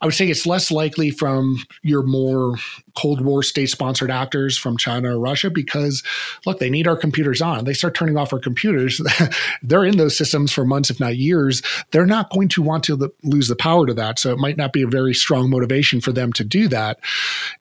I 0.01 0.07
would 0.07 0.15
say 0.15 0.27
it's 0.29 0.47
less 0.47 0.71
likely 0.71 1.11
from 1.11 1.59
your 1.83 2.03
more 2.03 2.57
Cold 2.97 3.21
War 3.21 3.43
state 3.43 3.69
sponsored 3.69 4.11
actors 4.11 4.57
from 4.57 4.79
China 4.79 5.15
or 5.15 5.21
Russia 5.21 5.51
because 5.51 6.03
look, 6.47 6.59
they 6.59 6.71
need 6.71 6.89
our 6.89 6.97
computers 6.97 7.43
on. 7.43 7.65
They 7.65 7.75
start 7.75 7.95
turning 7.95 8.17
off 8.17 8.33
our 8.33 8.39
computers. 8.39 9.01
They're 9.63 9.85
in 9.85 9.99
those 9.99 10.17
systems 10.17 10.53
for 10.53 10.65
months, 10.65 10.89
if 10.89 10.99
not 10.99 11.17
years. 11.17 11.63
They're 11.91 12.07
not 12.07 12.31
going 12.31 12.49
to 12.49 12.63
want 12.63 12.85
to 12.85 13.13
lose 13.23 13.49
the 13.49 13.57
power 13.57 13.87
to 13.87 13.95
that. 13.95 14.19
So 14.19 14.33
it 14.33 14.39
might 14.39 14.57
not 14.57 14.73
be 14.73 14.83
a 14.83 14.89
very 14.89 15.13
strong 15.13 15.51
motivation 15.51 16.01
for 16.01 16.13
them 16.13 16.33
to 16.33 16.45
do 16.45 16.69
that. 16.69 16.99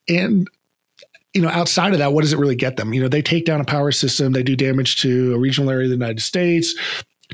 And 0.07 0.49
you 1.33 1.41
know, 1.41 1.49
outside 1.49 1.91
of 1.91 1.99
that, 1.99 2.13
what 2.13 2.21
does 2.21 2.33
it 2.33 2.39
really 2.39 2.55
get 2.55 2.77
them? 2.77 2.93
You 2.93 3.01
know, 3.01 3.09
they 3.09 3.21
take 3.21 3.45
down 3.45 3.61
a 3.61 3.65
power 3.65 3.91
system, 3.91 4.31
they 4.31 4.41
do 4.43 4.55
damage 4.55 5.01
to 5.01 5.35
a 5.35 5.37
regional 5.37 5.69
area 5.69 5.83
of 5.85 5.89
the 5.89 5.95
United 5.95 6.21
States, 6.21 6.73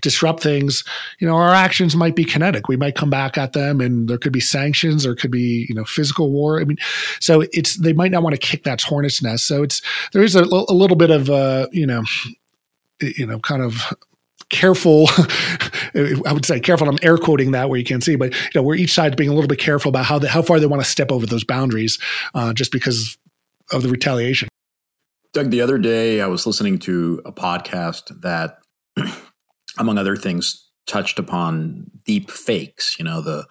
disrupt 0.02 0.42
things, 0.42 0.84
you 1.20 1.28
know, 1.28 1.36
our 1.36 1.54
actions 1.54 1.96
might 1.96 2.16
be 2.16 2.26
kinetic. 2.26 2.68
We 2.68 2.78
might 2.78 2.96
come 2.96 3.10
back 3.10 3.38
at 3.38 3.54
them 3.54 3.80
and 3.80 4.08
there 4.08 4.18
could 4.18 4.34
be 4.34 4.40
sanctions 4.40 5.06
or 5.06 5.16
could 5.16 5.32
be, 5.32 5.66
you 5.70 5.76
know, 5.76 5.86
physical 5.86 6.32
war. 6.32 6.60
I 6.60 6.66
mean, 6.66 6.78
so 7.20 7.44
it's, 7.54 7.78
they 7.78 7.94
might 7.94 8.12
not 8.12 8.24
want 8.24 8.34
to 8.34 8.40
kick 8.40 8.64
that 8.64 8.82
hornet's 8.82 9.22
nest. 9.22 9.48
So 9.48 9.64
it's, 9.64 9.82
there 10.12 10.24
is 10.24 10.36
a, 10.36 10.44
a 10.44 10.74
little 10.74 10.98
bit 10.98 11.12
of, 11.12 11.30
uh, 11.30 11.68
you 11.72 11.86
know, 11.86 12.04
you 13.02 13.26
know, 13.26 13.40
kind 13.40 13.62
of 13.62 13.94
careful. 14.50 15.08
I 15.96 16.32
would 16.34 16.46
say 16.46 16.60
careful. 16.60 16.90
I'm 16.90 16.98
air 17.02 17.18
quoting 17.18 17.52
that 17.52 17.70
where 17.70 17.78
you 17.78 17.86
can't 17.86 18.04
see, 18.04 18.16
but 18.16 18.34
you 18.34 18.50
know, 18.56 18.64
where 18.64 18.76
each 18.76 18.94
side's 18.94 19.16
being 19.16 19.30
a 19.30 19.34
little 19.34 19.48
bit 19.48 19.60
careful 19.60 19.90
about 19.90 20.06
how, 20.06 20.20
the, 20.20 20.30
how 20.30 20.42
far 20.42 20.60
they 20.60 20.66
want 20.66 20.84
to 20.84 20.90
step 20.90 21.12
over 21.12 21.26
those 21.26 21.44
boundaries, 21.44 22.00
uh, 22.34 22.54
just 22.54 22.72
because 22.72 23.18
of 23.72 23.84
the 23.84 23.90
retaliation. 23.90 24.50
Doug, 25.34 25.50
the 25.50 25.62
other 25.62 25.78
day 25.78 26.22
I 26.22 26.28
was 26.28 26.46
listening 26.46 26.78
to 26.80 27.22
a 27.26 27.32
podcast 27.32 28.22
that 28.22 28.60
among 29.78 29.98
other 29.98 30.16
things, 30.16 30.70
touched 30.86 31.20
upon 31.20 31.90
deep 32.06 32.30
fakes, 32.30 32.98
you 33.00 33.06
know, 33.06 33.22
the 33.22 33.46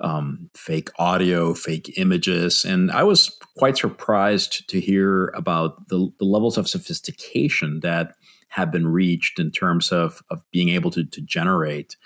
um, 0.00 0.50
fake 0.54 0.90
audio, 0.98 1.54
fake 1.54 1.94
images. 1.96 2.64
And 2.64 2.90
I 2.90 3.02
was 3.02 3.36
quite 3.56 3.76
surprised 3.76 4.68
to 4.68 4.80
hear 4.80 5.28
about 5.28 5.88
the, 5.88 6.10
the 6.18 6.24
levels 6.24 6.56
of 6.56 6.68
sophistication 6.68 7.80
that 7.80 8.14
have 8.48 8.70
been 8.70 8.86
reached 8.86 9.38
in 9.38 9.50
terms 9.50 9.90
of, 9.90 10.22
of 10.30 10.42
being 10.52 10.68
able 10.70 10.90
to, 10.92 11.04
to 11.04 11.20
generate 11.20 11.96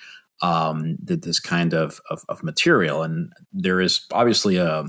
um, 0.41 0.97
this 1.01 1.39
kind 1.39 1.73
of, 1.73 2.01
of, 2.11 2.25
of, 2.29 2.43
material. 2.43 3.03
And 3.03 3.33
there 3.53 3.81
is 3.81 4.07
obviously 4.13 4.57
a, 4.57 4.87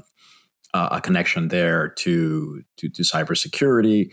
a 0.73 0.99
connection 0.99 1.49
there 1.49 1.89
to, 1.89 2.63
to, 2.77 2.89
to 2.89 3.03
cybersecurity. 3.03 4.11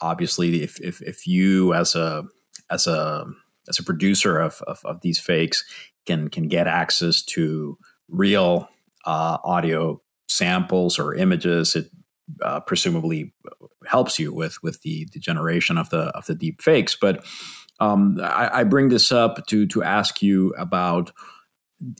Obviously, 0.00 0.62
if, 0.62 0.80
if, 0.80 1.02
if 1.02 1.26
you 1.26 1.74
as 1.74 1.96
a 1.96 2.24
as 2.70 2.86
a 2.86 3.26
as 3.68 3.78
a 3.78 3.84
producer 3.84 4.38
of, 4.38 4.62
of, 4.66 4.80
of 4.84 5.00
these 5.00 5.18
fakes 5.18 5.64
can 6.06 6.28
can 6.28 6.48
get 6.48 6.66
access 6.66 7.22
to 7.22 7.78
real 8.08 8.68
uh, 9.04 9.38
audio 9.44 10.00
samples 10.28 10.98
or 10.98 11.14
images. 11.14 11.76
It 11.76 11.90
uh, 12.42 12.60
presumably 12.60 13.32
helps 13.86 14.18
you 14.18 14.32
with 14.32 14.62
with 14.62 14.82
the, 14.82 15.08
the 15.12 15.20
generation 15.20 15.78
of 15.78 15.90
the 15.90 16.06
of 16.16 16.26
the 16.26 16.34
deep 16.34 16.62
fakes. 16.62 16.96
But 16.96 17.24
um, 17.78 18.18
I, 18.22 18.60
I, 18.60 18.64
bring 18.64 18.88
this 18.88 19.12
up 19.12 19.46
to 19.48 19.66
to 19.66 19.82
ask 19.82 20.22
you 20.22 20.54
about 20.56 21.12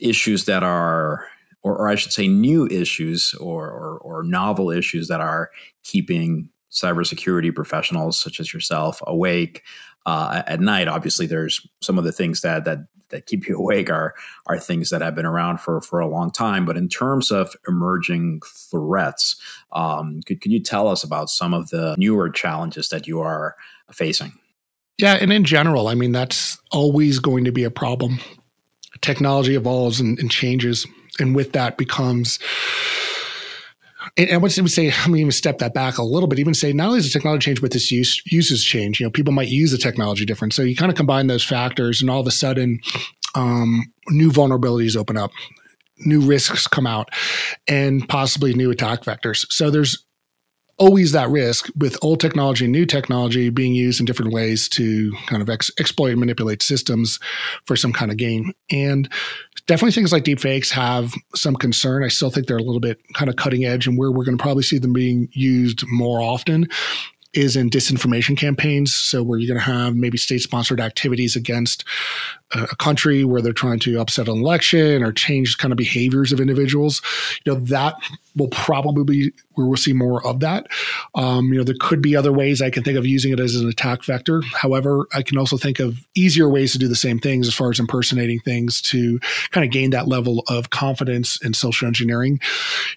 issues 0.00 0.46
that 0.46 0.62
are, 0.62 1.26
or, 1.62 1.76
or 1.76 1.88
I 1.88 1.96
should 1.96 2.12
say, 2.12 2.28
new 2.28 2.66
issues 2.66 3.34
or, 3.34 3.68
or, 3.68 3.98
or 3.98 4.22
novel 4.22 4.70
issues 4.70 5.08
that 5.08 5.20
are 5.20 5.50
keeping 5.84 6.48
cybersecurity 6.70 7.54
professionals 7.54 8.20
such 8.20 8.40
as 8.40 8.52
yourself 8.52 9.00
awake 9.06 9.62
uh, 10.06 10.42
at 10.46 10.60
night. 10.60 10.88
Obviously, 10.88 11.26
there's 11.26 11.66
some 11.82 11.98
of 11.98 12.04
the 12.04 12.12
things 12.12 12.40
that 12.40 12.64
that 12.64 12.78
that 13.10 13.26
keep 13.26 13.46
you 13.46 13.56
awake 13.58 13.90
are 13.90 14.14
are 14.46 14.58
things 14.58 14.90
that 14.90 15.02
have 15.02 15.14
been 15.14 15.26
around 15.26 15.58
for 15.60 15.80
for 15.82 16.00
a 16.00 16.08
long 16.08 16.30
time. 16.30 16.64
But 16.64 16.76
in 16.76 16.88
terms 16.88 17.30
of 17.30 17.54
emerging 17.68 18.40
threats, 18.70 19.36
um, 19.72 20.20
could 20.24 20.40
could 20.40 20.52
you 20.52 20.60
tell 20.60 20.88
us 20.88 21.04
about 21.04 21.28
some 21.28 21.52
of 21.52 21.68
the 21.68 21.94
newer 21.98 22.30
challenges 22.30 22.88
that 22.88 23.06
you 23.06 23.20
are 23.20 23.56
facing? 23.92 24.32
Yeah, 24.98 25.18
and 25.20 25.30
in 25.30 25.44
general, 25.44 25.88
I 25.88 25.94
mean 25.94 26.12
that's 26.12 26.58
always 26.70 27.18
going 27.18 27.44
to 27.44 27.52
be 27.52 27.64
a 27.64 27.70
problem. 27.70 28.18
Technology 29.02 29.54
evolves 29.54 30.00
and, 30.00 30.18
and 30.18 30.30
changes, 30.30 30.86
and 31.20 31.36
with 31.36 31.52
that 31.52 31.76
becomes 31.76 32.38
and 34.16 34.30
I 34.30 34.36
would 34.36 34.52
say, 34.52 34.88
I'm 34.88 35.06
going 35.06 35.14
to 35.14 35.20
even 35.20 35.32
step 35.32 35.58
that 35.58 35.74
back 35.74 35.98
a 35.98 36.02
little 36.02 36.28
bit, 36.28 36.38
even 36.38 36.54
say 36.54 36.72
not 36.72 36.88
only 36.88 36.98
is 36.98 37.12
the 37.12 37.18
technology 37.18 37.44
change, 37.44 37.60
but 37.60 37.72
this 37.72 37.90
use 37.90 38.22
uses 38.26 38.64
change. 38.64 39.00
You 39.00 39.06
know, 39.06 39.10
people 39.10 39.32
might 39.32 39.48
use 39.48 39.72
the 39.72 39.78
technology 39.78 40.24
different. 40.24 40.54
So 40.54 40.62
you 40.62 40.76
kind 40.76 40.90
of 40.90 40.96
combine 40.96 41.26
those 41.26 41.44
factors, 41.44 42.00
and 42.00 42.10
all 42.10 42.20
of 42.20 42.26
a 42.26 42.30
sudden, 42.30 42.80
um, 43.34 43.92
new 44.08 44.30
vulnerabilities 44.30 44.96
open 44.96 45.16
up, 45.16 45.30
new 45.98 46.20
risks 46.20 46.66
come 46.66 46.86
out, 46.86 47.10
and 47.68 48.08
possibly 48.08 48.54
new 48.54 48.70
attack 48.70 49.02
vectors. 49.02 49.44
So 49.50 49.70
there's 49.70 50.05
always 50.78 51.12
that 51.12 51.30
risk 51.30 51.68
with 51.76 51.96
old 52.02 52.20
technology 52.20 52.64
and 52.66 52.72
new 52.72 52.84
technology 52.84 53.48
being 53.48 53.74
used 53.74 53.98
in 53.98 54.06
different 54.06 54.32
ways 54.32 54.68
to 54.68 55.12
kind 55.26 55.40
of 55.40 55.48
ex- 55.48 55.70
exploit 55.78 56.10
and 56.10 56.20
manipulate 56.20 56.62
systems 56.62 57.18
for 57.64 57.76
some 57.76 57.92
kind 57.92 58.10
of 58.10 58.16
gain. 58.18 58.52
And 58.70 59.08
definitely 59.66 59.92
things 59.92 60.12
like 60.12 60.24
deepfakes 60.24 60.70
have 60.70 61.14
some 61.34 61.56
concern. 61.56 62.04
I 62.04 62.08
still 62.08 62.30
think 62.30 62.46
they're 62.46 62.58
a 62.58 62.62
little 62.62 62.80
bit 62.80 63.00
kind 63.14 63.30
of 63.30 63.36
cutting 63.36 63.64
edge 63.64 63.86
and 63.86 63.96
where 63.96 64.10
we're 64.10 64.24
going 64.24 64.36
to 64.36 64.42
probably 64.42 64.62
see 64.62 64.78
them 64.78 64.92
being 64.92 65.28
used 65.32 65.84
more 65.86 66.20
often 66.20 66.66
is 67.32 67.56
in 67.56 67.68
disinformation 67.68 68.36
campaigns. 68.36 68.94
So 68.94 69.22
where 69.22 69.38
you're 69.38 69.54
going 69.54 69.64
to 69.64 69.72
have 69.72 69.94
maybe 69.94 70.16
state 70.16 70.40
sponsored 70.40 70.80
activities 70.80 71.36
against 71.36 71.84
uh, 72.54 72.66
a 72.70 72.76
country 72.76 73.24
where 73.24 73.42
they're 73.42 73.52
trying 73.52 73.78
to 73.80 74.00
upset 74.00 74.28
an 74.28 74.38
election 74.38 75.02
or 75.02 75.12
change 75.12 75.58
kind 75.58 75.72
of 75.72 75.76
behaviors 75.76 76.32
of 76.32 76.40
individuals. 76.40 77.02
You 77.44 77.54
know, 77.54 77.60
that 77.60 77.94
will 78.36 78.48
probably 78.48 79.04
be 79.04 79.32
where 79.54 79.66
we'll 79.66 79.76
see 79.76 79.92
more 79.92 80.24
of 80.26 80.40
that. 80.40 80.66
Um, 81.14 81.52
you 81.52 81.58
know, 81.58 81.64
there 81.64 81.74
could 81.80 82.02
be 82.02 82.14
other 82.14 82.32
ways 82.32 82.60
I 82.60 82.70
can 82.70 82.82
think 82.82 82.98
of 82.98 83.06
using 83.06 83.32
it 83.32 83.40
as 83.40 83.56
an 83.56 83.68
attack 83.68 84.04
vector. 84.04 84.42
However, 84.42 85.06
I 85.14 85.22
can 85.22 85.38
also 85.38 85.56
think 85.56 85.80
of 85.80 86.06
easier 86.14 86.48
ways 86.48 86.72
to 86.72 86.78
do 86.78 86.88
the 86.88 86.94
same 86.94 87.18
things 87.18 87.48
as 87.48 87.54
far 87.54 87.70
as 87.70 87.80
impersonating 87.80 88.40
things 88.40 88.80
to 88.82 89.18
kind 89.50 89.64
of 89.64 89.72
gain 89.72 89.90
that 89.90 90.06
level 90.06 90.44
of 90.48 90.70
confidence 90.70 91.42
in 91.42 91.54
social 91.54 91.86
engineering. 91.86 92.40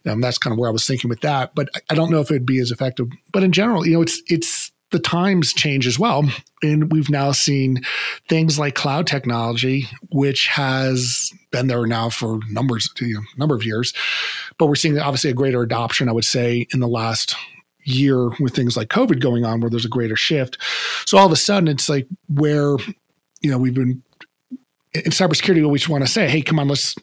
Um, 0.06 0.21
that's 0.21 0.38
kind 0.38 0.52
of 0.52 0.60
where 0.60 0.69
I 0.69 0.73
was 0.73 0.86
thinking 0.86 1.10
with 1.10 1.21
that. 1.21 1.56
But 1.56 1.69
I 1.89 1.95
don't 1.95 2.12
know 2.12 2.19
if 2.19 2.30
it'd 2.30 2.45
be 2.45 2.60
as 2.60 2.71
effective. 2.71 3.08
But 3.32 3.43
in 3.43 3.52
general, 3.52 3.86
you 3.86 3.93
know, 3.93 4.02
it's 4.02 4.21
it's 4.28 4.71
the 4.91 4.99
times 4.99 5.54
change 5.54 5.86
as 5.86 5.99
well. 5.99 6.23
And 6.63 6.91
we've 6.91 7.10
now 7.10 7.32
seen 7.32 7.84
things 8.28 8.58
like 8.58 8.75
cloud 8.75 9.08
technology, 9.08 9.88
which 10.12 10.47
has 10.47 11.32
been 11.52 11.67
there 11.67 11.86
now 11.86 12.10
for 12.10 12.39
numbers, 12.49 12.89
you 12.99 13.13
know, 13.15 13.21
number 13.38 13.56
of 13.56 13.63
years. 13.63 13.93
But 14.58 14.67
we're 14.67 14.75
seeing 14.75 14.97
obviously 14.97 15.30
a 15.30 15.36
greater 15.36 15.62
adoption, 15.62 16.10
I 16.10 16.12
would 16.12 16.25
say, 16.25 16.67
in 16.73 16.80
the 16.80 16.88
last 16.88 17.36
year 17.84 18.30
with 18.39 18.56
things 18.56 18.75
like 18.75 18.89
COVID 18.89 19.19
going 19.19 19.45
on, 19.45 19.62
where 19.62 19.69
there's 19.69 19.86
a 19.86 19.89
greater 19.89 20.15
shift. 20.15 20.58
So 21.06 21.17
all 21.17 21.25
of 21.25 21.32
a 21.32 21.38
sudden, 21.38 21.67
it's 21.67 21.89
like 21.89 22.08
where, 22.28 22.75
you 23.41 23.49
know, 23.49 23.58
we've 23.58 23.73
been 23.73 24.04
in 24.93 25.12
cybersecurity, 25.12 25.69
we 25.69 25.78
just 25.78 25.89
want 25.89 26.04
to 26.06 26.12
say, 26.12 26.28
hey, 26.28 26.41
come 26.41 26.60
on, 26.60 26.67
let's 26.67 26.95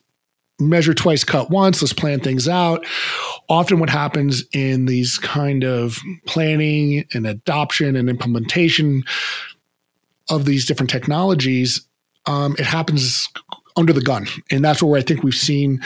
measure 0.59 0.95
twice, 0.95 1.25
cut 1.25 1.51
once, 1.51 1.83
let's 1.83 1.93
plan 1.93 2.21
things 2.21 2.49
out. 2.49 2.87
Often, 3.49 3.81
what 3.81 3.91
happens 3.91 4.45
in 4.53 4.87
these 4.87 5.19
kind 5.19 5.65
of 5.65 5.99
planning 6.27 7.05
and 7.15 7.27
adoption 7.27 7.97
and 7.97 8.09
implementation 8.09 9.05
of 10.31 10.45
these 10.45 10.67
different 10.67 10.91
technologies, 10.91 11.87
um, 12.27 12.57
it 12.59 12.65
happens 12.65 13.29
under 13.77 13.93
the 13.93 14.01
gun. 14.01 14.27
And 14.51 14.65
that's 14.65 14.83
where 14.83 14.99
I 14.99 15.03
think 15.03 15.23
we've 15.23 15.35
seen 15.35 15.81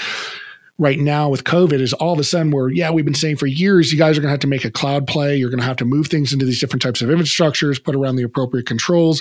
right 0.78 0.98
now 0.98 1.28
with 1.28 1.44
COVID 1.44 1.80
is 1.80 1.92
all 1.92 2.14
of 2.14 2.18
a 2.18 2.24
sudden 2.24 2.50
we're, 2.50 2.70
yeah, 2.70 2.90
we've 2.90 3.04
been 3.04 3.12
saying 3.12 3.36
for 3.36 3.46
years, 3.46 3.92
you 3.92 3.98
guys 3.98 4.16
are 4.16 4.22
going 4.22 4.28
to 4.28 4.32
have 4.32 4.40
to 4.40 4.46
make 4.46 4.64
a 4.64 4.70
cloud 4.70 5.06
play. 5.06 5.36
You're 5.36 5.50
going 5.50 5.60
to 5.60 5.66
have 5.66 5.76
to 5.78 5.84
move 5.84 6.06
things 6.06 6.32
into 6.32 6.46
these 6.46 6.58
different 6.58 6.80
types 6.80 7.02
of 7.02 7.10
infrastructures, 7.10 7.82
put 7.82 7.94
around 7.94 8.16
the 8.16 8.22
appropriate 8.22 8.66
controls 8.66 9.20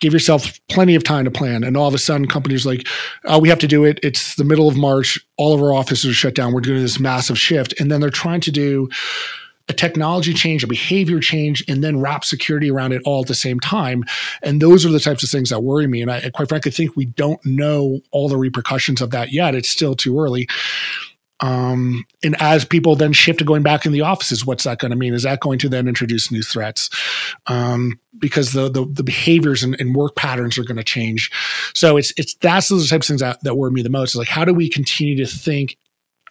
give 0.00 0.12
yourself 0.12 0.60
plenty 0.68 0.94
of 0.94 1.04
time 1.04 1.24
to 1.24 1.30
plan. 1.30 1.64
And 1.64 1.76
all 1.76 1.88
of 1.88 1.94
a 1.94 1.98
sudden, 1.98 2.26
companies 2.26 2.66
like, 2.66 2.86
oh, 3.24 3.38
we 3.38 3.48
have 3.48 3.58
to 3.60 3.66
do 3.66 3.84
it. 3.84 3.98
It's 4.02 4.34
the 4.36 4.44
middle 4.44 4.68
of 4.68 4.76
March. 4.76 5.18
All 5.36 5.54
of 5.54 5.62
our 5.62 5.72
offices 5.72 6.10
are 6.10 6.14
shut 6.14 6.34
down. 6.34 6.52
We're 6.52 6.60
doing 6.60 6.82
this 6.82 7.00
massive 7.00 7.38
shift. 7.38 7.78
And 7.80 7.90
then 7.90 8.00
they're 8.00 8.10
trying 8.10 8.40
to 8.42 8.50
do 8.50 8.88
a 9.68 9.72
technology 9.72 10.32
change, 10.32 10.62
a 10.62 10.68
behavior 10.68 11.18
change, 11.18 11.64
and 11.66 11.82
then 11.82 12.00
wrap 12.00 12.24
security 12.24 12.70
around 12.70 12.92
it 12.92 13.02
all 13.04 13.22
at 13.22 13.26
the 13.26 13.34
same 13.34 13.58
time. 13.58 14.04
And 14.42 14.62
those 14.62 14.86
are 14.86 14.90
the 14.90 15.00
types 15.00 15.24
of 15.24 15.30
things 15.30 15.50
that 15.50 15.64
worry 15.64 15.86
me. 15.88 16.02
And 16.02 16.10
I 16.10 16.30
quite 16.30 16.48
frankly 16.48 16.70
think 16.70 16.94
we 16.94 17.06
don't 17.06 17.44
know 17.44 18.00
all 18.12 18.28
the 18.28 18.36
repercussions 18.36 19.00
of 19.00 19.10
that 19.10 19.32
yet. 19.32 19.54
It's 19.54 19.68
still 19.68 19.96
too 19.96 20.20
early. 20.20 20.48
Um, 21.40 22.04
and 22.24 22.34
as 22.40 22.64
people 22.64 22.96
then 22.96 23.12
shift 23.12 23.40
to 23.40 23.44
going 23.44 23.62
back 23.62 23.84
in 23.84 23.92
the 23.92 24.00
offices, 24.00 24.46
what's 24.46 24.64
that 24.64 24.78
going 24.78 24.90
to 24.90 24.96
mean? 24.96 25.12
Is 25.12 25.24
that 25.24 25.40
going 25.40 25.58
to 25.60 25.68
then 25.68 25.86
introduce 25.86 26.30
new 26.30 26.42
threats? 26.42 26.88
Um, 27.46 28.00
because 28.18 28.52
the, 28.52 28.70
the, 28.70 28.86
the 28.86 29.02
behaviors 29.02 29.62
and, 29.62 29.78
and, 29.78 29.94
work 29.94 30.16
patterns 30.16 30.56
are 30.56 30.64
going 30.64 30.78
to 30.78 30.84
change. 30.84 31.30
So 31.74 31.98
it's 31.98 32.12
it's 32.16 32.34
that's 32.36 32.68
those 32.68 32.88
types 32.88 33.06
of 33.06 33.14
things 33.14 33.20
that, 33.20 33.42
that 33.42 33.56
worry 33.56 33.70
me 33.70 33.82
the 33.82 33.90
most. 33.90 34.10
Is 34.10 34.16
like 34.16 34.28
how 34.28 34.44
do 34.44 34.54
we 34.54 34.70
continue 34.70 35.16
to 35.18 35.26
think 35.26 35.76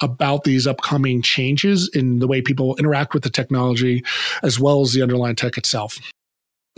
about 0.01 0.43
these 0.43 0.67
upcoming 0.67 1.21
changes 1.21 1.89
in 1.93 2.19
the 2.19 2.27
way 2.27 2.41
people 2.41 2.75
interact 2.77 3.13
with 3.13 3.23
the 3.23 3.29
technology 3.29 4.03
as 4.43 4.59
well 4.59 4.81
as 4.81 4.93
the 4.93 5.01
underlying 5.01 5.35
tech 5.35 5.57
itself? 5.57 5.97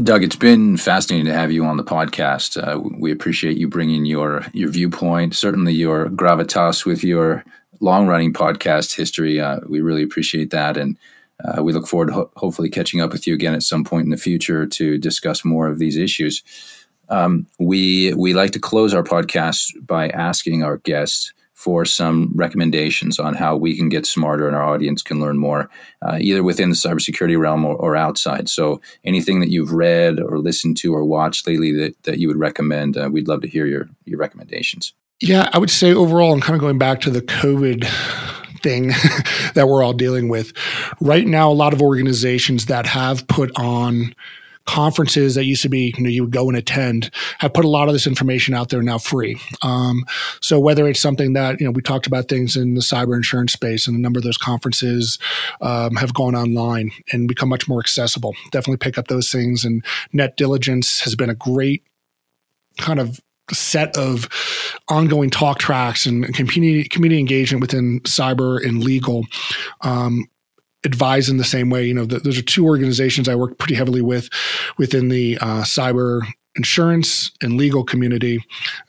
Doug, 0.03 0.23
it's 0.23 0.35
been 0.35 0.77
fascinating 0.77 1.25
to 1.25 1.33
have 1.33 1.51
you 1.51 1.65
on 1.65 1.77
the 1.77 1.83
podcast. 1.83 2.61
Uh, 2.61 2.79
we 2.99 3.11
appreciate 3.11 3.57
you 3.57 3.67
bringing 3.67 4.05
your 4.05 4.45
your 4.53 4.69
viewpoint, 4.69 5.35
certainly 5.35 5.73
your 5.73 6.07
gravitas 6.09 6.85
with 6.85 7.03
your 7.03 7.43
long 7.79 8.07
running 8.07 8.33
podcast 8.33 8.95
history. 8.95 9.39
Uh, 9.39 9.59
we 9.67 9.81
really 9.81 10.03
appreciate 10.03 10.51
that. 10.51 10.77
And 10.77 10.97
uh, 11.43 11.61
we 11.63 11.73
look 11.73 11.87
forward 11.87 12.07
to 12.07 12.13
ho- 12.13 12.31
hopefully 12.35 12.69
catching 12.69 13.01
up 13.01 13.11
with 13.11 13.27
you 13.27 13.33
again 13.33 13.53
at 13.53 13.63
some 13.63 13.83
point 13.83 14.05
in 14.05 14.11
the 14.11 14.17
future 14.17 14.65
to 14.65 14.97
discuss 14.97 15.45
more 15.45 15.67
of 15.67 15.79
these 15.79 15.97
issues. 15.97 16.43
Um, 17.09 17.47
we 17.59 18.13
we 18.15 18.33
like 18.33 18.51
to 18.51 18.59
close 18.59 18.93
our 18.93 19.03
podcast 19.03 19.71
by 19.85 20.09
asking 20.09 20.63
our 20.63 20.77
guests 20.77 21.33
for 21.57 21.85
some 21.85 22.31
recommendations 22.35 23.17
on 23.17 23.33
how 23.33 23.57
we 23.57 23.75
can 23.75 23.89
get 23.89 24.05
smarter 24.05 24.45
and 24.45 24.55
our 24.55 24.63
audience 24.63 25.01
can 25.01 25.19
learn 25.19 25.39
more, 25.39 25.67
uh, 26.03 26.17
either 26.21 26.43
within 26.43 26.69
the 26.69 26.75
cybersecurity 26.75 27.37
realm 27.39 27.65
or, 27.65 27.75
or, 27.77 27.95
outside. 27.95 28.47
So, 28.47 28.79
anything 29.03 29.39
that 29.39 29.49
you've 29.49 29.73
read 29.73 30.19
or 30.19 30.37
listened 30.37 30.77
to 30.77 30.93
or 30.93 31.03
watched 31.03 31.47
lately 31.47 31.71
that, 31.71 32.03
that 32.03 32.19
you 32.19 32.27
would 32.27 32.37
recommend, 32.37 32.95
uh, 32.95 33.09
we'd 33.11 33.27
love 33.27 33.41
to 33.41 33.47
hear 33.47 33.65
your 33.65 33.89
your 34.05 34.19
recommendations. 34.19 34.93
Yeah, 35.19 35.49
I 35.51 35.57
would 35.57 35.71
say 35.71 35.93
overall, 35.93 36.31
I'm 36.31 36.41
kind 36.41 36.55
of 36.55 36.61
going 36.61 36.77
back 36.77 37.01
to 37.01 37.09
the 37.09 37.21
COVID 37.21 37.87
thing 38.61 38.87
that 39.55 39.67
we're 39.67 39.83
all 39.83 39.93
dealing 39.93 40.29
with. 40.29 40.53
Right 40.99 41.25
now, 41.25 41.49
a 41.49 41.53
lot 41.53 41.73
of 41.73 41.81
organizations 41.81 42.67
that 42.67 42.85
have 42.85 43.27
put 43.27 43.51
on 43.57 44.13
conferences 44.65 45.33
that 45.35 45.45
used 45.45 45.61
to 45.61 45.69
be, 45.69 45.93
you 45.97 46.03
know, 46.03 46.09
you 46.09 46.23
would 46.23 46.31
go 46.31 46.49
and 46.49 46.57
attend, 46.57 47.09
have 47.39 47.53
put 47.53 47.65
a 47.65 47.69
lot 47.69 47.87
of 47.87 47.93
this 47.93 48.05
information 48.05 48.53
out 48.53 48.69
there 48.69 48.83
now 48.83 48.97
free. 48.97 49.39
Um, 49.61 50.05
so 50.41 50.59
whether 50.59 50.87
it's 50.87 50.99
something 50.99 51.33
that, 51.33 51.59
you 51.59 51.65
know, 51.65 51.71
we 51.71 51.81
talked 51.81 52.05
about 52.05 52.27
things 52.27 52.55
in 52.55 52.75
the 52.75 52.81
cyber 52.81 53.15
insurance 53.15 53.53
space 53.53 53.87
and 53.87 53.97
a 53.97 54.01
number 54.01 54.19
of 54.19 54.23
those 54.25 54.37
conferences 54.37 55.17
um, 55.61 55.95
have 55.95 56.13
gone 56.13 56.35
online 56.35 56.91
and 57.11 57.29
become 57.29 57.49
much 57.49 57.67
more 57.67 57.79
accessible. 57.79 58.35
Definitely 58.51 58.77
pick 58.77 58.97
up 58.97 59.07
those 59.07 59.31
things. 59.31 59.63
And 59.63 59.83
NetDiligence 60.13 61.01
has 61.03 61.15
been 61.15 61.29
a 61.29 61.35
great 61.35 61.83
kind 62.77 62.99
of 62.99 63.21
set 63.55 63.95
of 63.97 64.27
ongoing 64.89 65.29
talk 65.29 65.59
tracks 65.59 66.05
and 66.05 66.25
community 66.33 66.87
community 66.87 67.19
engagement 67.19 67.61
within 67.61 67.99
cyber 68.01 68.65
and 68.65 68.83
legal. 68.83 69.25
Um, 69.81 70.25
Advisen 70.85 71.31
in 71.31 71.37
the 71.37 71.43
same 71.43 71.69
way. 71.69 71.85
You 71.85 71.93
know, 71.93 72.05
the, 72.05 72.19
those 72.19 72.37
are 72.37 72.43
two 72.43 72.65
organizations 72.65 73.27
I 73.27 73.35
work 73.35 73.57
pretty 73.57 73.75
heavily 73.75 74.01
with 74.01 74.29
within 74.77 75.09
the 75.09 75.37
uh, 75.41 75.63
cyber 75.63 76.21
insurance 76.55 77.31
and 77.41 77.57
legal 77.57 77.83
community. 77.83 78.39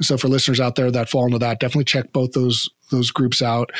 So 0.01 0.17
for 0.17 0.29
listeners 0.29 0.61
out 0.61 0.75
there 0.75 0.91
that 0.91 1.09
fall 1.09 1.27
into 1.27 1.39
that, 1.39 1.61
definitely 1.61 1.85
check 1.85 2.13
both 2.13 2.33
those 2.33 2.69
those 2.91 3.11
groups 3.11 3.43
out, 3.43 3.71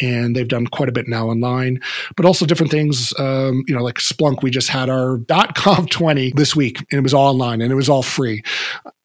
and 0.00 0.34
they've 0.34 0.48
done 0.48 0.66
quite 0.66 0.88
a 0.88 0.92
bit 0.92 1.08
now 1.08 1.28
online, 1.28 1.80
but 2.16 2.26
also 2.26 2.46
different 2.46 2.70
things. 2.70 3.12
Um, 3.18 3.64
you 3.66 3.74
know, 3.74 3.82
like 3.82 3.96
Splunk, 3.96 4.42
we 4.42 4.50
just 4.50 4.68
had 4.68 4.90
our 4.90 5.18
.conf 5.54 5.90
20 5.90 6.32
this 6.32 6.54
week, 6.56 6.78
and 6.90 6.98
it 6.98 7.02
was 7.02 7.14
all 7.14 7.28
online 7.28 7.60
and 7.60 7.72
it 7.72 7.76
was 7.76 7.88
all 7.88 8.02
free. 8.02 8.42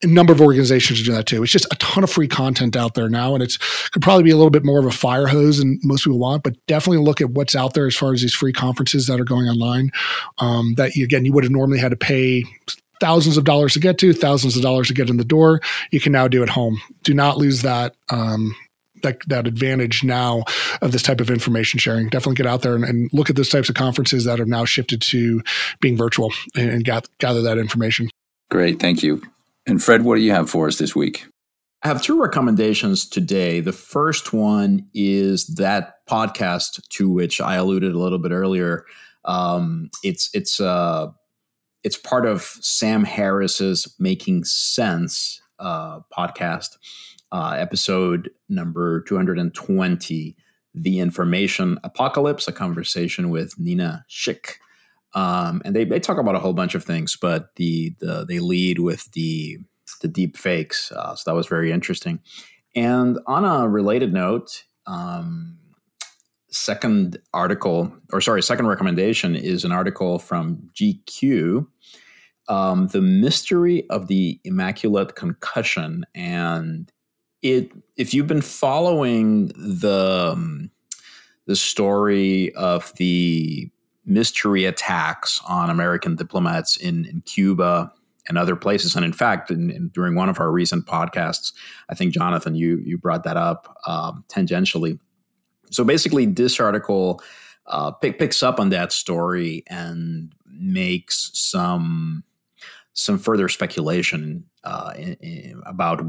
A 0.01 0.07
number 0.07 0.31
of 0.31 0.41
organizations 0.41 1.03
do 1.03 1.11
that 1.11 1.25
too. 1.25 1.43
It's 1.43 1.51
just 1.51 1.67
a 1.71 1.75
ton 1.75 2.03
of 2.03 2.09
free 2.09 2.27
content 2.27 2.75
out 2.75 2.93
there 2.93 3.09
now, 3.09 3.33
and 3.33 3.43
it's 3.43 3.57
could 3.89 4.01
probably 4.01 4.23
be 4.23 4.31
a 4.31 4.37
little 4.37 4.49
bit 4.49 4.63
more 4.63 4.79
of 4.79 4.85
a 4.85 4.91
fire 4.91 5.27
hose 5.27 5.57
than 5.57 5.79
most 5.83 6.03
people 6.05 6.19
want, 6.19 6.43
but 6.43 6.55
definitely 6.67 7.03
look 7.03 7.21
at 7.21 7.31
what's 7.31 7.55
out 7.55 7.73
there 7.73 7.87
as 7.87 7.95
far 7.95 8.13
as 8.13 8.21
these 8.21 8.33
free 8.33 8.53
conferences 8.53 9.07
that 9.07 9.19
are 9.19 9.25
going 9.25 9.47
online. 9.47 9.91
Um, 10.37 10.75
that 10.75 10.95
again, 10.95 11.25
you 11.25 11.33
would 11.33 11.43
have 11.43 11.51
normally 11.51 11.79
had 11.79 11.91
to 11.91 11.97
pay 11.97 12.45
thousands 12.99 13.37
of 13.37 13.43
dollars 13.43 13.73
to 13.73 13.79
get 13.79 13.97
to, 13.99 14.13
thousands 14.13 14.55
of 14.55 14.61
dollars 14.61 14.87
to 14.87 14.93
get 14.93 15.09
in 15.09 15.17
the 15.17 15.25
door. 15.25 15.61
You 15.91 15.99
can 15.99 16.11
now 16.11 16.27
do 16.27 16.43
at 16.43 16.49
home. 16.49 16.81
Do 17.03 17.13
not 17.13 17.37
lose 17.37 17.61
that 17.61 17.95
um, 18.09 18.55
that, 19.01 19.19
that 19.27 19.47
advantage 19.47 20.03
now 20.03 20.43
of 20.81 20.91
this 20.91 21.03
type 21.03 21.21
of 21.21 21.29
information 21.29 21.79
sharing. 21.79 22.09
Definitely 22.09 22.35
get 22.35 22.45
out 22.45 22.61
there 22.61 22.75
and, 22.75 22.83
and, 22.83 23.09
look 23.13 23.29
at 23.29 23.35
those 23.35 23.49
types 23.49 23.69
of 23.69 23.75
conferences 23.75 24.25
that 24.25 24.39
have 24.39 24.47
now 24.47 24.65
shifted 24.65 25.01
to 25.01 25.41
being 25.79 25.97
virtual 25.97 26.31
and, 26.55 26.69
and 26.69 26.85
gather, 26.85 27.07
gather 27.19 27.41
that 27.41 27.57
information. 27.57 28.09
Great, 28.49 28.79
thank 28.79 29.03
you. 29.03 29.21
And 29.65 29.81
Fred, 29.81 30.03
what 30.03 30.15
do 30.15 30.21
you 30.21 30.31
have 30.31 30.49
for 30.49 30.67
us 30.67 30.77
this 30.77 30.95
week? 30.95 31.27
I 31.83 31.87
have 31.87 32.01
two 32.01 32.21
recommendations 32.21 33.07
today. 33.07 33.61
The 33.61 33.71
first 33.71 34.33
one 34.33 34.87
is 34.93 35.47
that 35.55 36.05
podcast 36.07 36.87
to 36.89 37.09
which 37.09 37.39
I 37.39 37.55
alluded 37.55 37.93
a 37.93 37.99
little 37.99 38.19
bit 38.19 38.31
earlier. 38.31 38.85
Um, 39.23 39.89
it's 40.03 40.29
it's 40.33 40.59
uh, 40.59 41.07
it's 41.83 41.97
part 41.97 42.25
of 42.25 42.41
Sam 42.41 43.05
Harris's 43.05 43.95
Making 43.97 44.43
Sense 44.43 45.41
uh, 45.59 46.01
podcast 46.15 46.77
uh, 47.31 47.55
episode 47.57 48.29
number 48.49 49.01
220, 49.01 50.35
The 50.73 50.99
Information 50.99 51.79
Apocalypse, 51.83 52.47
a 52.47 52.51
conversation 52.51 53.29
with 53.29 53.57
Nina 53.59 54.05
Schick. 54.09 54.55
Um, 55.15 55.61
and 55.65 55.75
they, 55.75 55.85
they 55.85 55.99
talk 55.99 56.17
about 56.17 56.35
a 56.35 56.39
whole 56.39 56.53
bunch 56.53 56.75
of 56.75 56.83
things, 56.83 57.17
but 57.19 57.55
the, 57.55 57.95
the 57.99 58.25
they 58.27 58.39
lead 58.39 58.79
with 58.79 59.11
the 59.13 59.59
the 60.01 60.07
deep 60.07 60.37
fakes. 60.37 60.91
Uh, 60.91 61.15
so 61.15 61.29
that 61.29 61.35
was 61.35 61.47
very 61.47 61.71
interesting. 61.71 62.19
And 62.75 63.19
on 63.25 63.45
a 63.45 63.67
related 63.67 64.13
note, 64.13 64.63
um, 64.85 65.57
second 66.51 67.19
article, 67.33 67.91
or 68.11 68.21
sorry, 68.21 68.41
second 68.41 68.67
recommendation 68.67 69.35
is 69.35 69.65
an 69.65 69.71
article 69.71 70.19
from 70.19 70.69
GQ, 70.79 71.67
um, 72.47 72.87
the 72.87 73.01
mystery 73.01 73.87
of 73.89 74.07
the 74.07 74.39
immaculate 74.43 75.15
concussion, 75.15 76.05
and 76.15 76.91
it 77.41 77.71
if 77.95 78.13
you've 78.13 78.27
been 78.27 78.41
following 78.41 79.47
the 79.55 80.31
um, 80.33 80.71
the 81.45 81.55
story 81.55 82.53
of 82.55 82.93
the 82.97 83.69
mystery 84.05 84.65
attacks 84.65 85.41
on 85.47 85.69
American 85.69 86.15
diplomats 86.15 86.77
in, 86.77 87.05
in 87.05 87.21
Cuba 87.21 87.91
and 88.27 88.37
other 88.37 88.55
places, 88.55 88.95
and 88.95 89.03
in 89.03 89.13
fact, 89.13 89.49
in, 89.49 89.69
in, 89.69 89.87
during 89.89 90.15
one 90.15 90.29
of 90.29 90.39
our 90.39 90.51
recent 90.51 90.85
podcasts, 90.85 91.53
I 91.89 91.95
think 91.95 92.13
Jonathan, 92.13 92.55
you 92.55 92.77
you 92.77 92.97
brought 92.97 93.23
that 93.23 93.37
up 93.37 93.77
um, 93.87 94.23
tangentially. 94.27 94.99
So 95.71 95.83
basically, 95.83 96.25
this 96.25 96.59
article 96.59 97.21
uh, 97.67 97.91
pick, 97.91 98.19
picks 98.19 98.43
up 98.43 98.59
on 98.59 98.69
that 98.69 98.91
story 98.91 99.63
and 99.67 100.33
makes 100.45 101.31
some 101.33 102.23
some 102.93 103.17
further 103.17 103.47
speculation 103.47 104.43
uh, 104.63 104.93
in, 104.97 105.61
about 105.65 106.01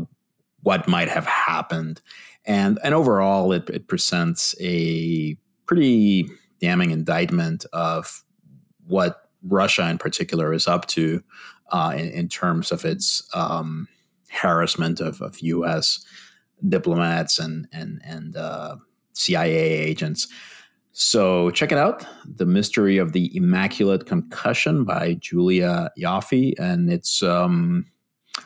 what 0.63 0.89
might 0.89 1.09
have 1.09 1.27
happened. 1.27 2.01
And, 2.45 2.79
and 2.83 2.95
overall, 2.95 3.53
it, 3.53 3.69
it 3.71 3.89
presents 3.89 4.55
a 4.61 5.37
pretty 5.67 6.29
damning 6.61 6.91
indictment 6.91 7.65
of 7.73 8.23
what 8.87 9.31
Russia 9.43 9.89
in 9.89 9.99
particular 9.99 10.53
is 10.53 10.67
up 10.67 10.87
to 10.87 11.23
uh, 11.71 11.95
in, 11.97 12.09
in, 12.11 12.29
terms 12.29 12.73
of 12.73 12.85
its 12.85 13.29
um, 13.35 13.89
harassment 14.31 15.01
of, 15.01 15.21
of, 15.23 15.39
U.S. 15.41 16.05
diplomats 16.69 17.39
and 17.39 17.69
and 17.73 18.01
and 18.05 18.37
uh, 18.37 18.77
CIA 19.13 19.55
agents. 19.55 20.27
So 20.93 21.51
check 21.51 21.73
it 21.73 21.79
out, 21.79 22.05
"The 22.27 22.47
Mystery 22.47 22.99
of 22.99 23.13
the 23.13 23.35
Immaculate 23.37 24.07
Concussion" 24.07 24.85
by 24.85 25.15
Julia 25.15 25.91
Ioffe, 25.99 26.59
and 26.59 26.91
it's 26.93 27.23
um, 27.23 27.87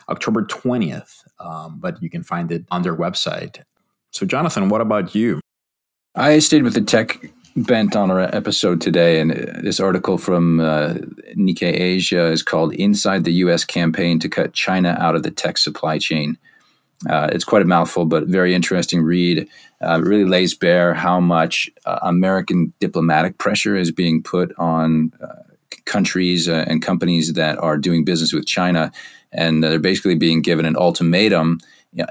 October 0.09 0.43
20th, 0.43 1.23
um, 1.39 1.79
but 1.79 2.01
you 2.01 2.09
can 2.09 2.23
find 2.23 2.51
it 2.51 2.65
on 2.71 2.81
their 2.81 2.95
website. 2.95 3.63
So, 4.11 4.25
Jonathan, 4.25 4.69
what 4.69 4.81
about 4.81 5.13
you? 5.15 5.41
I 6.15 6.39
stayed 6.39 6.63
with 6.63 6.73
the 6.73 6.81
tech 6.81 7.19
bent 7.57 7.95
on 7.95 8.11
our 8.11 8.21
episode 8.35 8.81
today, 8.81 9.19
and 9.19 9.31
this 9.31 9.79
article 9.79 10.17
from 10.17 10.59
uh, 10.59 10.95
Nikkei 11.35 11.79
Asia 11.79 12.27
is 12.27 12.43
called 12.43 12.73
Inside 12.73 13.23
the 13.23 13.33
U.S. 13.33 13.63
Campaign 13.63 14.19
to 14.19 14.29
Cut 14.29 14.53
China 14.53 14.97
Out 14.99 15.15
of 15.15 15.23
the 15.23 15.31
Tech 15.31 15.57
Supply 15.57 15.97
Chain. 15.97 16.37
Uh, 17.09 17.29
it's 17.31 17.43
quite 17.43 17.61
a 17.61 17.65
mouthful, 17.65 18.05
but 18.05 18.27
very 18.27 18.53
interesting 18.53 19.01
read. 19.01 19.47
Uh, 19.81 20.01
really 20.01 20.25
lays 20.25 20.53
bare 20.53 20.93
how 20.93 21.19
much 21.19 21.69
uh, 21.85 21.99
American 22.01 22.73
diplomatic 22.79 23.37
pressure 23.37 23.75
is 23.75 23.91
being 23.91 24.23
put 24.23 24.53
on 24.57 25.11
uh, 25.21 25.43
countries 25.85 26.47
uh, 26.49 26.65
and 26.67 26.81
companies 26.81 27.33
that 27.33 27.57
are 27.59 27.77
doing 27.77 28.03
business 28.03 28.33
with 28.33 28.45
China 28.45 28.91
and 29.35 29.63
they're 29.63 29.79
basically 29.79 30.15
being 30.15 30.41
given 30.41 30.65
an 30.65 30.75
ultimatum 30.75 31.59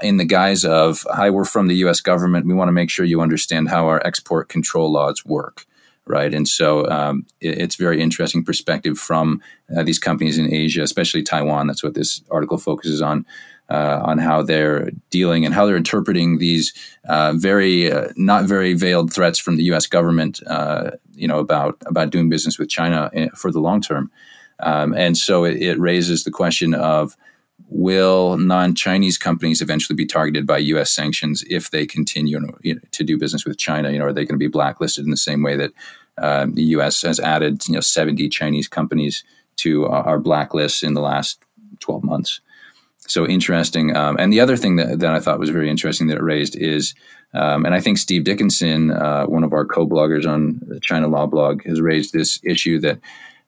in 0.01 0.17
the 0.17 0.25
guise 0.25 0.65
of, 0.65 1.05
"Hi, 1.09 1.29
we're 1.29 1.45
from 1.45 1.67
the 1.67 1.75
U.S. 1.77 2.01
government. 2.01 2.45
We 2.45 2.53
want 2.53 2.69
to 2.69 2.73
make 2.73 2.89
sure 2.89 3.05
you 3.05 3.21
understand 3.21 3.69
how 3.69 3.87
our 3.87 4.05
export 4.05 4.49
control 4.49 4.91
laws 4.91 5.25
work." 5.25 5.65
Right, 6.07 6.33
and 6.35 6.47
so 6.47 6.87
um, 6.87 7.25
it, 7.41 7.57
it's 7.57 7.75
very 7.75 7.99
interesting 7.99 8.43
perspective 8.43 8.97
from 8.97 9.41
uh, 9.75 9.81
these 9.81 9.97
companies 9.97 10.37
in 10.37 10.53
Asia, 10.53 10.83
especially 10.83 11.23
Taiwan. 11.23 11.65
That's 11.65 11.83
what 11.83 11.95
this 11.95 12.21
article 12.29 12.57
focuses 12.57 13.01
on. 13.01 13.25
Uh, 13.67 13.99
on 14.05 14.19
how 14.19 14.43
they're 14.43 14.91
dealing 15.09 15.43
and 15.43 15.51
how 15.55 15.65
they're 15.65 15.75
interpreting 15.75 16.37
these 16.37 16.71
uh, 17.09 17.33
very 17.35 17.91
uh, 17.91 18.09
not 18.15 18.45
very 18.45 18.75
veiled 18.75 19.11
threats 19.11 19.39
from 19.39 19.57
the 19.57 19.63
U.S. 19.63 19.87
government, 19.87 20.39
uh, 20.45 20.91
you 21.15 21.27
know, 21.27 21.39
about 21.39 21.75
about 21.87 22.11
doing 22.11 22.29
business 22.29 22.59
with 22.59 22.69
China 22.69 23.09
eh, 23.13 23.29
for 23.33 23.49
the 23.51 23.59
long 23.59 23.81
term. 23.81 24.11
Um, 24.59 24.93
and 24.93 25.17
so 25.17 25.43
it, 25.43 25.61
it, 25.61 25.79
raises 25.79 26.23
the 26.23 26.31
question 26.31 26.73
of 26.73 27.15
will 27.67 28.37
non-Chinese 28.37 29.17
companies 29.17 29.61
eventually 29.61 29.95
be 29.95 30.05
targeted 30.05 30.47
by 30.47 30.57
U.S. 30.57 30.91
sanctions 30.91 31.43
if 31.49 31.71
they 31.71 31.85
continue 31.85 32.39
you 32.61 32.75
know, 32.75 32.81
to 32.91 33.03
do 33.03 33.17
business 33.17 33.45
with 33.45 33.57
China? 33.57 33.91
You 33.91 33.99
know, 33.99 34.05
are 34.05 34.13
they 34.13 34.23
going 34.23 34.39
to 34.39 34.43
be 34.43 34.47
blacklisted 34.47 35.03
in 35.03 35.11
the 35.11 35.17
same 35.17 35.43
way 35.43 35.57
that 35.57 35.71
uh, 36.17 36.47
the 36.49 36.63
U.S. 36.63 37.01
has 37.01 37.19
added 37.19 37.67
you 37.67 37.73
know 37.73 37.81
70 37.81 38.29
Chinese 38.29 38.67
companies 38.67 39.23
to 39.57 39.85
our 39.87 40.19
blacklist 40.19 40.83
in 40.83 40.93
the 40.93 41.01
last 41.01 41.39
12 41.79 42.03
months? 42.03 42.39
So 43.07 43.27
interesting. 43.27 43.95
Um, 43.95 44.17
and 44.17 44.33
the 44.33 44.39
other 44.39 44.57
thing 44.57 44.77
that, 44.77 44.99
that 44.99 45.13
I 45.13 45.19
thought 45.19 45.39
was 45.39 45.49
very 45.49 45.69
interesting 45.69 46.07
that 46.07 46.17
it 46.17 46.23
raised 46.23 46.55
is, 46.55 46.95
um, 47.33 47.65
and 47.65 47.75
I 47.75 47.79
think 47.79 47.97
Steve 47.97 48.23
Dickinson, 48.23 48.91
uh, 48.91 49.25
one 49.25 49.43
of 49.43 49.53
our 49.53 49.65
co-bloggers 49.65 50.27
on 50.27 50.59
the 50.67 50.79
China 50.79 51.07
Law 51.07 51.27
blog, 51.27 51.63
has 51.65 51.81
raised 51.81 52.13
this 52.13 52.39
issue 52.43 52.79
that 52.79 52.99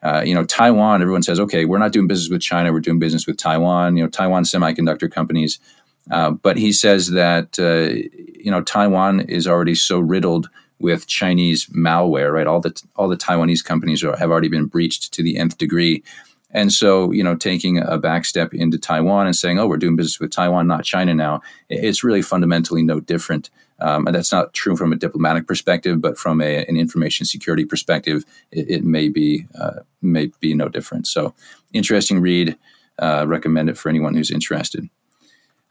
uh, 0.07 0.21
you 0.21 0.33
know, 0.33 0.45
Taiwan, 0.45 1.01
everyone 1.01 1.23
says, 1.23 1.37
okay, 1.37 1.65
we're 1.65 1.79
not 1.79 1.91
doing 1.91 2.07
business 2.07 2.29
with 2.29 2.41
China, 2.41 2.71
we're 2.71 2.79
doing 2.79 2.99
business 2.99 3.27
with 3.27 3.35
Taiwan, 3.35 3.97
you 3.97 4.03
know, 4.03 4.09
Taiwan 4.09 4.43
semiconductor 4.43 5.11
companies. 5.11 5.59
Uh, 6.09 6.31
but 6.31 6.55
he 6.55 6.71
says 6.71 7.11
that, 7.11 7.59
uh, 7.59 7.93
you 8.39 8.49
know, 8.49 8.61
Taiwan 8.61 9.19
is 9.19 9.45
already 9.47 9.75
so 9.75 9.99
riddled 9.99 10.49
with 10.79 11.07
Chinese 11.07 11.65
malware, 11.67 12.31
right? 12.31 12.47
All 12.47 12.61
the, 12.61 12.81
all 12.95 13.09
the 13.09 13.17
Taiwanese 13.17 13.65
companies 13.65 14.01
are, 14.01 14.15
have 14.15 14.31
already 14.31 14.47
been 14.47 14.67
breached 14.67 15.13
to 15.13 15.23
the 15.23 15.37
nth 15.37 15.57
degree. 15.57 16.03
And 16.51 16.71
so, 16.71 17.11
you 17.11 17.23
know, 17.23 17.35
taking 17.35 17.77
a 17.77 17.97
back 17.97 18.23
step 18.23 18.53
into 18.53 18.77
Taiwan 18.77 19.27
and 19.27 19.35
saying, 19.35 19.59
oh, 19.59 19.67
we're 19.67 19.75
doing 19.75 19.97
business 19.97 20.21
with 20.21 20.31
Taiwan, 20.31 20.67
not 20.67 20.85
China 20.85 21.13
now, 21.13 21.41
it's 21.67 22.01
really 22.01 22.21
fundamentally 22.21 22.83
no 22.83 23.01
different 23.01 23.49
um, 23.79 24.07
and 24.07 24.15
that's 24.15 24.31
not 24.31 24.53
true 24.53 24.75
from 24.75 24.91
a 24.91 24.95
diplomatic 24.95 25.47
perspective, 25.47 26.01
but 26.01 26.17
from 26.17 26.41
a, 26.41 26.65
an 26.65 26.77
information 26.77 27.25
security 27.25 27.65
perspective, 27.65 28.23
it, 28.51 28.69
it 28.69 28.83
may 28.83 29.09
be 29.09 29.47
uh, 29.59 29.81
may 30.01 30.31
be 30.39 30.53
no 30.53 30.69
different. 30.69 31.07
So, 31.07 31.33
interesting 31.73 32.21
read. 32.21 32.57
Uh, 32.99 33.25
recommend 33.27 33.69
it 33.69 33.77
for 33.77 33.89
anyone 33.89 34.15
who's 34.15 34.31
interested. 34.31 34.89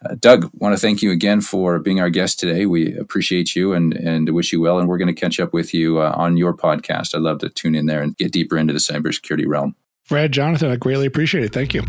Uh, 0.05 0.15
Doug, 0.21 0.49
want 0.55 0.75
to 0.75 0.81
thank 0.81 1.03
you 1.03 1.11
again 1.11 1.41
for 1.41 1.81
being 1.81 2.01
our 2.01 2.11
guest 2.11 2.39
today. 2.39 2.67
We 2.67 2.97
appreciate 2.97 3.57
you 3.57 3.73
and 3.73 3.95
and 3.95 4.29
wish 4.31 4.53
you 4.53 4.61
well. 4.61 4.79
And 4.79 4.89
we're 4.89 4.99
going 4.99 5.13
to 5.13 5.21
catch 5.21 5.41
up 5.41 5.53
with 5.53 5.75
you 5.75 6.01
uh, 6.01 6.13
on 6.15 6.37
your 6.37 6.55
podcast. 6.55 7.15
I'd 7.15 7.23
love 7.23 7.39
to 7.41 7.49
tune 7.49 7.75
in 7.75 7.87
there 7.87 8.03
and 8.03 8.17
get 8.17 8.33
deeper 8.33 8.57
into 8.57 8.73
the 8.73 8.79
cybersecurity 8.79 9.47
realm. 9.47 9.75
Fred, 10.05 10.31
Jonathan, 10.31 10.71
I 10.71 10.77
greatly 10.77 11.07
appreciate 11.07 11.45
it. 11.45 11.53
Thank 11.53 11.75
you. 11.75 11.83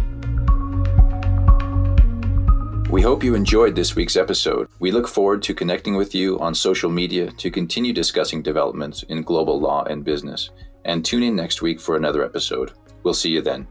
We 2.90 3.02
hope 3.02 3.22
you 3.22 3.36
enjoyed 3.36 3.76
this 3.76 3.98
week's 3.98 4.16
episode. 4.16 4.70
We 4.80 4.92
look 4.92 5.10
forward 5.10 5.44
to 5.44 5.54
connecting 5.54 5.98
with 5.98 6.16
you 6.16 6.40
on 6.40 6.56
social 6.56 6.90
media 6.90 7.30
to 7.32 7.52
continue 7.52 7.92
discussing 7.92 8.42
developments 8.42 9.04
in 9.04 9.24
global 9.24 9.60
law 9.60 9.84
and 9.84 10.06
business. 10.06 10.52
And 10.86 11.04
tune 11.04 11.24
in 11.24 11.36
next 11.36 11.62
week 11.62 11.82
for 11.82 11.98
another 11.98 12.24
episode. 12.24 12.72
We'll 13.04 13.14
see 13.14 13.32
you 13.32 13.42
then. 13.42 13.68